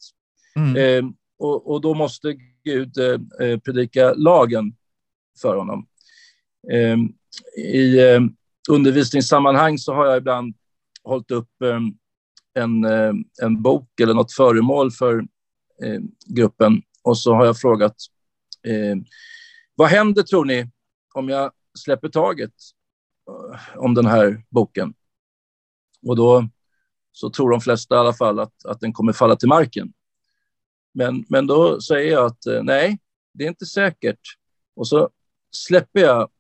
Mm. 0.57 0.77
Eh, 0.77 1.11
och, 1.39 1.71
och, 1.71 1.81
då 1.81 1.95
måste 1.95 2.37
Gud 2.65 2.99
eh, 2.99 3.59
predika 3.59 4.15
lagen 4.15 4.77
för 5.43 5.57
honom. 5.57 5.87
I 7.57 7.99
undervisningssammanhang 8.71 9.79
så 9.79 9.95
har 9.95 10.07
jag 10.07 10.17
ibland 10.17 10.55
hållit 11.05 11.31
upp 11.31 11.49
en, 12.55 12.85
eh, 12.85 13.13
en 13.43 13.63
bok 13.63 14.01
eller 14.01 14.15
något 14.15 14.33
föremål 14.33 14.91
för 14.91 15.19
eh, 15.83 16.01
gruppen 16.27 16.83
och 17.03 17.19
så 17.19 17.35
har 17.35 17.47
jag 17.47 17.59
frågat 17.59 17.97
eh, 18.67 18.97
vad 19.75 19.89
händer 19.89 20.23
tror 20.23 20.45
ni 20.45 20.71
om 21.15 21.29
jag 21.29 21.53
släpper 21.79 22.09
taget 22.09 22.55
eh, 23.29 23.79
om 23.79 23.95
den 23.95 24.07
här 24.07 24.43
boken? 24.51 24.95
Och 26.07 26.17
då 26.17 26.49
så 27.13 27.31
tror 27.31 27.51
de 27.51 27.61
flesta 27.61 27.95
i 27.95 27.99
alla 27.99 28.13
fall 28.13 28.39
att, 28.39 28.65
att 28.65 28.81
den 28.81 28.93
kommer 28.93 29.13
falla 29.13 29.37
till 29.37 29.49
marken. 29.49 29.93
Men, 30.95 31.25
men 31.29 31.47
då 31.47 31.81
säger 31.81 32.13
jag 32.13 32.27
att 32.27 32.47
eh, 32.47 32.63
nej, 32.63 32.99
det 33.35 33.45
är 33.45 33.49
inte 33.49 33.67
säkert. 33.67 34.21
Och 34.77 34.89
så 34.89 35.11
släpper 35.51 36.01
jag, 36.01 36.31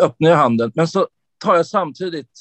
öppnar 0.00 0.30
jag 0.30 0.36
handen, 0.36 0.72
men 0.74 0.88
så 0.88 1.08
tar 1.38 1.56
jag 1.56 1.66
samtidigt 1.66 2.32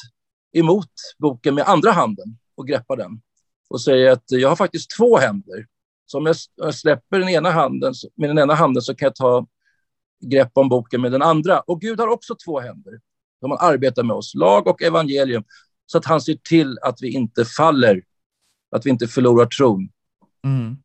emot 0.53 0.91
boken 1.17 1.55
med 1.55 1.67
andra 1.67 1.91
handen 1.91 2.37
och 2.59 2.67
greppar 2.67 2.97
den 2.97 3.21
och 3.69 3.81
säger 3.81 4.11
att 4.11 4.23
jag 4.27 4.49
har 4.49 4.55
faktiskt 4.55 4.97
två 4.97 5.17
händer. 5.17 5.65
Så 6.05 6.17
om 6.17 6.25
jag 6.25 6.75
släpper 6.75 7.19
den 7.19 7.29
ena 7.29 7.51
handen, 7.51 7.93
med 8.15 8.29
den 8.29 8.39
ena 8.39 8.53
handen 8.53 8.81
så 8.81 8.95
kan 8.95 9.05
jag 9.05 9.15
ta 9.15 9.47
grepp 10.25 10.51
om 10.53 10.69
boken 10.69 11.01
med 11.01 11.11
den 11.11 11.21
andra. 11.21 11.59
Och 11.59 11.81
Gud 11.81 11.99
har 11.99 12.07
också 12.07 12.35
två 12.45 12.59
händer. 12.59 12.99
De 13.41 13.51
arbetar 13.51 14.03
med 14.03 14.15
oss, 14.15 14.35
lag 14.35 14.67
och 14.67 14.81
evangelium, 14.81 15.43
så 15.85 15.97
att 15.97 16.05
han 16.05 16.21
ser 16.21 16.37
till 16.43 16.77
att 16.81 17.01
vi 17.01 17.13
inte 17.13 17.45
faller, 17.45 18.03
att 18.71 18.85
vi 18.85 18.89
inte 18.89 19.07
förlorar 19.07 19.45
tron. 19.45 19.89
Mm. 20.43 20.77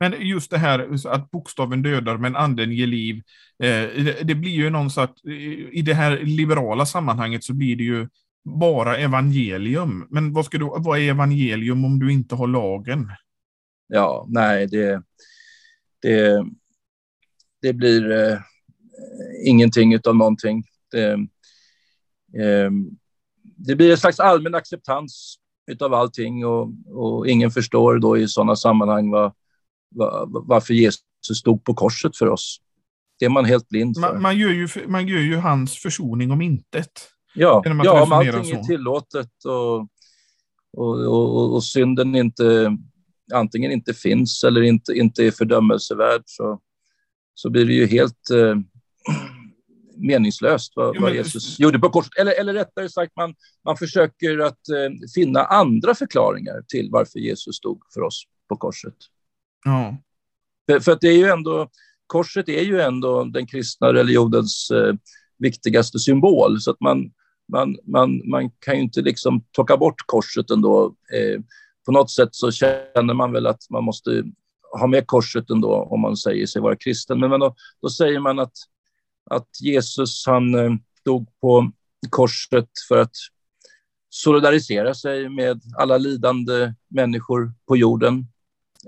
Men 0.00 0.26
just 0.26 0.50
det 0.50 0.58
här 0.58 1.08
att 1.08 1.30
bokstaven 1.30 1.82
dödar 1.82 2.16
men 2.16 2.36
anden 2.36 2.72
ger 2.72 2.86
liv. 2.86 3.16
Eh, 3.62 4.04
det, 4.04 4.22
det, 4.22 4.34
blir 4.34 4.50
ju 4.50 4.70
någon 4.70 4.90
att 4.96 5.24
i 5.72 5.82
det 5.82 5.94
här 5.94 6.18
liberala 6.18 6.86
sammanhanget 6.86 7.44
så 7.44 7.54
blir 7.54 7.76
det 7.76 7.84
ju 7.84 8.08
bara 8.44 8.96
evangelium. 8.96 10.06
Men 10.10 10.32
vad, 10.32 10.44
ska 10.44 10.58
du, 10.58 10.64
vad 10.64 10.98
är 10.98 11.10
evangelium 11.10 11.84
om 11.84 11.98
du 11.98 12.12
inte 12.12 12.34
har 12.34 12.46
lagen? 12.46 13.12
Ja, 13.88 14.26
nej, 14.28 14.66
det, 14.66 15.02
det, 16.02 16.46
det 17.62 17.72
blir 17.72 18.10
eh, 18.10 18.38
ingenting 19.44 19.98
av 20.04 20.16
någonting. 20.16 20.64
Det, 20.90 21.12
eh, 22.42 22.70
det 23.56 23.76
blir 23.76 23.90
en 23.90 23.98
slags 23.98 24.20
allmän 24.20 24.54
acceptans 24.54 25.36
av 25.80 25.94
allting 25.94 26.46
och, 26.46 26.70
och 26.86 27.28
ingen 27.28 27.50
förstår 27.50 27.98
då 27.98 28.18
i 28.18 28.28
sådana 28.28 28.56
sammanhang 28.56 29.10
vad, 29.10 29.32
vad, 29.88 30.28
varför 30.46 30.74
Jesus 30.74 31.38
stod 31.38 31.64
på 31.64 31.74
korset 31.74 32.16
för 32.16 32.26
oss. 32.26 32.60
Det 33.18 33.24
är 33.24 33.30
man 33.30 33.44
helt 33.44 33.68
blind 33.68 33.96
för. 33.96 34.00
Man, 34.00 34.22
man, 34.22 34.38
gör, 34.38 34.50
ju, 34.50 34.68
man 34.86 35.08
gör 35.08 35.18
ju 35.18 35.36
hans 35.36 35.78
försoning 35.78 36.30
om 36.30 36.42
intet. 36.42 37.08
Ja, 37.40 37.62
ja 37.84 38.02
om 38.02 38.12
allting 38.12 38.44
så. 38.44 38.58
är 38.58 38.62
tillåtet 38.62 39.44
och, 39.44 39.76
och, 40.76 41.06
och, 41.06 41.54
och, 41.54 41.64
synden 41.64 42.14
inte 42.14 42.76
antingen 43.34 43.72
inte 43.72 43.94
finns 43.94 44.44
eller 44.44 44.62
inte, 44.62 44.92
inte 44.92 45.24
är 45.24 45.30
fördömelsevärd 45.30 46.22
så, 46.24 46.60
så 47.34 47.50
blir 47.50 47.66
det 47.66 47.72
ju 47.72 47.86
helt 47.86 48.30
eh, 48.30 48.54
meningslöst 49.96 50.72
vad, 50.76 50.96
jo, 50.96 51.02
vad 51.02 51.14
Jesus 51.14 51.58
gjorde 51.58 51.78
på 51.78 51.90
korset. 51.90 52.18
Eller, 52.18 52.40
eller 52.40 52.54
rättare 52.54 52.88
sagt, 52.88 53.12
man, 53.16 53.34
man 53.64 53.76
försöker 53.76 54.38
att 54.38 54.68
eh, 54.68 55.08
finna 55.14 55.44
andra 55.44 55.94
förklaringar 55.94 56.62
till 56.68 56.88
varför 56.92 57.18
Jesus 57.18 57.56
stod 57.56 57.82
för 57.94 58.00
oss 58.00 58.22
på 58.48 58.56
korset. 58.56 58.96
Ja. 59.64 59.96
För, 60.70 60.80
för 60.80 60.92
att 60.92 61.00
det 61.00 61.08
är 61.08 61.16
ju 61.16 61.26
ändå, 61.26 61.70
korset 62.06 62.48
är 62.48 62.62
ju 62.62 62.80
ändå 62.80 63.24
den 63.24 63.46
kristna 63.46 63.92
religionens 63.92 64.70
eh, 64.70 64.94
viktigaste 65.38 65.98
symbol, 65.98 66.60
så 66.60 66.70
att 66.70 66.80
man, 66.80 67.12
man, 67.50 67.76
man, 67.86 68.30
man 68.30 68.50
kan 68.50 68.76
ju 68.76 68.82
inte 68.82 69.00
liksom 69.00 69.44
plocka 69.54 69.76
bort 69.76 70.02
korset 70.06 70.50
ändå. 70.50 70.84
Eh, 70.86 71.40
på 71.86 71.92
något 71.92 72.10
sätt 72.10 72.28
så 72.32 72.50
känner 72.50 73.14
man 73.14 73.32
väl 73.32 73.46
att 73.46 73.70
man 73.70 73.84
måste 73.84 74.24
ha 74.80 74.86
med 74.86 75.06
korset 75.06 75.50
ändå 75.50 75.74
om 75.74 76.00
man 76.00 76.16
säger 76.16 76.46
sig 76.46 76.62
vara 76.62 76.76
kristen. 76.76 77.20
Men 77.20 77.40
då, 77.40 77.54
då 77.82 77.90
säger 77.90 78.20
man 78.20 78.38
att 78.38 78.52
att 79.30 79.60
Jesus 79.60 80.26
han 80.26 80.54
eh, 80.54 80.72
dog 81.04 81.28
på 81.40 81.72
korset 82.10 82.68
för 82.88 82.98
att 82.98 83.14
solidarisera 84.08 84.94
sig 84.94 85.28
med 85.28 85.62
alla 85.76 85.98
lidande 85.98 86.74
människor 86.88 87.52
på 87.68 87.76
jorden. 87.76 88.26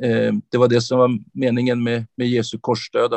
Eh, 0.03 0.33
det 0.49 0.59
var 0.59 0.69
det 0.69 0.81
som 0.81 0.99
var 0.99 1.19
meningen 1.33 1.83
med, 1.83 2.07
med 2.17 2.29
Jesu 2.29 2.59
korsdöd. 2.61 3.15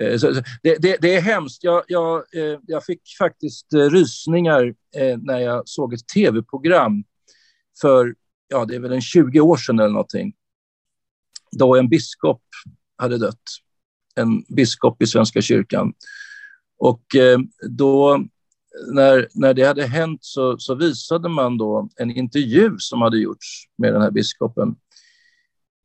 Eh, 0.00 0.18
så, 0.18 0.32
det, 0.62 0.76
det, 0.78 0.96
det, 1.00 1.16
är 1.16 1.20
hemskt. 1.20 1.64
Jag, 1.64 1.82
jag, 1.88 2.16
eh, 2.16 2.58
jag 2.66 2.84
fick 2.84 3.02
faktiskt 3.18 3.74
eh, 3.74 3.90
rysningar 3.90 4.74
när 5.18 5.38
jag 5.38 5.68
såg 5.68 5.94
ett 5.94 6.08
tv-program 6.14 7.04
för, 7.80 8.14
ja, 8.48 8.64
det 8.64 8.74
är 8.74 8.80
väl 8.80 8.92
en 8.92 9.00
20 9.00 9.40
år 9.40 9.56
sedan 9.56 9.78
eller 9.78 9.90
någonting, 9.90 10.32
då 11.52 11.76
en 11.76 11.88
biskop 11.88 12.42
hade 12.96 13.18
dött 13.18 13.42
en 14.14 14.42
biskop 14.48 15.02
i 15.02 15.06
Svenska 15.06 15.42
kyrkan. 15.42 15.92
Och 16.78 17.04
då, 17.68 18.24
när, 18.92 19.28
när 19.34 19.54
det 19.54 19.62
hade 19.62 19.86
hänt 19.86 20.18
så, 20.22 20.58
så 20.58 20.74
visade 20.74 21.28
man 21.28 21.58
då 21.58 21.88
en 21.96 22.10
intervju 22.10 22.70
som 22.78 23.02
hade 23.02 23.18
gjorts 23.18 23.46
med 23.78 23.92
den 23.92 24.02
här 24.02 24.10
biskopen. 24.10 24.76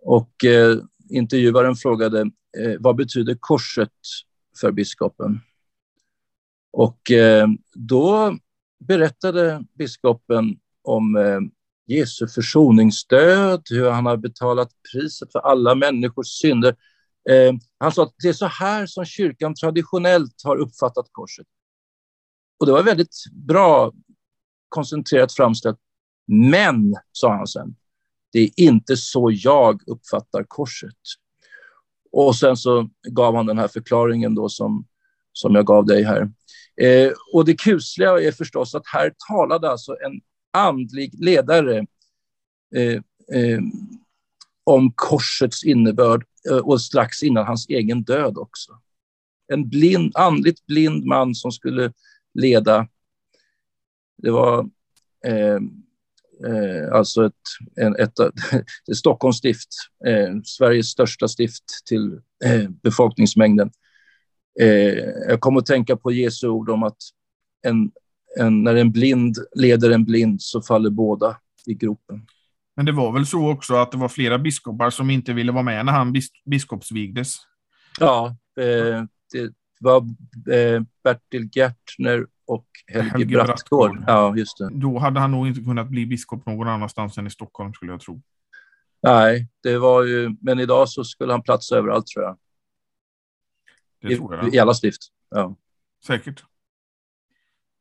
Och 0.02 0.46
eh, 0.46 0.78
intervjuaren 1.10 1.76
frågade 1.76 2.22
eh, 2.58 2.76
vad 2.80 2.96
betyder 2.96 3.38
korset 3.40 3.92
för 4.60 4.72
biskopen? 4.72 5.40
Och 6.72 7.12
eh, 7.12 7.48
då 7.74 8.38
berättade 8.80 9.64
biskopen 9.74 10.60
om 10.82 11.16
eh, 11.16 11.40
Jesu 11.88 12.28
försoningsdöd, 12.28 13.62
hur 13.70 13.90
han 13.90 14.06
har 14.06 14.18
betalat 14.18 14.70
priset 14.92 15.32
för 15.32 15.40
alla 15.40 15.76
människors 15.76 16.28
synder. 16.28 16.76
Eh, 17.30 17.54
han 17.78 17.92
sa 17.92 18.04
att 18.04 18.16
det 18.24 18.30
är 18.30 18.34
så 18.34 18.46
här 18.46 18.86
som 18.86 19.06
kyrkan 19.06 19.56
traditionellt 19.56 20.42
har 20.44 20.56
uppfattat 20.58 21.08
korset. 21.12 21.48
Och 22.60 22.66
det 22.66 22.72
var 22.72 22.84
väldigt 22.84 23.16
bra 23.32 23.94
koncentrerat 24.70 25.34
framställt. 25.34 25.78
Men, 26.28 26.96
sa 27.12 27.36
han 27.36 27.48
sen, 27.48 27.76
det 28.36 28.42
är 28.42 28.52
inte 28.56 28.98
så 28.98 29.32
jag 29.34 29.82
uppfattar 29.88 30.44
korset. 30.48 30.98
Och 32.12 32.36
sen 32.36 32.58
så 32.58 32.90
gav 33.08 33.36
han 33.36 33.46
den 33.46 33.58
här 33.58 33.68
förklaringen 33.68 34.36
då 34.36 34.50
som, 34.50 34.86
som 35.34 35.56
jag 35.56 35.66
gav 35.66 35.86
dig 35.86 36.04
här. 36.04 36.32
Eh, 36.82 37.12
och 37.34 37.46
det 37.46 37.54
kusliga 37.54 38.10
är 38.10 38.32
förstås 38.32 38.76
att 38.76 38.88
här 38.88 39.14
talade 39.28 39.72
alltså 39.72 39.92
en 39.92 40.22
andlig 40.54 41.24
ledare 41.24 41.78
eh, 42.76 43.02
eh, 43.42 43.60
om 44.64 44.94
korsets 44.96 45.64
innebörd 45.64 46.26
eh, 46.50 46.58
och 46.58 46.82
strax 46.82 47.24
innan 47.24 47.46
hans 47.46 47.70
egen 47.70 48.04
död 48.04 48.38
också. 48.38 48.72
En 49.54 49.70
blind, 49.70 50.12
andligt 50.16 50.66
blind 50.66 51.06
man 51.06 51.36
som 51.36 51.52
skulle 51.52 51.94
leda. 52.34 52.88
Det 54.18 54.32
var 54.32 54.60
eh, 55.26 55.60
eh, 56.48 56.94
alltså 56.94 57.26
ett, 57.26 57.34
en, 57.76 57.96
ett, 57.96 58.20
ett 58.92 58.98
Stockholms 58.98 59.38
stift, 59.38 59.70
eh, 60.06 60.42
Sveriges 60.44 60.88
största 60.88 61.28
stift 61.28 61.64
till 61.86 62.14
eh, 62.46 62.70
befolkningsmängden. 62.84 63.72
Eh, 64.60 64.94
jag 65.28 65.40
kom 65.40 65.58
att 65.58 65.66
tänka 65.66 65.96
på 65.96 66.12
Jesu 66.12 66.48
ord 66.48 66.70
om 66.70 66.84
att 66.84 66.98
en, 67.68 67.92
en, 68.40 68.64
när 68.64 68.76
en 68.76 68.92
blind 68.92 69.38
leder 69.56 69.92
en 69.92 70.06
blind 70.06 70.42
så 70.42 70.62
faller 70.62 70.90
båda 70.90 71.38
i 71.66 71.74
gropen. 71.74 72.26
Men 72.76 72.86
det 72.86 72.92
var 72.92 73.12
väl 73.12 73.26
så 73.26 73.52
också 73.52 73.76
att 73.76 73.92
det 73.92 73.98
var 73.98 74.10
flera 74.10 74.40
biskopar 74.40 74.90
som 74.90 75.10
inte 75.10 75.34
ville 75.34 75.52
vara 75.52 75.64
med 75.64 75.86
när 75.86 75.94
han 75.94 76.14
bis 76.14 76.30
biskopsvigdes? 76.46 77.38
Ja, 78.00 78.36
eh, 78.60 79.04
det 79.32 79.54
var 79.80 79.98
eh, 80.54 80.82
Bertil 81.04 81.50
Gärtner 81.52 82.28
och 82.48 82.68
Helge, 82.88 83.10
Helge 83.10 83.26
Brattgård. 83.26 84.04
Ja, 84.08 84.38
just 84.38 84.58
det. 84.58 84.70
Då 84.74 85.00
hade 85.00 85.20
han 85.20 85.32
nog 85.32 85.48
inte 85.48 85.62
kunnat 85.62 85.88
bli 85.88 86.06
biskop 86.06 86.46
någon 86.46 86.68
annanstans 86.68 87.18
än 87.18 87.28
i 87.28 87.30
Stockholm 87.30 87.74
skulle 87.74 87.92
jag 87.92 88.02
tro. 88.02 88.22
Nej, 89.04 89.48
det 89.64 89.78
var 89.78 90.04
ju, 90.04 90.36
men 90.42 90.60
idag 90.60 90.90
så 90.90 91.04
skulle 91.04 91.34
han 91.34 91.42
platsa 91.42 91.76
överallt 91.76 92.08
tror 92.08 92.26
jag. 92.26 92.38
Det 94.02 94.14
I, 94.14 94.18
tror 94.18 94.36
jag. 94.36 94.56
I 94.56 94.60
alla 94.60 94.74
stift. 94.74 95.02
Ja. 95.30 95.56
Säkert. 96.08 96.44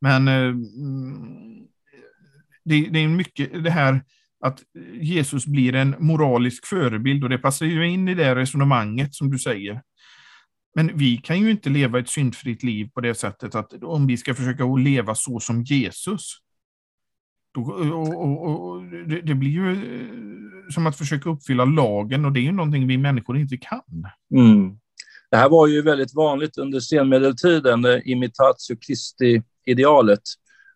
Men 0.00 0.28
eh, 0.28 0.34
mm, 0.34 1.66
det, 2.64 2.88
det 2.88 2.98
är 2.98 3.08
mycket 3.08 3.64
det 3.64 3.70
här 3.70 4.04
att 4.40 4.62
Jesus 5.00 5.46
blir 5.46 5.74
en 5.74 5.96
moralisk 5.98 6.66
förebild 6.66 7.24
och 7.24 7.30
det 7.30 7.38
passar 7.38 7.66
ju 7.66 7.88
in 7.88 8.08
i 8.08 8.14
det 8.14 8.34
resonemanget 8.34 9.14
som 9.14 9.30
du 9.30 9.38
säger. 9.38 9.82
Men 10.74 10.98
vi 10.98 11.16
kan 11.16 11.40
ju 11.40 11.50
inte 11.50 11.70
leva 11.70 11.98
ett 11.98 12.08
syndfritt 12.08 12.62
liv 12.62 12.88
på 12.94 13.00
det 13.00 13.14
sättet 13.14 13.54
att 13.54 13.82
om 13.82 14.06
vi 14.06 14.16
ska 14.16 14.34
försöka 14.34 14.64
leva 14.64 15.14
så 15.14 15.40
som 15.40 15.62
Jesus, 15.62 16.36
då, 17.54 17.60
och, 17.62 18.24
och, 18.24 18.68
och 18.68 18.82
det, 18.84 19.20
det, 19.20 19.34
blir 19.34 19.50
ju 19.50 19.72
eh, 19.72 20.08
som 20.70 20.86
att 20.86 20.98
försöka 20.98 21.30
uppfylla 21.30 21.64
lagen 21.64 22.24
och 22.24 22.32
det 22.32 22.40
är 22.40 22.42
ju 22.42 22.52
någonting 22.52 22.86
vi 22.86 22.98
människor 22.98 23.38
inte 23.38 23.56
kan. 23.56 24.08
Mm. 24.34 24.78
Det 25.30 25.36
här 25.36 25.48
var 25.48 25.66
ju 25.66 25.82
väldigt 25.82 26.14
vanligt 26.14 26.58
under 26.58 26.80
senmedeltiden, 26.80 27.84
imitatio 28.04 28.76
Christi-idealet. 28.86 30.22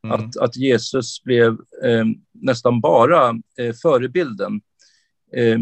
Mm. 0.04 0.14
Att, 0.14 0.36
att 0.36 0.56
Jesus 0.56 1.22
blev 1.24 1.48
eh, 1.84 2.04
nästan 2.32 2.80
bara 2.80 3.28
eh, 3.58 3.74
förebilden. 3.82 4.60
Eh, 5.36 5.44
eh, 5.44 5.58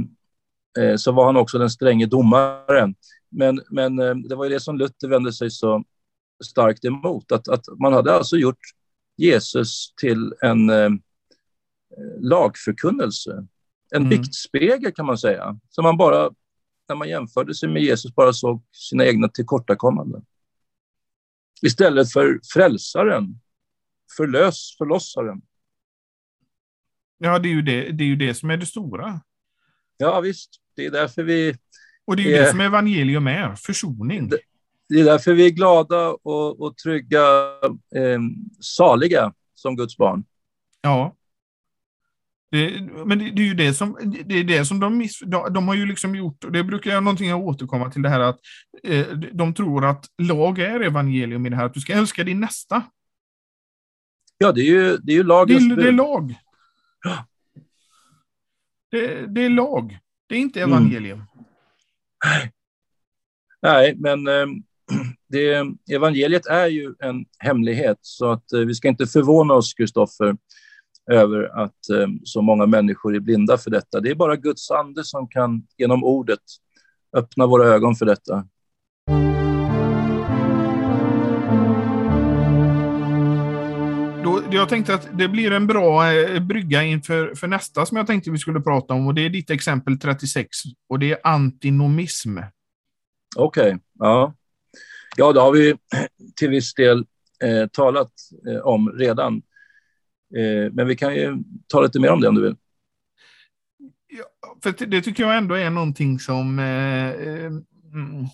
så 0.97 1.13
var 1.13 1.27
han 1.27 1.37
också 1.37 1.59
den 1.59 1.71
stränge 1.71 2.07
domaren. 2.07 2.95
Men, 3.29 3.63
men 3.71 3.99
eh, 3.99 4.15
det 4.15 4.35
var 4.35 4.45
ju 4.45 4.51
det 4.51 4.61
som 4.61 4.79
Luther 4.79 5.09
vände 5.09 5.33
sig 5.33 5.51
så 5.51 5.85
starkt 6.45 6.85
emot. 6.85 7.33
Att, 7.33 7.49
att 7.49 7.65
man 7.79 7.93
hade 7.93 8.15
alltså 8.15 8.37
gjort 8.37 8.61
Jesus 9.17 9.95
till 10.01 10.35
en 10.41 10.71
eh, 10.71 10.91
lagförkunnelse. 12.21 13.47
En 13.91 14.03
mm. 14.03 14.09
biktspegel 14.09 14.93
kan 14.93 15.07
man 15.07 15.19
säga. 15.19 15.61
Så 15.69 15.83
man 15.83 15.97
bara, 15.97 16.31
när 16.89 16.97
man 16.97 17.09
jämförde 17.09 17.55
sig 17.55 17.69
med 17.69 17.83
Jesus, 17.83 18.15
bara 18.15 18.33
såg 18.33 18.65
sina 18.73 19.07
egna 19.07 19.29
tillkortakommanden. 19.29 20.25
Istället 21.63 22.13
för 22.13 22.41
frälsaren 22.53 23.41
förlös 24.17 24.77
förlossaren. 24.79 25.43
Ja, 27.19 27.39
det 27.39 27.49
är, 27.49 27.51
ju 27.51 27.63
det, 27.63 27.93
det 27.93 28.05
är 28.05 28.09
ju 28.09 28.17
det 28.17 28.35
som 28.35 28.51
är 28.51 28.57
det 28.57 28.67
stora. 28.67 29.21
Ja, 29.97 30.21
visst. 30.21 30.61
Det 30.77 30.87
är 30.87 30.91
därför 30.91 31.23
vi... 31.23 31.57
Och 32.05 32.17
det 32.17 32.23
är 32.23 32.27
ju 32.27 32.33
det 32.33 32.51
som 32.51 32.61
evangelium 32.61 33.27
är, 33.27 33.55
försoning. 33.55 34.29
Det, 34.29 34.39
det, 34.89 35.01
är 35.01 35.05
därför 35.05 35.35
vi 35.35 35.47
är 35.47 35.51
glada 35.51 36.09
och, 36.09 36.61
och 36.61 36.77
trygga, 36.77 37.21
eh, 37.97 38.21
saliga 38.61 39.33
som 39.55 39.77
Guds 39.77 39.97
barn. 39.97 40.25
Ja. 40.81 41.17
Det, 42.51 42.89
men 43.07 43.19
det, 43.19 43.31
det, 43.31 43.43
är 43.43 43.47
ju 43.47 43.55
det 43.55 43.75
som, 43.75 43.99
det 44.25 44.35
är 44.35 44.45
det 44.45 44.65
som 44.65 44.81
de, 44.81 44.99
miss, 44.99 45.21
de, 45.21 45.53
de 45.53 45.69
har 45.69 45.75
ju 45.75 45.87
liksom 45.87 46.17
gjort, 46.17 46.45
och 46.45 46.53
det 46.53 46.65
brukar 46.65 46.91
jag 46.91 47.03
någonting 47.03 47.29
jag 47.29 47.41
återkomma 47.41 47.91
till 47.91 48.03
det 48.03 48.09
här 48.09 48.21
att 48.21 48.41
eh, 48.83 49.07
de 49.33 49.55
tror 49.55 49.85
att 49.85 50.07
lag 50.23 50.59
är 50.59 50.81
evangelium 50.81 51.47
i 51.47 51.51
det 51.51 51.57
här, 51.57 51.65
att 51.65 51.75
du 51.75 51.81
ska 51.81 51.93
älska 51.93 52.25
din 52.25 52.41
nästa. 52.41 52.83
Ja, 54.39 54.53
det 54.53 54.61
är 54.61 54.65
ju, 54.65 54.97
det 54.97 55.13
är 55.13 55.17
ju 55.17 55.23
lagens 55.23 55.69
det, 55.69 55.83
det 55.83 55.89
är 55.89 55.93
lag. 55.93 56.35
Det, 58.91 59.27
det, 59.27 59.45
är 59.45 59.51
lag. 59.51 59.99
Det 60.29 60.35
är 60.35 60.39
inte 60.39 60.63
mm. 60.63 60.73
evangelium. 60.73 61.19
Mm. 61.19 62.49
Nej, 63.63 63.95
men 63.97 64.29
eh, 64.29 64.47
det, 65.29 65.67
evangeliet 65.93 66.47
är 66.47 66.67
ju 66.67 66.95
en 66.99 67.25
hemlighet, 67.39 67.99
så 68.01 68.31
att 68.31 68.53
eh, 68.53 68.61
vi 68.61 68.75
ska 68.75 68.89
inte 68.89 69.07
förvåna 69.07 69.55
oss, 69.55 69.75
Kristoffer, 69.75 70.37
över 71.11 71.63
att 71.65 71.91
eh, 71.91 72.09
så 72.25 72.43
många 72.43 72.67
människor 72.67 73.17
är 73.17 73.21
blinda 73.21 73.59
för 73.59 73.71
detta. 73.71 74.01
Det 74.01 74.11
är 74.11 74.15
bara 74.15 74.37
Guds 74.37 74.71
ande 74.71 75.05
som 75.05 75.29
kan 75.29 75.67
genom 75.77 76.05
ordet 76.05 76.41
öppna 77.17 77.47
våra 77.47 77.65
ögon 77.65 77.95
för 77.95 78.07
detta. 78.07 78.49
Jag 84.57 84.69
tänkte 84.69 84.95
att 84.95 85.09
det 85.19 85.29
blir 85.29 85.53
en 85.53 85.67
bra 85.67 86.13
eh, 86.13 86.41
brygga 86.41 86.83
inför 86.83 87.35
för 87.35 87.47
nästa 87.47 87.87
som 87.87 87.97
jag 87.97 88.07
tänkte 88.07 88.31
vi 88.31 88.39
skulle 88.39 88.61
prata 88.61 88.95
om 88.95 89.07
och 89.07 89.15
det 89.15 89.23
är 89.23 89.31
ditt 89.31 89.51
exempel 89.51 89.99
36 89.99 90.49
och 90.89 90.99
det 90.99 91.13
är 91.13 91.19
antinomism. 91.23 92.39
Okej, 93.37 93.67
okay, 93.67 93.79
ja. 93.99 94.35
Ja, 95.17 95.33
det 95.33 95.41
har 95.41 95.53
vi 95.53 95.75
till 96.37 96.51
viss 96.51 96.75
del 96.75 97.07
eh, 97.45 97.67
talat 97.73 98.13
eh, 98.49 98.61
om 98.61 98.89
redan. 98.89 99.43
Eh, 100.37 100.73
men 100.73 100.87
vi 100.87 100.97
kan 100.97 101.15
ju 101.15 101.37
ta 101.67 101.81
lite 101.81 102.01
mer 102.01 102.11
om 102.11 102.21
det 102.21 102.29
om 102.29 102.35
du 102.35 102.43
vill. 102.43 102.57
Ja, 104.09 104.25
för 104.63 104.87
det 104.87 105.03
tycker 105.03 105.23
jag 105.23 105.37
ändå 105.37 105.55
är 105.55 105.71
någonting 105.71 106.19
som, 106.19 106.59
eh, 106.59 107.15
mm, 107.93 108.27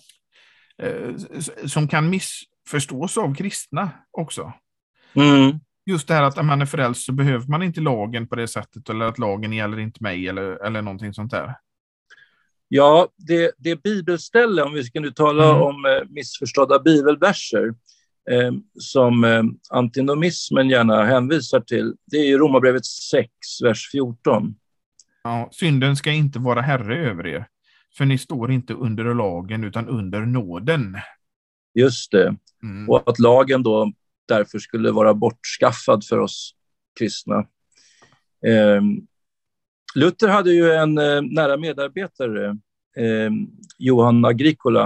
som 1.65 1.87
kan 1.87 2.09
missförstås 2.09 3.17
av 3.17 3.35
kristna 3.35 3.89
också. 4.11 4.53
Mm. 5.13 5.59
Just 5.85 6.07
det 6.07 6.13
här 6.13 6.23
att 6.23 6.35
när 6.35 6.43
man 6.43 6.61
är 6.61 6.65
frälst 6.65 7.05
så 7.05 7.11
behöver 7.11 7.47
man 7.47 7.63
inte 7.63 7.81
lagen 7.81 8.27
på 8.27 8.35
det 8.35 8.47
sättet 8.47 8.89
eller 8.89 9.05
att 9.05 9.19
lagen 9.19 9.53
gäller 9.53 9.79
inte 9.79 10.03
mig 10.03 10.27
eller, 10.27 10.65
eller 10.65 10.81
någonting 10.81 11.13
sånt 11.13 11.31
där. 11.31 11.55
Ja, 12.67 13.07
det, 13.17 13.51
det 13.57 13.83
bibelställe, 13.83 14.63
om 14.63 14.73
vi 14.73 14.83
ska 14.83 14.99
nu 14.99 15.11
tala 15.11 15.49
mm. 15.49 15.61
om 15.61 15.85
eh, 15.85 16.09
missförstådda 16.09 16.79
bibelverser, 16.79 17.73
eh, 18.31 18.51
som 18.79 19.23
eh, 19.23 19.43
antinomismen 19.69 20.69
gärna 20.69 21.03
hänvisar 21.03 21.59
till, 21.59 21.95
det 22.05 22.17
är 22.17 22.37
Romarbrevet 22.37 22.85
6, 22.85 23.29
vers 23.63 23.89
14. 23.91 24.55
Ja, 25.23 25.49
synden 25.51 25.95
ska 25.95 26.11
inte 26.11 26.39
vara 26.39 26.61
herre 26.61 27.09
över 27.09 27.27
er, 27.27 27.47
för 27.97 28.05
ni 28.05 28.17
står 28.17 28.51
inte 28.51 28.73
under 28.73 29.13
lagen 29.13 29.63
utan 29.63 29.87
under 29.87 30.19
nåden. 30.19 30.97
Just 31.73 32.11
det, 32.11 32.35
mm. 32.63 32.89
och 32.89 33.09
att 33.09 33.19
lagen 33.19 33.63
då 33.63 33.93
därför 34.27 34.59
skulle 34.59 34.91
vara 34.91 35.13
bortskaffad 35.13 36.05
för 36.05 36.19
oss 36.19 36.55
kristna. 36.99 37.39
Eh, 38.45 38.81
Luther 39.95 40.27
hade 40.27 40.53
ju 40.53 40.71
en 40.71 40.97
eh, 40.97 41.21
nära 41.21 41.57
medarbetare, 41.57 42.57
eh, 42.97 43.31
Agricola, 44.25 44.85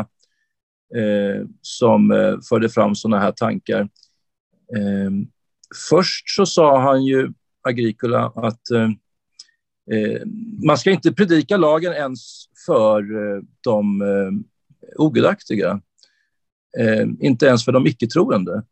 eh, 0.95 1.45
som 1.61 2.11
eh, 2.11 2.35
förde 2.49 2.69
fram 2.69 2.95
sådana 2.95 3.19
här 3.19 3.31
tankar. 3.31 3.81
Eh, 4.75 5.11
först 5.89 6.29
så 6.29 6.45
sa 6.45 6.81
han 6.81 7.05
ju, 7.05 7.29
Agricola, 7.61 8.33
att 8.35 8.69
eh, 8.71 8.89
eh 9.97 10.21
man 10.65 10.77
ska 10.77 10.91
inte 10.91 11.11
predika 11.11 11.57
lagen 11.57 11.93
ens 11.93 12.45
för 12.65 13.01
eh, 13.01 13.41
de 13.61 14.01
eh, 14.01 14.31
ogudaktiga, 14.97 15.81
ehm, 16.79 17.17
inte 17.19 17.45
ens 17.45 17.65
för 17.65 17.71
de 17.71 17.87
icke-troende. 17.87 18.63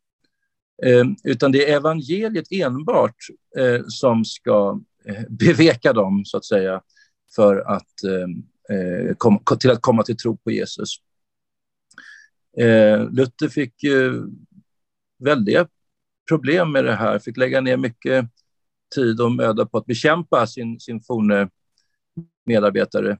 Ehm, 0.83 1.15
utan 1.23 1.51
det 1.51 1.71
är 1.71 1.75
evangeliet 1.75 2.47
enbart 2.51 3.15
eh, 3.57 3.81
som 3.87 4.25
ska 4.25 4.81
eh, 5.05 5.23
beveka 5.29 5.93
dem, 5.93 6.25
så 6.25 6.37
att 6.37 6.45
säga, 6.45 6.81
för 7.35 7.57
att, 7.57 8.03
ehm, 8.03 8.43
eh, 8.69 9.15
kom, 9.17 9.39
till 9.59 9.71
att 9.71 9.81
komma 9.81 10.03
till 10.03 10.17
tro 10.17 10.37
på 10.37 10.51
Jesus. 10.51 10.89
Eh, 12.57 13.09
Luther 13.11 13.49
fick 13.49 13.83
eh, 13.83 14.13
väldiga 15.19 15.67
problem 16.29 16.71
med 16.71 16.85
det 16.85 16.95
här, 16.95 17.19
fick 17.19 17.37
lägga 17.37 17.61
ner 17.61 17.77
mycket 17.77 18.25
tid 18.95 19.21
och 19.21 19.31
möda 19.31 19.65
på 19.65 19.77
att 19.77 19.85
bekämpa 19.85 20.47
sin, 20.47 20.79
sin 20.79 21.01
forne 21.01 21.49
medarbetare. 22.45 23.17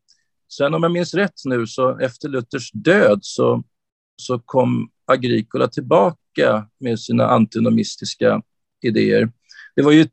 Sen 0.52 0.74
om 0.74 0.84
jag 0.84 0.92
minns 0.92 1.14
rätt 1.14 1.46
nu, 1.46 1.68
så 1.68 2.00
efter 2.00 2.30
Luthers 2.30 2.72
död 2.72 3.20
så, 3.22 3.64
så 4.16 4.40
kom 4.40 4.90
Agricola 5.06 5.68
tillbaka 5.68 6.18
med 6.80 7.00
sina 7.00 7.28
antinomistiska 7.28 8.42
idéer. 8.82 9.32
Det 9.76 9.82
var 9.82 9.92
ju 9.92 10.08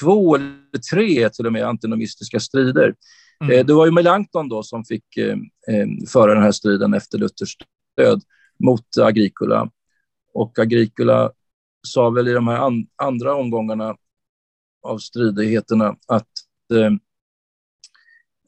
två 0.00 0.36
eller 0.36 0.78
tre 0.92 1.30
till 1.30 1.46
och 1.46 1.52
med 1.52 1.64
antinomistiska 1.64 2.40
strider. 2.40 2.94
Mm. 3.40 3.58
Eh, 3.58 3.66
det 3.66 3.74
var 3.74 3.86
ju 3.86 3.92
Melanchthon 3.92 4.48
då 4.48 4.62
som 4.62 4.84
fick 4.84 5.16
eh, 5.16 5.36
eh, 5.68 5.86
föra 6.08 6.34
den 6.34 6.42
här 6.42 6.52
striden 6.52 6.94
efter 6.94 7.18
Luthers 7.18 7.56
död 7.96 8.22
mot 8.58 8.98
Agricola. 8.98 9.70
Och 10.32 10.58
Agricola 10.58 11.32
sa 11.86 12.10
väl 12.10 12.28
i 12.28 12.32
de 12.32 12.48
här 12.48 12.56
an 12.56 12.86
andra 12.96 13.34
omgångarna 13.34 13.96
av 14.82 14.98
stridigheterna 14.98 15.96
att, 16.06 16.28
eh, 16.74 16.92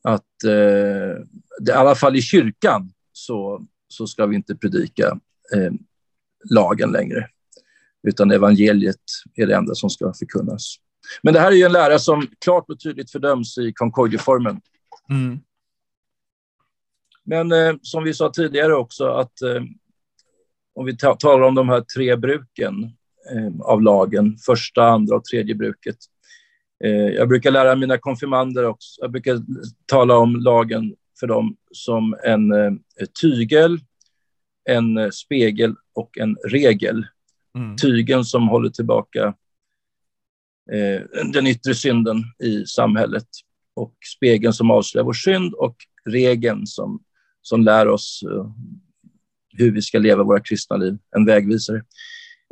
att 0.02 0.44
eh, 0.44 1.24
det, 1.60 1.72
i 1.72 1.72
alla 1.72 1.94
fall 1.94 2.16
i 2.16 2.22
kyrkan 2.22 2.92
så, 3.12 3.66
så 3.88 4.06
ska 4.06 4.26
vi 4.26 4.36
inte 4.36 4.54
predika 4.54 5.20
eh, 5.56 5.72
lagen 6.50 6.92
längre, 6.92 7.28
utan 8.02 8.30
evangeliet 8.30 9.00
är 9.34 9.46
det 9.46 9.56
enda 9.56 9.74
som 9.74 9.90
ska 9.90 10.12
förkunnas. 10.18 10.76
Men 11.22 11.34
det 11.34 11.40
här 11.40 11.52
är 11.52 11.56
ju 11.56 11.62
en 11.62 11.72
lära 11.72 11.98
som 11.98 12.26
klart 12.44 12.70
och 12.70 12.80
tydligt 12.80 13.10
fördöms 13.10 13.58
i 13.58 13.72
Concordieformen. 13.72 14.60
Mm. 15.10 15.38
Men 17.24 17.52
eh, 17.52 17.74
som 17.82 18.04
vi 18.04 18.14
sa 18.14 18.30
tidigare 18.30 18.74
också, 18.74 19.08
att 19.08 19.42
eh, 19.42 19.62
om 20.74 20.86
vi 20.86 20.96
talar 20.96 21.40
om 21.40 21.54
de 21.54 21.68
här 21.68 21.80
tre 21.80 22.16
bruken 22.16 22.84
eh, 23.32 23.60
av 23.60 23.82
lagen, 23.82 24.36
första, 24.46 24.84
andra 24.84 25.16
och 25.16 25.24
tredje 25.24 25.54
bruket. 25.54 25.96
Eh, 26.84 26.90
jag 26.90 27.28
brukar 27.28 27.50
lära 27.50 27.76
mina 27.76 27.98
konfirmander 27.98 28.64
också, 28.64 29.00
jag 29.00 29.10
brukar 29.10 29.40
tala 29.86 30.16
om 30.16 30.36
lagen 30.36 30.94
för 31.20 31.26
dem 31.26 31.56
som 31.72 32.16
en 32.24 32.52
eh, 32.52 32.72
tygel, 33.20 33.78
en 34.64 34.98
eh, 34.98 35.10
spegel 35.10 35.74
och 35.98 36.18
en 36.18 36.36
regel. 36.44 37.06
Mm. 37.56 37.76
Tygeln 37.76 38.24
som 38.24 38.48
håller 38.48 38.70
tillbaka 38.70 39.34
eh, 40.72 41.02
den 41.32 41.46
yttre 41.46 41.74
synden 41.74 42.16
i 42.44 42.66
samhället 42.66 43.26
och 43.74 43.94
spegeln 44.18 44.52
som 44.52 44.70
avslöjar 44.70 45.04
vår 45.04 45.12
synd 45.12 45.54
och 45.54 45.76
regeln 46.04 46.66
som, 46.66 47.02
som 47.42 47.64
lär 47.64 47.88
oss 47.88 48.22
eh, 48.30 48.50
hur 49.58 49.70
vi 49.70 49.82
ska 49.82 49.98
leva 49.98 50.22
våra 50.22 50.40
kristna 50.40 50.76
liv, 50.76 50.98
en 51.16 51.24
vägvisare. 51.24 51.82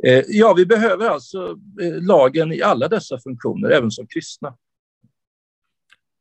Eh, 0.03 0.23
ja, 0.27 0.53
vi 0.53 0.65
behöver 0.65 1.09
alltså 1.09 1.57
eh, 1.81 2.03
lagen 2.03 2.51
i 2.51 2.61
alla 2.61 2.87
dessa 2.87 3.19
funktioner, 3.19 3.69
även 3.69 3.91
som 3.91 4.07
kristna. 4.07 4.57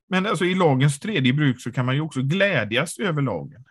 Men 0.09 0.27
alltså, 0.27 0.45
i 0.45 0.55
lagens 0.55 1.01
tredje 1.01 1.33
bruk 1.33 1.61
så 1.61 1.73
kan 1.73 1.87
man 1.87 1.95
ju 1.95 2.01
också 2.01 2.23
glädjas 2.23 2.99
över 2.99 3.23
lagen. 3.23 3.65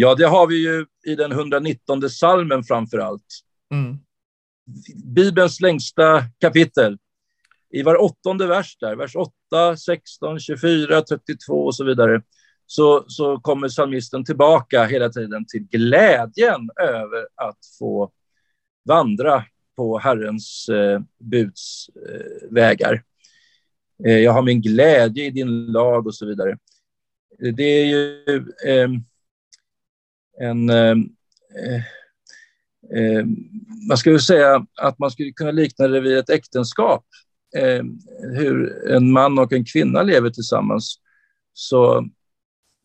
Ja, 0.00 0.14
det 0.14 0.26
har 0.26 0.46
vi 0.46 0.56
ju 0.56 0.86
i 1.06 1.14
den 1.14 1.32
119 1.32 2.10
salmen 2.10 2.64
framför 2.64 2.98
allt. 2.98 3.40
Mm. 3.72 3.98
Bibelns 5.04 5.60
längsta 5.60 6.24
kapitel 6.40 6.98
i 7.70 7.82
var 7.82 8.02
åttonde 8.02 8.46
vers 8.46 8.76
där, 8.80 8.96
vers 8.96 9.16
8, 9.16 9.76
16, 9.76 10.40
24, 10.40 11.02
32 11.02 11.64
och 11.64 11.74
så 11.74 11.84
vidare, 11.84 12.22
så, 12.66 13.04
så 13.08 13.40
kommer 13.40 13.68
psalmisten 13.68 14.24
tillbaka 14.24 14.84
hela 14.84 15.08
tiden 15.08 15.46
till 15.46 15.62
glädjen 15.62 16.70
över 16.80 17.26
att 17.34 17.58
få 17.78 18.12
vandra 18.84 19.44
på 19.76 19.98
Herrens 19.98 20.68
eh, 20.68 21.00
buds 21.18 21.88
eh, 21.88 22.48
vägar. 22.50 23.02
Eh, 24.04 24.18
jag 24.18 24.32
har 24.32 24.42
min 24.42 24.62
glädje 24.62 25.24
i 25.24 25.30
din 25.30 25.66
lag 25.66 26.06
och 26.06 26.14
så 26.14 26.26
vidare. 26.26 26.58
Det 27.38 27.62
är 27.62 27.84
ju 27.84 28.24
ehm, 28.66 29.04
en... 30.40 30.70
Ehm, 30.70 31.08
eh, 31.64 31.82
eh, 32.98 33.24
man 33.88 33.96
skulle 33.96 34.20
säga 34.20 34.66
att 34.80 34.98
man 34.98 35.10
skulle 35.10 35.32
kunna 35.32 35.50
likna 35.50 35.88
det 35.88 36.00
vid 36.00 36.18
ett 36.18 36.30
äktenskap 36.30 37.04
eh, 37.56 37.82
hur 38.34 38.86
en 38.88 39.12
man 39.12 39.38
och 39.38 39.52
en 39.52 39.64
kvinna 39.64 40.02
lever 40.02 40.30
tillsammans, 40.30 40.96
så 41.52 42.08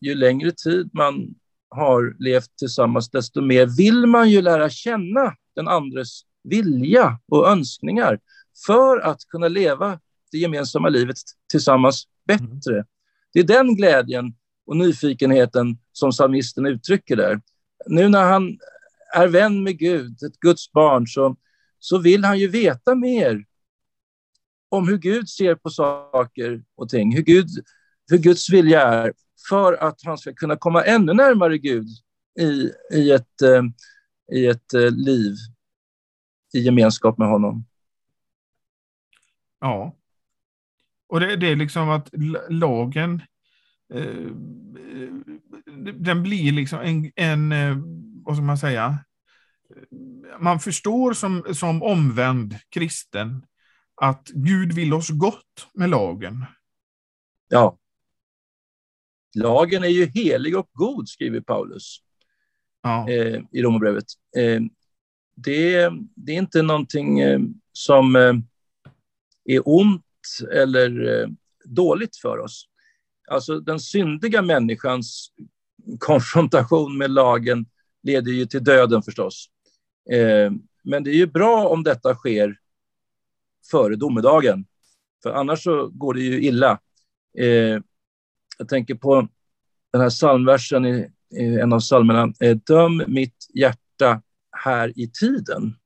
ju 0.00 0.14
längre 0.14 0.50
tid 0.50 0.90
man 0.92 1.34
har 1.70 2.16
levt 2.18 2.56
tillsammans, 2.58 3.10
desto 3.10 3.40
mer 3.40 3.66
vill 3.76 4.06
man 4.06 4.30
ju 4.30 4.42
lära 4.42 4.70
känna 4.70 5.34
den 5.56 5.68
andres 5.68 6.20
vilja 6.44 7.18
och 7.28 7.48
önskningar 7.48 8.20
för 8.66 8.98
att 8.98 9.20
kunna 9.28 9.48
leva 9.48 10.00
det 10.32 10.38
gemensamma 10.38 10.88
livet 10.88 11.16
tillsammans 11.50 12.04
bättre. 12.26 12.74
Mm. 12.74 12.86
Det 13.32 13.40
är 13.40 13.44
den 13.44 13.76
glädjen 13.76 14.34
och 14.66 14.76
nyfikenheten 14.76 15.78
som 15.96 16.10
psalmisten 16.10 16.66
uttrycker 16.66 17.16
där. 17.16 17.40
Nu 17.86 18.08
när 18.08 18.24
han 18.24 18.58
är 19.14 19.28
vän 19.28 19.62
med 19.62 19.78
Gud, 19.78 20.22
ett 20.22 20.40
Guds 20.40 20.72
barn, 20.72 21.06
så, 21.06 21.36
så 21.78 21.98
vill 21.98 22.24
han 22.24 22.38
ju 22.38 22.48
veta 22.48 22.94
mer 22.94 23.44
om 24.68 24.88
hur 24.88 24.98
Gud 24.98 25.28
ser 25.28 25.54
på 25.54 25.70
saker 25.70 26.64
och 26.74 26.88
ting, 26.88 27.16
hur, 27.16 27.22
Gud, 27.22 27.48
hur 28.10 28.18
Guds 28.18 28.50
vilja 28.50 28.82
är, 28.82 29.12
för 29.48 29.72
att 29.72 30.00
han 30.04 30.18
ska 30.18 30.32
kunna 30.32 30.56
komma 30.56 30.84
ännu 30.84 31.14
närmare 31.14 31.58
Gud 31.58 31.86
i, 32.40 32.70
i 32.92 33.10
ett, 33.10 33.42
eh, 33.42 33.62
i 34.32 34.46
ett 34.46 34.74
eh, 34.74 34.90
liv 34.90 35.34
i 36.54 36.58
gemenskap 36.58 37.18
med 37.18 37.28
honom. 37.28 37.64
Ja. 39.60 39.96
Och 41.06 41.20
det, 41.20 41.36
det 41.36 41.46
är 41.46 41.56
liksom 41.56 41.90
att 41.90 42.10
lagen, 42.48 43.22
eh, 43.94 44.30
den 45.82 46.22
blir 46.22 46.52
liksom 46.52 46.80
en, 46.80 47.12
en, 47.16 47.52
eh, 47.52 47.76
vad 48.24 48.36
ska 48.36 48.44
man 48.44 48.58
säga, 48.58 48.98
man 50.40 50.60
förstår 50.60 51.12
som, 51.12 51.54
som 51.54 51.82
omvänd 51.82 52.56
kristen 52.68 53.46
att 53.94 54.28
Gud 54.28 54.72
vill 54.72 54.94
oss 54.94 55.08
gott 55.08 55.68
med 55.74 55.90
lagen. 55.90 56.44
Ja. 57.48 57.78
Lagen 59.34 59.84
är 59.84 59.88
ju 59.88 60.06
helig 60.06 60.58
och 60.58 60.70
god, 60.72 61.08
skriver 61.08 61.40
Paulus 61.40 61.98
ja. 62.82 63.10
eh, 63.10 63.42
i 63.52 63.62
Romarbrevet. 63.62 64.04
Eh, 64.36 64.60
det, 65.36 65.90
det, 66.14 66.32
är 66.32 66.38
inte 66.38 66.62
någonting 66.62 67.20
eh, 67.20 67.40
som 67.72 68.16
eh, 68.16 68.34
är 69.44 69.62
ont 69.64 70.04
eller 70.52 71.20
eh, 71.22 71.28
dåligt 71.64 72.16
för 72.16 72.38
oss. 72.38 72.68
Alltså 73.28 73.60
den 73.60 73.80
syndiga 73.80 74.42
människans 74.42 75.32
konfrontation 75.98 76.98
med 76.98 77.10
lagen 77.10 77.66
leder 78.02 78.32
ju 78.32 78.46
till 78.46 78.64
döden 78.64 79.02
förstås. 79.02 79.46
Eh, 80.10 80.52
men 80.84 81.04
det 81.04 81.10
är 81.10 81.14
ju 81.14 81.26
bra 81.26 81.68
om 81.68 81.82
detta 81.82 82.14
sker 82.14 82.58
före 83.70 83.96
domedagen, 83.96 84.66
för 85.22 85.32
annars 85.32 85.62
så 85.62 85.88
går 85.88 86.14
det 86.14 86.20
ju 86.20 86.42
illa. 86.42 86.78
Eh, 87.38 87.80
jag 88.58 88.68
tänker 88.68 88.94
på 88.94 89.28
den 89.92 90.00
här 90.00 90.10
psalmversen 90.10 90.86
i, 90.86 91.10
i 91.30 91.44
en 91.44 91.72
av 91.72 91.80
psalmerna. 91.80 92.32
Eh, 92.40 92.56
Döm 92.56 93.02
mitt 93.06 93.46
hjärta 93.54 94.22
här 94.56 94.92
i 94.98 95.10
tiden, 95.10 95.76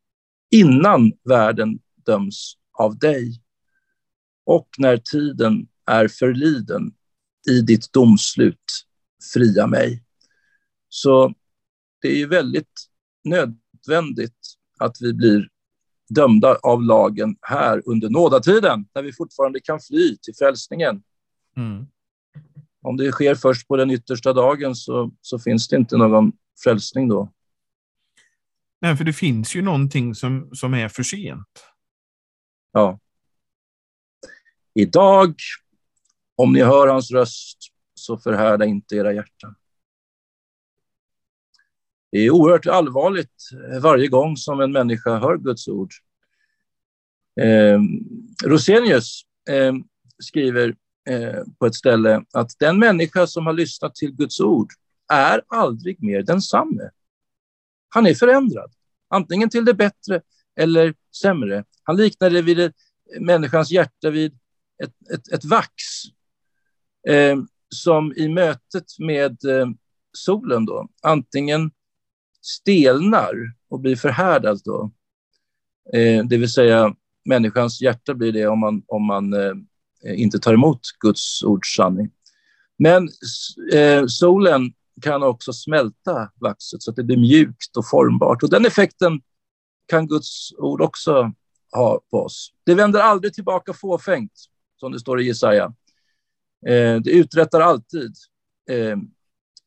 innan 0.51 1.12
världen 1.24 1.78
döms 2.07 2.55
av 2.72 2.99
dig. 2.99 3.42
Och 4.44 4.68
när 4.78 4.96
tiden 4.96 5.68
är 5.86 6.09
förliden, 6.09 6.92
i 7.51 7.61
ditt 7.61 7.92
domslut, 7.92 8.88
fria 9.34 9.66
mig. 9.66 10.04
Så 10.88 11.34
det 12.00 12.08
är 12.08 12.16
ju 12.16 12.26
väldigt 12.26 12.88
nödvändigt 13.24 14.38
att 14.78 14.96
vi 15.00 15.14
blir 15.14 15.48
dömda 16.08 16.54
av 16.62 16.82
lagen 16.82 17.36
här 17.40 17.82
under 17.86 18.10
nådatiden, 18.10 18.88
när 18.94 19.02
vi 19.02 19.12
fortfarande 19.12 19.60
kan 19.60 19.80
fly 19.80 20.16
till 20.16 20.34
frälsningen. 20.34 21.02
Mm. 21.56 21.86
Om 22.82 22.96
det 22.96 23.12
sker 23.12 23.34
först 23.34 23.68
på 23.68 23.76
den 23.76 23.90
yttersta 23.90 24.32
dagen 24.32 24.74
så, 24.74 25.12
så 25.20 25.38
finns 25.38 25.68
det 25.68 25.76
inte 25.76 25.96
någon 25.96 26.32
frälsning 26.64 27.08
då. 27.08 27.32
Nej, 28.80 28.96
för 28.96 29.04
det 29.04 29.12
finns 29.12 29.56
ju 29.56 29.62
någonting 29.62 30.14
som, 30.14 30.50
som 30.52 30.74
är 30.74 30.88
för 30.88 31.02
sent. 31.02 31.64
Ja. 32.72 32.98
Idag, 34.74 35.34
om 36.36 36.52
ni 36.52 36.62
hör 36.62 36.88
hans 36.88 37.10
röst, 37.10 37.58
så 38.09 38.18
förhärda 38.18 38.64
inte 38.64 38.96
era 38.96 39.12
hjärtan. 39.12 39.54
Det 42.11 42.18
är 42.18 42.30
oerhört 42.30 42.66
allvarligt 42.66 43.48
varje 43.82 44.09
gång 44.09 44.36
som 44.36 44.61
en 44.61 44.72
människa 44.72 45.18
hör 45.18 45.36
Guds 45.36 45.68
ord. 45.68 45.92
Eh, 47.40 47.80
Rosenius 48.44 49.22
eh, 49.50 49.74
skriver 50.18 50.74
eh, 51.11 51.42
på 51.59 51.66
ett 51.66 51.74
ställe 51.74 52.24
att 52.32 52.50
den 52.59 52.78
människa 52.78 53.26
som 53.26 53.46
har 53.46 53.52
lyssnat 53.52 53.94
till 53.94 54.12
Guds 54.12 54.40
ord 54.40 54.72
är 55.12 55.42
aldrig 55.48 56.02
mer 56.02 56.22
densamme. 56.22 56.90
Han 57.88 58.06
är 58.06 58.14
förändrad, 58.14 58.72
antingen 59.09 59.50
till 59.50 59.64
det 59.64 59.74
bättre 59.74 60.20
eller 60.56 60.94
sämre. 61.22 61.64
Han 61.82 61.96
liknar 61.96 62.30
det 62.30 62.42
vid 62.42 62.72
människans 63.20 63.70
hjärta 63.70 64.11
vid 64.11 64.38
ett, 64.82 65.11
ett, 65.14 65.28
ett 65.32 65.44
vax 65.44 65.72
eh, 67.09 67.36
som 67.74 68.12
i 68.16 68.28
mötet 68.28 68.98
med 68.98 69.44
eh, 69.44 69.66
solen 70.12 70.66
då 70.66 70.88
antingen 71.02 71.70
stelnar 72.42 73.34
och 73.70 73.80
blir 73.80 73.96
förhärdad 73.96 74.60
då. 74.64 74.90
Eh, 75.92 76.24
det 76.24 76.36
vill 76.36 76.52
säga 76.52 76.94
människans 77.24 77.80
hjärta 77.80 78.14
blir 78.14 78.32
det 78.32 78.46
om 78.46 78.58
man, 78.58 78.82
om 78.86 79.06
man 79.06 79.32
eh, 79.32 79.54
inte 80.04 80.38
tar 80.38 80.54
emot 80.54 80.80
Guds 81.00 81.42
ords 81.42 81.76
sanning. 81.76 82.10
Men 82.78 83.08
solen 84.08 84.72
kan 85.02 85.22
också 85.22 85.52
smälta 85.52 86.30
vaxet 86.40 86.82
så 86.82 86.90
att 86.90 86.96
det 86.96 87.04
blir 87.04 87.16
mjukt 87.16 87.76
och 87.76 87.88
formbart. 87.88 88.42
Och 88.42 88.50
den 88.50 88.66
effekten 88.66 89.20
kan 89.86 90.06
Guds 90.06 90.52
ord 90.58 90.80
också 90.80 91.32
ha 91.72 92.00
på 92.10 92.22
oss. 92.22 92.52
Det 92.64 92.74
vänder 92.74 93.00
aldrig 93.00 93.34
tillbaka 93.34 93.72
fåfängt, 93.72 94.32
som 94.80 94.92
det 94.92 95.00
står 95.00 95.20
i 95.20 95.26
Jesaja. 95.26 95.74
Eh, 96.66 97.00
det 97.00 97.11
uträttar 97.11 97.61
alltid 97.61 98.14
eh, 98.70 98.96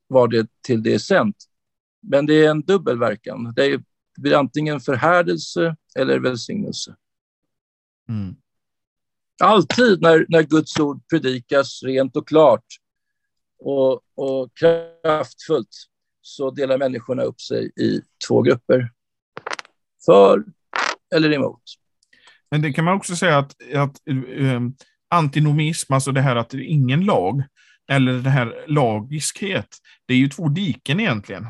vad 0.07 0.31
det 0.31 0.47
till 0.61 0.83
det 0.83 0.93
är 0.93 0.99
sänt. 0.99 1.35
Men 2.01 2.25
det 2.25 2.45
är 2.45 2.49
en 2.49 2.61
dubbelverkan. 2.61 3.53
Det, 3.55 3.65
är, 3.65 3.77
det 4.15 4.21
blir 4.21 4.35
antingen 4.35 4.79
förhärdelse 4.79 5.75
eller 5.95 6.19
välsignelse. 6.19 6.95
Mm. 8.09 8.35
Alltid 9.43 10.01
när, 10.01 10.25
när 10.29 10.43
Guds 10.43 10.79
ord 10.79 11.01
predikas 11.09 11.83
rent 11.83 12.15
och 12.15 12.27
klart 12.27 12.65
och, 13.59 14.01
och 14.15 14.49
kraftfullt 14.53 15.87
så 16.21 16.51
delar 16.51 16.77
människorna 16.77 17.23
upp 17.23 17.41
sig 17.41 17.71
i 17.75 18.01
två 18.27 18.41
grupper. 18.41 18.91
För 20.05 20.43
eller 21.15 21.33
emot. 21.33 21.61
Men 22.51 22.61
det 22.61 22.73
kan 22.73 22.85
man 22.85 22.97
också 22.97 23.15
säga 23.15 23.37
att, 23.37 23.55
att 23.75 24.01
um, 24.05 24.75
antinomism, 25.11 25.93
alltså 25.93 26.11
det 26.11 26.21
här 26.21 26.35
att 26.35 26.49
det 26.49 26.57
är 26.57 26.61
ingen 26.61 27.05
lag, 27.05 27.43
eller 27.89 28.13
det 28.13 28.29
här 28.29 28.65
lagiskhet, 28.67 29.67
det 30.05 30.13
är 30.13 30.17
ju 30.17 30.29
två 30.29 30.47
diken 30.47 30.99
egentligen. 30.99 31.47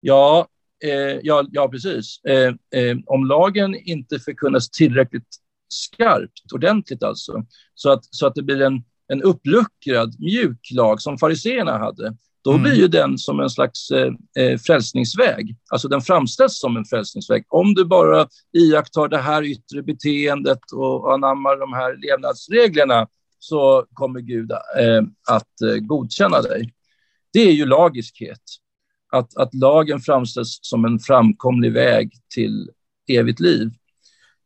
Ja, 0.00 0.48
eh, 0.84 1.20
ja, 1.22 1.46
ja, 1.50 1.68
precis. 1.68 2.24
Eh, 2.24 2.54
eh, 2.80 2.98
om 3.06 3.26
lagen 3.26 3.74
inte 3.74 4.18
förkunnas 4.18 4.70
tillräckligt 4.70 5.36
skarpt, 5.68 6.52
ordentligt 6.52 7.02
alltså, 7.02 7.46
så 7.74 7.92
att, 7.92 8.04
så 8.10 8.26
att 8.26 8.34
det 8.34 8.42
blir 8.42 8.62
en, 8.62 8.84
en 9.08 9.22
uppluckrad, 9.22 10.20
mjuk 10.20 10.70
lag 10.74 11.00
som 11.00 11.18
fariseerna 11.18 11.78
hade, 11.78 12.16
då 12.48 12.54
mm. 12.54 12.62
blir 12.62 12.74
ju 12.74 12.88
den 12.88 13.18
som 13.18 13.40
en 13.40 13.50
slags 13.50 13.90
eh, 13.90 14.12
eh, 14.38 14.58
frälsningsväg. 14.58 15.56
Alltså 15.70 15.88
den 15.88 16.00
framställs 16.00 16.58
som 16.58 16.76
en 16.76 16.84
frälsningsväg. 16.84 17.44
Om 17.48 17.74
du 17.74 17.84
bara 17.84 18.28
iakttar 18.52 19.08
det 19.08 19.18
här 19.18 19.42
yttre 19.42 19.82
beteendet 19.82 20.58
och 20.74 21.14
anammar 21.14 21.56
de 21.56 21.72
här 21.72 21.96
levnadsreglerna 21.96 23.06
så 23.38 23.86
kommer 23.92 24.20
Gud 24.20 24.50
eh, 24.50 25.02
att 25.28 25.60
eh, 25.60 25.76
godkänna 25.76 26.42
dig. 26.42 26.74
Det 27.32 27.40
är 27.40 27.52
ju 27.52 27.66
lagiskhet 27.66 28.42
att, 29.12 29.36
att 29.36 29.54
lagen 29.54 30.00
framställs 30.00 30.58
som 30.62 30.84
en 30.84 30.98
framkomlig 30.98 31.72
väg 31.72 32.12
till 32.34 32.70
evigt 33.08 33.40
liv. 33.40 33.70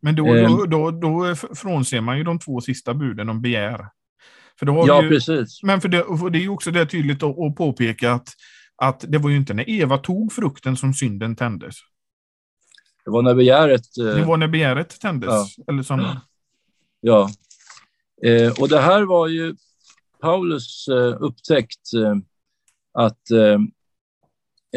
Men 0.01 0.17
då, 0.17 0.25
då, 0.25 0.67
då, 0.67 0.91
då 0.91 1.35
frånser 1.35 2.01
man 2.01 2.19
ju 2.19 2.25
de 2.25 2.39
två 2.39 2.61
sista 2.61 2.95
buden 2.95 3.29
om 3.29 3.43
begär. 3.43 3.87
För 4.63 4.67
då 4.67 4.85
ja, 4.87 5.03
ju, 5.03 5.09
precis. 5.09 5.63
Men 5.63 5.81
för 5.81 5.89
det, 5.89 6.31
det 6.33 6.45
är 6.45 6.49
också 6.49 6.71
det 6.71 6.87
tydligt 6.87 7.23
att, 7.23 7.39
att 7.39 7.57
påpeka 7.57 8.13
att, 8.13 8.29
att 8.77 9.05
det 9.09 9.19
var 9.19 9.31
ju 9.31 9.37
inte 9.37 9.55
när 9.55 9.71
Eva 9.71 9.99
tog 9.99 10.33
frukten 10.33 10.77
som 10.77 10.95
synden 10.95 11.37
tändes. 11.37 11.75
Det 13.05 13.11
var 13.11 13.23
när 13.23 13.35
begäret... 13.35 13.99
Eh, 13.99 14.05
det 14.05 14.25
var 14.25 14.37
när 14.37 14.49
begäret 14.49 15.01
tändes. 15.01 15.31
Ja. 15.31 15.47
Eller 15.69 15.83
som... 15.83 16.21
ja. 17.01 17.31
Eh, 18.25 18.53
och 18.61 18.69
det 18.69 18.81
här 18.81 19.03
var 19.03 19.29
ju 19.29 19.57
Paulus 20.21 20.89
eh, 20.89 21.17
upptäckt 21.21 21.95
eh, 21.95 22.17
att 22.93 23.31
eh, 23.31 23.61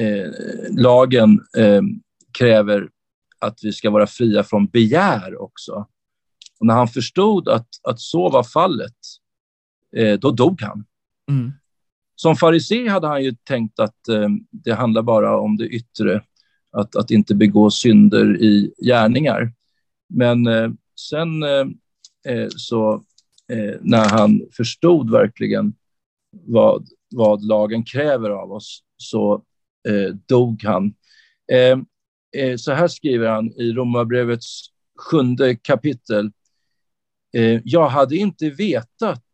eh, 0.06 0.32
lagen 0.78 1.40
kräver 2.38 2.90
att 3.40 3.60
vi 3.64 3.74
ska 3.74 3.90
vara 3.90 4.08
fria 4.08 4.44
från 4.44 4.68
begär 4.68 5.42
också. 5.42 5.88
Och 6.60 6.66
när 6.66 6.74
han 6.74 6.88
förstod 6.88 7.50
att, 7.50 7.68
att 7.84 8.00
så 8.00 8.30
var 8.30 8.44
fallet, 8.44 8.96
eh, 9.98 10.20
då 10.20 10.32
dog 10.32 10.62
han. 10.62 10.86
Mm. 11.30 11.52
Som 12.16 12.36
farisé 12.36 12.88
hade 12.88 13.08
han 13.08 13.24
ju 13.24 13.36
tänkt 13.44 13.80
att 13.80 14.08
eh, 14.08 14.30
det 14.52 14.74
handlar 14.74 15.02
bara 15.02 15.40
om 15.40 15.58
det 15.58 15.68
yttre, 15.68 16.22
att, 16.72 16.96
att 16.96 17.12
inte 17.12 17.36
begå 17.36 17.72
synder 17.72 18.42
i 18.42 18.74
gärningar. 18.86 19.54
Men 20.10 20.48
eh, 20.48 20.72
sen 21.10 21.44
eh, 21.44 21.68
eh, 22.34 22.48
så 22.50 22.94
eh, 23.52 23.76
när 23.82 24.10
han 24.10 24.42
förstod 24.58 25.12
verkligen 25.12 25.74
vad, 26.32 26.88
vad 27.16 27.44
lagen 27.44 27.84
kräver 27.84 28.30
av 28.30 28.52
oss 28.52 28.84
så 28.98 29.44
dog 30.26 30.64
han. 30.64 30.94
Så 32.58 32.72
här 32.72 32.88
skriver 32.88 33.28
han 33.28 33.52
i 33.52 33.72
Romarbrevets 33.72 34.66
sjunde 35.00 35.56
kapitel. 35.56 36.32
Jag 37.64 37.90
hade 37.90 38.16
inte 38.16 38.50
vetat 38.50 39.25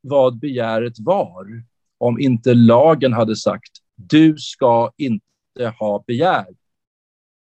vad 0.00 0.38
begäret 0.38 0.98
var 0.98 1.46
om 1.98 2.20
inte 2.20 2.54
lagen 2.54 3.12
hade 3.12 3.36
sagt 3.36 3.72
du 4.08 4.36
ska 4.38 4.92
inte 4.96 5.74
ha 5.78 6.04
begär. 6.06 6.46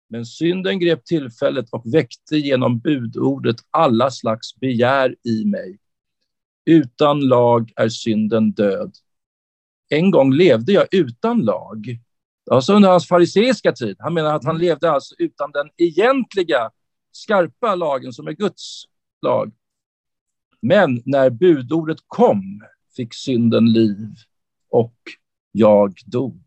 Men 0.08 0.26
synden 0.26 0.80
grep 0.80 1.04
tillfället 1.04 1.66
och 1.70 1.94
väckte 1.94 2.36
genom 2.36 2.78
budordet 2.78 3.56
alla 3.70 4.10
slags 4.10 4.56
begär 4.56 5.16
i 5.24 5.44
mig. 5.44 5.78
Utan 6.64 7.20
lag 7.20 7.72
är 7.76 7.88
synden 7.88 8.52
död. 8.52 8.94
En 9.88 10.10
gång 10.10 10.32
levde 10.32 10.72
jag 10.72 10.86
utan 10.90 11.40
lag. 11.40 11.98
Alltså 12.50 12.74
under 12.74 12.88
hans 12.88 13.08
fariseiska 13.08 13.72
tid. 13.72 13.96
Han 13.98 14.14
menar 14.14 14.34
att 14.34 14.44
han 14.44 14.56
mm. 14.56 14.66
levde 14.66 14.90
alltså 14.90 15.14
utan 15.18 15.50
den 15.52 15.70
egentliga 15.76 16.70
skarpa 17.12 17.74
lagen 17.74 18.12
som 18.12 18.26
är 18.26 18.32
Guds 18.32 18.84
lag. 19.22 19.52
Men 20.62 21.02
när 21.04 21.30
budordet 21.30 21.98
kom 22.06 22.62
fick 22.96 23.14
synden 23.14 23.72
liv 23.72 24.08
och 24.70 24.96
jag 25.52 25.94
dog. 26.06 26.42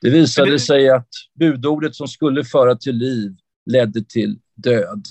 Det 0.00 0.10
visade 0.10 0.58
sig 0.58 0.90
att 0.90 1.08
budordet 1.34 1.94
som 1.94 2.08
skulle 2.08 2.44
föra 2.44 2.76
till 2.76 2.96
liv 2.96 3.36
ledde 3.66 4.04
till 4.04 4.40
död. 4.54 5.04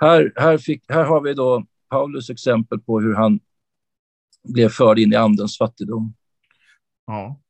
Här, 0.00 0.32
här, 0.36 0.58
fick, 0.58 0.84
här 0.88 1.04
har 1.04 1.20
vi 1.20 1.34
då 1.34 1.66
Paulus 1.88 2.30
exempel 2.30 2.80
på 2.80 3.00
hur 3.00 3.14
han 3.14 3.40
blev 4.48 4.68
förd 4.68 4.98
in 4.98 5.12
i 5.12 5.16
andens 5.16 5.58
fattigdom. 5.58 6.14
Ja. 7.06 7.40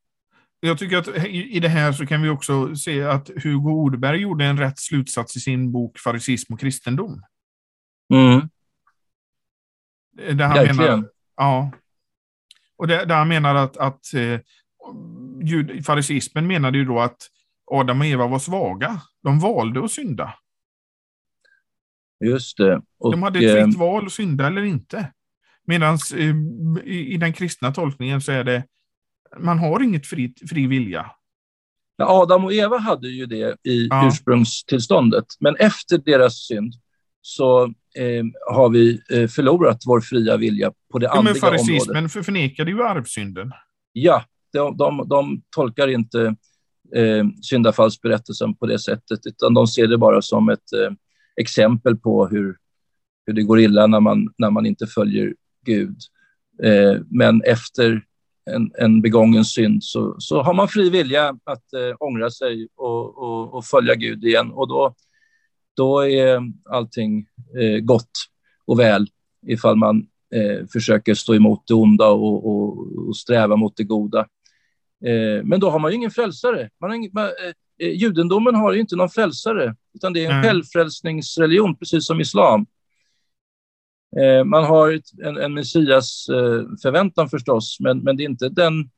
Jag 0.61 0.79
tycker 0.79 0.97
att 0.97 1.25
i 1.27 1.61
det 1.61 1.69
här 1.69 1.93
så 1.93 2.07
kan 2.07 2.23
vi 2.23 2.29
också 2.29 2.77
se 2.77 3.03
att 3.03 3.29
Hugo 3.29 3.71
Ordberg 3.71 4.21
gjorde 4.21 4.45
en 4.45 4.59
rätt 4.59 4.79
slutsats 4.79 5.37
i 5.37 5.41
sin 5.41 5.73
bok 5.73 5.99
Farisism 5.99 6.53
och 6.53 6.61
kristendom. 6.61 7.23
Mm. 8.11 8.49
Där 10.37 10.45
han 10.45 10.57
Verkligen. 10.57 10.77
menar, 10.77 11.09
ja. 11.37 11.73
Och 12.77 12.87
där, 12.87 13.07
där 13.07 13.15
han 13.15 13.29
menar 13.29 13.55
att, 13.55 13.77
att 13.77 14.15
eh, 14.15 14.41
jud, 15.43 15.87
farisismen 15.87 16.47
menade 16.47 16.79
ju 16.79 16.85
då 16.85 17.01
att 17.01 17.31
Adam 17.71 18.01
och 18.01 18.07
Eva 18.07 18.27
var 18.27 18.39
svaga. 18.39 19.01
De 19.23 19.39
valde 19.39 19.85
att 19.85 19.91
synda. 19.91 20.35
Just 22.25 22.57
det. 22.57 22.83
Och, 22.99 23.13
de 23.13 23.23
hade 23.23 23.39
ett 23.39 23.65
fritt 23.65 23.75
eh, 23.75 23.81
val 23.81 24.07
att 24.07 24.13
synda 24.13 24.47
eller 24.47 24.63
inte. 24.63 25.13
Medan 25.65 25.99
eh, 26.17 26.37
i, 26.85 27.15
i 27.15 27.17
den 27.17 27.33
kristna 27.33 27.73
tolkningen 27.73 28.21
så 28.21 28.33
är 28.33 28.45
det, 28.45 28.65
man 29.39 29.59
har 29.59 29.83
inget 29.83 30.07
fri, 30.07 30.35
fri 30.51 30.67
vilja. 30.67 31.11
Adam 32.03 32.45
och 32.45 32.53
Eva 32.53 32.79
hade 32.79 33.09
ju 33.09 33.27
det 33.27 33.57
i 33.63 33.87
ja. 33.91 34.09
ursprungstillståndet, 34.09 35.25
men 35.41 35.57
efter 35.57 35.99
deras 35.99 36.47
synd 36.47 36.75
så 37.21 37.75
eh, 37.99 38.25
har 38.55 38.69
vi 38.69 39.01
eh, 39.11 39.29
förlorat 39.29 39.83
vår 39.87 40.01
fria 40.01 40.37
vilja 40.37 40.73
på 40.93 40.99
det 40.99 41.07
ja, 41.07 41.19
andliga 41.19 41.33
men 41.35 41.41
farisismen 41.41 41.97
området. 41.97 42.27
förnekade 42.27 42.71
ju 42.71 42.83
arvsynden. 42.83 43.53
Ja, 43.93 44.25
de, 44.53 44.77
de, 44.77 45.09
de 45.09 45.43
tolkar 45.57 45.89
inte 45.89 46.35
eh, 46.95 47.25
syndafallsberättelsen 47.43 48.55
på 48.55 48.67
det 48.67 48.79
sättet, 48.79 49.27
utan 49.27 49.55
de 49.55 49.67
ser 49.67 49.87
det 49.87 49.99
bara 49.99 50.23
som 50.23 50.49
ett 50.49 50.73
eh, 50.73 50.93
exempel 51.37 51.97
på 51.97 52.27
hur, 52.27 52.57
hur 53.27 53.35
det 53.35 53.43
går 53.43 53.61
illa 53.61 53.87
när 53.87 54.01
man, 54.01 54.29
när 54.39 54.51
man 54.51 54.67
inte 54.67 54.87
följer 54.87 55.35
Gud. 55.67 55.97
Eh, 56.63 57.01
men 57.11 57.43
efter 57.43 58.03
en, 58.51 58.71
en 58.79 59.03
begången 59.03 59.45
synd 59.45 59.85
så, 59.85 60.17
så 60.19 60.43
har 60.43 60.55
man 60.55 60.69
fri 60.69 60.91
vilja 60.91 61.29
att 61.29 61.73
eh, 61.73 61.97
ångra 61.99 62.31
sig 62.31 62.69
och, 62.77 63.19
och, 63.19 63.55
och, 63.55 63.65
följa 63.65 63.95
Gud 63.95 64.25
igen. 64.25 64.51
Och 64.51 64.69
då, 64.69 64.95
då 65.77 66.09
är 66.09 66.41
allting 66.71 67.27
eh, 67.61 67.79
gott 67.81 68.11
och 68.67 68.81
väl 68.81 69.07
ifall 69.47 69.77
man 69.77 70.07
eh, 70.35 70.67
försöker 70.73 71.15
stå 71.15 71.35
emot 71.35 71.63
det 71.67 71.75
onda 71.75 72.09
och, 72.09 72.47
och, 72.47 72.79
och 73.09 73.17
sträva 73.17 73.57
mot 73.57 73.77
det 73.77 73.85
goda. 73.85 74.21
Eh, 75.05 75.45
men 75.45 75.61
då 75.61 75.71
har 75.71 75.79
man 75.79 75.91
ju 75.91 75.97
ingen 75.97 76.11
frälsare. 76.11 76.71
Man 76.81 76.91
har 76.91 76.97
ingen, 76.97 77.11
man, 77.15 77.31
judendomen 77.79 78.55
har 78.55 78.73
ju 78.73 78.81
inte 78.81 78.97
någon 78.97 79.11
frälsare, 79.11 79.75
utan 79.95 80.13
det 80.13 80.21
är 80.21 80.25
en 80.25 80.31
mm. 80.31 80.45
självfrälsningsreligion, 80.45 81.77
precis 81.77 82.07
som 82.07 82.21
islam. 82.21 82.67
Man 84.45 84.65
har 84.65 85.01
en, 85.25 85.37
en 85.37 85.55
messias 85.55 86.27
förväntan 86.83 87.29
förstås, 87.29 87.77
men, 87.81 87.99
men 87.99 88.17
det 88.17 88.23
är 88.23 88.29
inte 88.29 88.49
den 88.49 88.91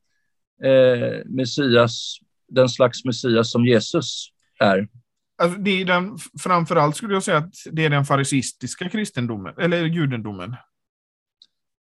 messias, 1.24 2.16
den 2.48 2.68
slags 2.68 3.04
messias 3.04 3.50
som 3.50 3.66
Jesus 3.66 4.28
är. 4.60 4.88
Alltså 5.36 5.58
det 5.58 5.70
är 5.70 5.84
den, 5.84 6.18
framförallt 6.40 6.96
skulle 6.96 7.14
jag 7.14 7.22
säga 7.22 7.38
att 7.38 7.54
det 7.72 7.84
är 7.84 7.90
den 7.90 8.04
farisistiska 8.04 8.88
kristendomen, 8.88 9.54
eller 9.58 9.84
judendomen. 9.84 10.56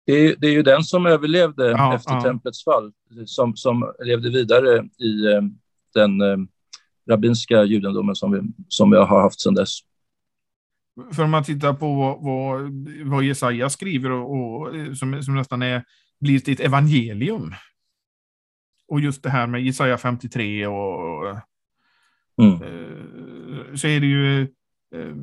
Det 0.06 0.14
är, 0.14 0.36
det 0.38 0.48
är 0.48 0.52
ju 0.52 0.64
den 0.64 0.84
som 0.84 1.06
överlevde 1.06 1.72
ja, 1.72 1.96
efter 1.96 2.14
ja. 2.14 2.22
templets 2.22 2.64
fall, 2.64 2.94
som, 3.26 3.56
som 3.56 3.94
levde 4.00 4.30
vidare 4.30 4.90
i 4.98 5.26
eh, 5.26 5.42
den 5.94 6.22
eh, 6.22 6.38
rabbinska 7.10 7.64
judendomen 7.64 8.16
som 8.16 8.32
vi, 8.32 8.42
som 8.68 8.92
vi 8.92 8.98
har 8.98 9.22
haft 9.22 9.42
sedan 9.42 9.54
dess. 9.54 9.80
För 11.14 11.24
om 11.24 11.32
man 11.32 11.44
tittar 11.44 11.74
på 11.74 11.94
vad, 11.94 12.72
vad, 13.06 13.24
Jesaja 13.24 13.70
skriver 13.70 14.12
och, 14.12 14.32
och 14.32 14.98
som, 14.98 15.24
som 15.24 15.36
nästan 15.36 15.62
är, 15.62 15.84
blir 16.20 16.50
ett 16.50 16.60
evangelium. 16.60 17.54
Och 18.88 19.00
just 19.00 19.24
det 19.24 19.30
här 19.30 19.48
med 19.48 19.64
Jesaja 19.64 19.98
53 19.98 20.68
och 20.68 21.38
mm. 22.42 22.54
eh, 22.54 23.76
så 23.76 23.88
är 23.88 24.00
det 24.00 24.08
ju 24.08 24.42
eh, 24.96 25.16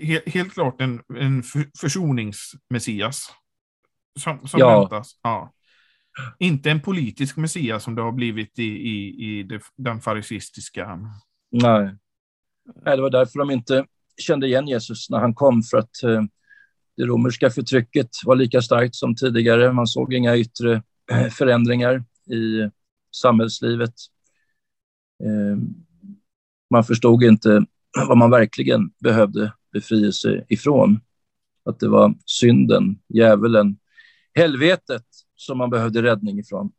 helt, 0.00 0.28
helt 0.28 0.52
klart 0.52 0.80
en, 0.80 1.02
en 1.18 1.42
försoningsmessias 1.80 3.26
som, 4.20 4.48
som 4.48 4.60
ja. 4.60 4.80
väntas. 4.80 5.18
Ja. 5.22 5.52
Inte 6.38 6.70
en 6.70 6.80
politisk 6.80 7.36
messias 7.36 7.82
som 7.82 7.94
det 7.94 8.02
har 8.02 8.12
blivit 8.12 8.58
i, 8.58 8.64
i, 8.64 9.24
i 9.30 9.42
det, 9.42 9.60
den 9.76 10.00
farisistiska. 10.00 10.98
Nej. 11.50 11.96
Nej, 12.84 12.96
det 12.96 13.02
var 13.02 13.10
därför 13.10 13.38
de 13.38 13.50
inte 13.50 13.86
kände 14.16 14.46
igen 14.46 14.68
Jesus 14.68 15.10
när 15.10 15.18
han 15.18 15.34
kom, 15.34 15.62
för 15.62 15.78
att 15.78 16.02
eh, 16.02 16.22
det 16.96 17.04
romerska 17.04 17.50
förtrycket 17.50 18.08
var 18.24 18.36
lika 18.36 18.62
starkt 18.62 18.94
som 18.94 19.16
tidigare. 19.16 19.72
Man 19.72 19.86
såg 19.86 20.14
inga 20.14 20.36
yttre 20.36 20.82
förändringar 21.30 22.04
i 22.26 22.70
samhällslivet. 23.16 23.94
Eh, 25.24 25.58
man 26.74 26.84
förstod 26.84 27.24
inte 27.24 27.66
vad 28.08 28.18
man 28.18 28.30
verkligen 28.30 28.90
behövde 28.98 29.52
befrielse 29.72 30.44
ifrån. 30.48 31.00
Att 31.64 31.80
det 31.80 31.88
var 31.88 32.14
synden, 32.24 32.98
djävulen, 33.08 33.76
helvetet 34.34 35.04
som 35.36 35.58
man 35.58 35.70
behövde 35.70 36.02
räddning 36.02 36.38
ifrån. 36.38 36.72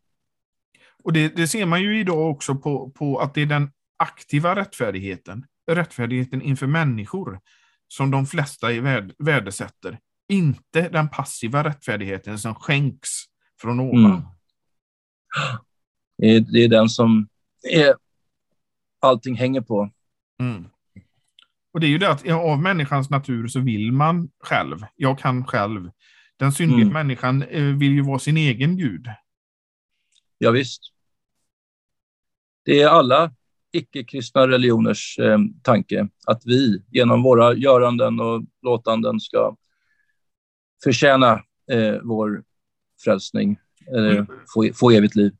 Och 1.04 1.12
det, 1.12 1.36
det, 1.36 1.48
ser 1.48 1.66
man 1.66 1.82
ju 1.82 2.00
idag 2.00 2.30
också 2.30 2.54
på, 2.54 2.90
på 2.90 3.18
att 3.18 3.34
det 3.34 3.42
är 3.42 3.46
den 3.46 3.70
aktiva 3.96 4.56
rättfärdigheten, 4.56 5.44
rättfärdigheten 5.70 6.42
inför 6.42 6.66
människor, 6.66 7.40
som 7.88 8.10
de 8.10 8.26
flesta 8.26 8.72
i 8.72 8.80
värd, 8.80 9.14
värdesätter. 9.18 9.98
Inte 10.28 10.88
den 10.88 11.08
passiva 11.08 11.64
rättfärdigheten 11.64 12.38
som 12.38 12.54
skänks 12.54 13.08
från 13.60 13.80
ovan. 13.80 14.26
Mm. 16.22 16.44
Det 16.52 16.64
är 16.64 16.68
den 16.68 16.88
som 16.88 17.28
är, 17.72 17.94
allting 19.00 19.36
hänger 19.36 19.60
på. 19.60 19.90
Mm. 20.40 20.64
Och 21.72 21.80
det 21.80 21.86
är 21.86 21.88
ju 21.88 21.98
det 21.98 22.10
att 22.10 22.28
av 22.30 22.62
människans 22.62 23.10
natur 23.10 23.48
så 23.48 23.60
vill 23.60 23.92
man 23.92 24.30
själv. 24.40 24.78
Jag 24.96 25.18
kan 25.18 25.44
själv. 25.44 25.90
Den 26.36 26.52
syndiga 26.52 26.82
mm. 26.82 26.92
människan 26.92 27.42
eh, 27.42 27.64
vill 27.64 27.92
ju 27.92 28.02
vara 28.02 28.18
sin 28.18 28.36
egen 28.36 28.76
gud. 28.76 29.06
Ja, 30.38 30.50
visst. 30.50 30.82
Det 32.64 32.82
är 32.82 32.88
alla 32.88 33.34
icke-kristna 33.72 34.48
religioners 34.48 35.18
eh, 35.18 35.38
tanke 35.62 36.08
att 36.26 36.42
vi 36.46 36.82
genom 36.90 37.22
våra 37.22 37.54
göranden 37.54 38.20
och 38.20 38.42
låtanden 38.62 39.20
ska 39.20 39.56
förtjäna 40.84 41.32
eh, 41.70 41.94
vår 42.02 42.44
frälsning, 43.04 43.58
eh, 43.96 44.16
mm. 44.16 44.26
få, 44.54 44.70
få 44.74 44.90
evigt 44.90 45.16
liv. 45.16 45.36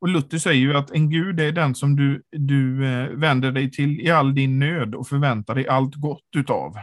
Och 0.00 0.08
Luther 0.08 0.38
säger 0.38 0.60
ju 0.60 0.76
att 0.76 0.90
en 0.90 1.10
gud 1.10 1.40
är 1.40 1.52
den 1.52 1.74
som 1.74 1.96
du, 1.96 2.22
du 2.30 2.86
eh, 2.86 3.08
vänder 3.08 3.52
dig 3.52 3.70
till 3.70 4.00
i 4.00 4.10
all 4.10 4.34
din 4.34 4.58
nöd 4.58 4.94
och 4.94 5.08
förväntar 5.08 5.54
dig 5.54 5.68
allt 5.68 5.94
gott 5.94 6.28
utav. 6.36 6.76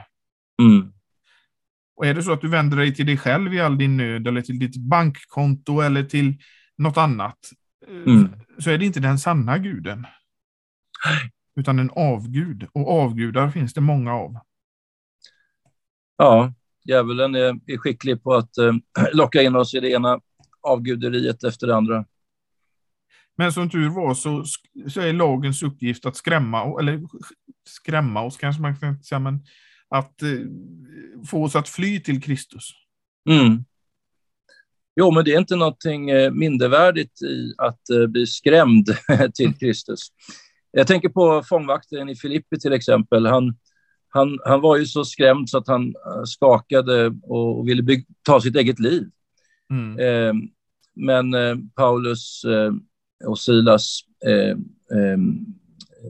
Mm. 0.62 0.92
Och 1.96 2.06
är 2.06 2.14
det 2.14 2.24
så 2.24 2.32
att 2.32 2.42
du 2.42 2.48
vänder 2.48 2.78
dig 2.78 2.96
till 2.96 3.06
dig 3.06 3.18
själv 3.18 3.54
i 3.54 3.60
all 3.60 3.78
din 3.78 3.98
nöd 3.98 4.28
eller 4.28 4.42
till 4.42 4.60
ditt 4.60 4.78
bankkonto 4.78 5.80
eller 5.80 6.04
till 6.04 6.38
något 6.78 6.98
annat, 6.98 7.38
eh, 7.88 8.14
mm. 8.14 8.30
så 8.60 8.70
är 8.70 8.78
det 8.78 8.86
inte 8.86 9.00
den 9.00 9.20
sanna 9.20 9.58
guden. 9.58 10.06
Utan 11.56 11.80
en 11.80 11.92
avgud. 11.96 12.68
Och 12.72 12.92
avgudar 13.02 13.50
finns 13.50 13.74
det 13.74 13.82
många 13.82 14.14
av. 14.14 14.38
Ja, 16.18 16.54
djävulen 16.86 17.36
är, 17.36 17.60
är 17.66 17.78
skicklig 17.78 18.24
på 18.24 18.34
att 18.34 18.58
eh, 18.58 18.74
locka 19.14 19.42
in 19.42 19.56
oss 19.56 19.74
i 19.74 19.80
det 19.80 19.90
ena 19.90 20.20
avguderiet 20.62 21.44
efter 21.44 21.68
det 21.68 21.76
andra. 21.76 22.06
Men 23.38 23.54
som 23.54 23.70
tur 23.70 23.90
var 23.90 24.14
så, 24.14 24.44
så 24.88 25.02
är 25.02 25.14
lagens 25.14 25.64
uppgift 25.64 26.06
att 26.06 26.16
skrämma, 26.16 26.80
eller 26.80 27.02
skrämma 27.68 28.24
oss 28.24 28.38
kanske 28.38 28.62
man 28.62 28.76
kan 28.76 29.04
säga, 29.04 29.20
men 29.20 29.40
att 29.90 30.22
eh, 30.22 30.30
få 31.28 31.44
oss 31.44 31.56
att 31.56 31.70
fly 31.70 32.00
till 32.00 32.22
Kristus. 32.22 32.72
Mm. 33.30 33.64
Jo, 35.00 35.12
men 35.12 35.26
det 35.26 35.34
är 35.34 35.40
inte 35.40 35.56
någonting 35.56 36.10
eh, 36.10 36.32
mindervärdigt 36.32 37.22
i 37.22 37.54
att 37.58 37.90
eh, 37.90 38.08
bli 38.08 38.28
skrämd 38.28 38.86
till 39.34 39.58
Kristus. 39.58 40.08
Jag 40.72 40.88
tänker 40.88 41.10
på 41.10 41.44
fångvaktaren 41.44 42.10
i 42.10 42.16
Filippi 42.16 42.60
till 42.60 42.74
exempel. 42.74 43.26
Han, 43.26 43.58
han, 44.10 44.40
han 44.46 44.62
var 44.62 44.78
ju 44.78 44.86
så 44.86 45.06
skrämd 45.06 45.50
så 45.50 45.58
att 45.58 45.68
han 45.68 45.88
eh, 45.88 46.24
skakade 46.26 47.14
och 47.24 47.68
ville 47.68 48.04
ta 48.24 48.42
sitt 48.42 48.56
eget 48.56 48.80
liv. 48.80 49.10
Mm. 49.72 50.00
Eh, 50.00 50.34
men 50.96 51.34
eh, 51.34 51.56
Paulus 51.76 52.44
eh, 52.44 52.72
och 53.26 53.40
Silas 53.40 54.00
eh, 54.26 54.50
eh, 54.98 55.18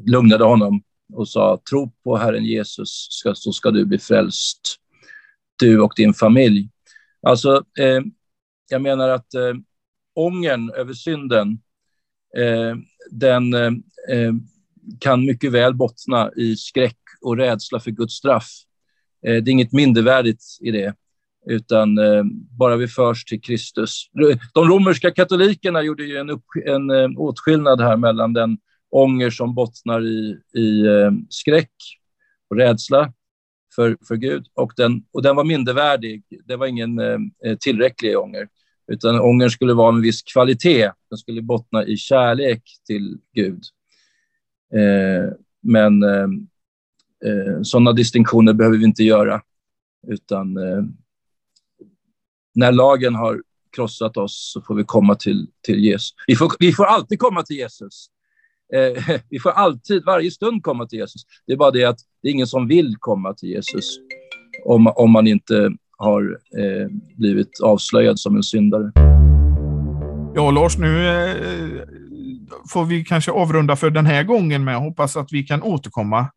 lugnade 0.06 0.44
honom 0.44 0.82
och 1.14 1.30
sa 1.30 1.62
tro 1.70 1.92
på 2.04 2.18
Herren 2.18 2.46
Jesus 2.46 3.08
ska, 3.10 3.36
så 3.36 3.52
ska 3.52 3.72
du 3.72 3.86
bli 3.86 3.98
frälst, 3.98 4.76
du 5.60 5.82
och 5.82 5.94
din 5.96 6.14
familj. 6.14 6.70
Alltså, 7.22 7.64
eh, 7.80 8.02
jag 8.70 8.82
menar 8.82 9.10
att 9.10 9.34
eh, 9.34 9.54
ångern 10.16 10.70
över 10.70 10.94
synden, 10.94 11.60
eh, 12.38 12.76
den 13.12 13.54
eh, 13.54 13.72
eh, 14.10 14.34
kan 15.00 15.26
mycket 15.26 15.52
väl 15.52 15.74
bottna 15.74 16.32
i 16.36 16.56
skräck 16.56 17.00
och 17.22 17.38
rädsla 17.38 17.80
för 17.80 17.92
Guds 17.92 18.14
straff. 18.14 18.50
Eh, 19.26 19.44
det 19.44 19.50
är 19.50 19.54
inget 19.54 19.74
mindervärdigt 19.74 20.44
i 20.62 20.72
det, 20.72 20.96
utan 21.50 21.98
eh, 21.98 22.24
bara 22.60 22.76
vi 22.76 22.88
förs 22.88 23.26
till 23.26 23.42
Kristus. 23.42 24.10
De 24.54 24.68
romerska 24.70 25.12
katolikerna 25.12 25.82
gjorde 25.82 26.04
ju 26.04 26.18
en, 26.18 26.30
upp, 26.30 26.46
en 26.66 26.90
eh, 26.90 27.10
åtskillnad 27.18 27.82
här 27.82 27.98
mellan 27.98 28.34
den 28.34 28.58
ånger 28.90 29.30
som 29.30 29.56
bottnar 29.56 30.06
i, 30.06 30.38
i 30.54 30.86
eh, 30.86 31.12
skräck 31.30 31.72
och 32.50 32.58
rädsla 32.58 33.14
för, 33.76 33.98
för 34.08 34.16
Gud. 34.16 34.48
Och 34.54 34.74
den, 34.78 35.04
och 35.12 35.24
den 35.24 35.36
var 35.36 35.44
mindervärdig. 35.44 36.24
Det 36.46 36.56
var 36.56 36.68
ingen 36.68 37.00
eh, 37.00 37.58
tillräcklig 37.60 38.18
ånger, 38.18 38.48
utan 38.92 39.20
ångern 39.20 39.50
skulle 39.50 39.74
vara 39.74 39.96
en 39.96 40.02
viss 40.02 40.24
kvalitet. 40.24 40.92
Den 41.10 41.18
skulle 41.18 41.42
bottna 41.42 41.86
i 41.86 41.98
kärlek 41.98 42.64
till 42.88 43.18
Gud. 43.34 43.64
Eh, 44.74 45.34
men 45.62 46.04
eh, 46.04 46.28
eh 47.26 47.62
sådana 47.62 47.94
distinktioner 47.94 48.54
behöver 48.54 48.78
vi 48.78 48.86
inte 48.86 49.04
göra, 49.04 49.42
utan 50.08 50.58
eh, 50.58 50.84
när 52.58 52.72
lagen 52.72 53.16
har 53.16 53.42
krossat 53.76 54.18
oss 54.18 54.52
så 54.54 54.62
får 54.62 54.76
vi 54.76 54.84
komma 54.84 55.16
till, 55.16 55.48
till 55.66 55.80
Jesus. 55.80 56.14
Vi 56.28 56.36
får, 56.36 56.52
vi 56.60 56.74
får 56.74 56.86
alltid 56.86 57.20
komma 57.20 57.44
till 57.44 57.56
Jesus. 57.56 58.08
Eh, 58.74 59.20
vi 59.30 59.40
får 59.40 59.50
alltid, 59.50 60.06
varje 60.06 60.32
stund 60.32 60.64
komma 60.64 60.86
till 60.86 61.00
Jesus. 61.00 61.22
Det 61.48 61.54
är 61.54 61.58
bara 61.58 61.72
det 61.72 61.84
att 61.84 62.00
det 62.22 62.30
är 62.30 62.32
ingen 62.32 62.48
som 62.48 62.68
vill 62.68 62.96
komma 63.00 63.34
till 63.34 63.50
Jesus 63.50 63.98
om, 64.66 64.88
om 64.88 65.12
man 65.12 65.28
inte 65.28 65.72
har 65.98 66.40
eh, 66.58 66.88
blivit 67.16 67.62
avslöjad 67.64 68.20
som 68.20 68.36
en 68.36 68.44
syndare. 68.44 68.92
Ja, 70.36 70.52
Lars, 70.52 70.78
nu 70.78 71.08
eh, 71.08 71.36
får 72.70 72.86
vi 72.86 73.06
kanske 73.06 73.32
avrunda 73.32 73.76
för 73.76 73.90
den 73.90 74.06
här 74.06 74.24
gången, 74.24 74.64
men 74.64 74.74
jag 74.74 74.82
hoppas 74.82 75.18
att 75.18 75.28
vi 75.32 75.44
kan 75.44 75.64
återkomma 75.64 76.28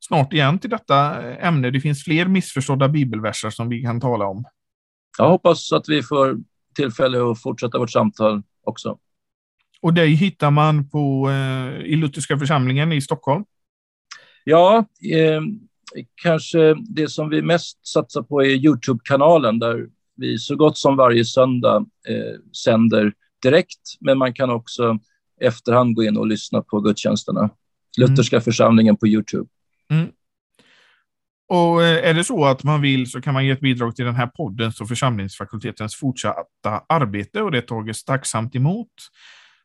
snart 0.00 0.32
igen 0.32 0.58
till 0.58 0.70
detta 0.70 1.28
eh, 1.30 1.46
ämne. 1.46 1.70
Det 1.70 1.80
finns 1.80 2.04
fler 2.04 2.26
missförstådda 2.26 2.88
bibelverser 2.88 3.50
som 3.50 3.68
vi 3.68 3.82
kan 3.82 4.00
tala 4.00 4.26
om. 4.26 4.44
Jag 5.18 5.28
hoppas 5.28 5.72
att 5.72 5.88
vi 5.88 6.02
får 6.02 6.38
tillfälle 6.74 7.30
att 7.30 7.42
fortsätta 7.42 7.78
vårt 7.78 7.90
samtal 7.90 8.42
också. 8.64 8.98
Och 9.80 9.94
dig 9.94 10.14
hittar 10.14 10.50
man 10.50 10.88
på, 10.88 11.30
eh, 11.30 11.86
i 11.86 11.96
Lutherska 11.96 12.38
församlingen 12.38 12.92
i 12.92 13.00
Stockholm? 13.00 13.44
Ja, 14.44 14.84
eh, 15.12 15.40
kanske 16.22 16.74
det 16.74 17.08
som 17.08 17.28
vi 17.28 17.42
mest 17.42 17.86
satsar 17.86 18.22
på 18.22 18.42
är 18.42 18.48
Youtube-kanalen 18.48 19.58
där 19.58 19.88
vi 20.16 20.38
så 20.38 20.56
gott 20.56 20.78
som 20.78 20.96
varje 20.96 21.24
söndag 21.24 21.76
eh, 22.08 22.40
sänder 22.64 23.12
direkt, 23.42 23.80
men 24.00 24.18
man 24.18 24.34
kan 24.34 24.50
också 24.50 24.98
efterhand 25.40 25.94
gå 25.94 26.02
in 26.02 26.16
och 26.16 26.26
lyssna 26.26 26.62
på 26.62 26.80
gudstjänsterna. 26.80 27.50
Lutherska 27.98 28.36
mm. 28.36 28.44
församlingen 28.44 28.96
på 28.96 29.06
Youtube. 29.06 29.48
Mm. 29.90 30.06
Och 31.48 31.82
eh, 31.82 32.10
är 32.10 32.14
det 32.14 32.24
så 32.24 32.44
att 32.44 32.64
man 32.64 32.80
vill 32.80 33.10
så 33.10 33.20
kan 33.20 33.34
man 33.34 33.44
ge 33.46 33.50
ett 33.50 33.60
bidrag 33.60 33.96
till 33.96 34.04
den 34.04 34.14
här 34.14 34.26
poddens 34.26 34.80
och 34.80 34.88
församlingsfakultetens 34.88 35.96
fortsatta 35.96 36.84
arbete 36.88 37.42
och 37.42 37.50
det 37.50 37.62
tages 37.62 38.04
tacksamt 38.04 38.56
emot. 38.56 38.92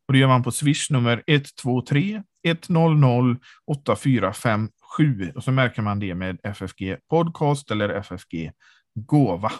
Och 0.07 0.13
det 0.13 0.19
gör 0.19 0.27
man 0.27 0.43
på 0.43 0.51
swish 0.51 0.91
nummer 0.91 1.23
123 1.27 2.23
100 2.43 3.37
8457 3.65 5.31
och 5.35 5.43
så 5.43 5.51
märker 5.51 5.81
man 5.81 5.99
det 5.99 6.15
med 6.15 6.39
FFG 6.43 6.97
Podcast 7.09 7.71
eller 7.71 7.89
FFG 7.89 8.51
Gåva. 8.95 9.51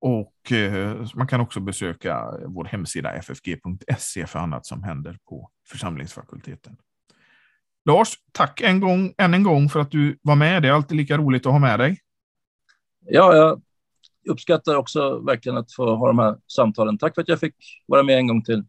Och 0.00 0.52
eh, 0.52 1.06
man 1.14 1.26
kan 1.26 1.40
också 1.40 1.60
besöka 1.60 2.24
vår 2.46 2.64
hemsida 2.64 3.22
ffg.se 3.22 4.26
för 4.26 4.38
annat 4.38 4.66
som 4.66 4.82
händer 4.82 5.18
på 5.28 5.50
församlingsfakulteten. 5.68 6.76
Lars, 7.86 8.08
tack 8.32 8.60
en 8.60 8.80
gång, 8.80 9.14
än 9.18 9.34
en 9.34 9.42
gång 9.42 9.68
för 9.68 9.80
att 9.80 9.90
du 9.90 10.18
var 10.22 10.36
med. 10.36 10.62
Det 10.62 10.68
är 10.68 10.72
alltid 10.72 10.96
lika 10.96 11.16
roligt 11.18 11.46
att 11.46 11.52
ha 11.52 11.58
med 11.58 11.78
dig. 11.78 11.98
Ja, 13.06 13.36
jag 13.36 13.62
uppskattar 14.30 14.74
också 14.74 15.18
verkligen 15.18 15.58
att 15.58 15.72
få 15.72 15.96
ha 15.96 16.06
de 16.06 16.18
här 16.18 16.36
samtalen. 16.46 16.98
Tack 16.98 17.14
för 17.14 17.22
att 17.22 17.28
jag 17.28 17.40
fick 17.40 17.54
vara 17.86 18.02
med 18.02 18.16
en 18.18 18.26
gång 18.26 18.44
till. 18.44 18.64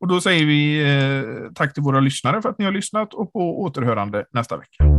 Och 0.00 0.08
då 0.08 0.20
säger 0.20 0.46
vi 0.46 0.82
eh, 0.82 1.52
tack 1.54 1.74
till 1.74 1.82
våra 1.82 2.00
lyssnare 2.00 2.42
för 2.42 2.48
att 2.48 2.58
ni 2.58 2.64
har 2.64 2.72
lyssnat 2.72 3.14
och 3.14 3.32
på 3.32 3.60
återhörande 3.60 4.24
nästa 4.32 4.56
vecka. 4.56 4.95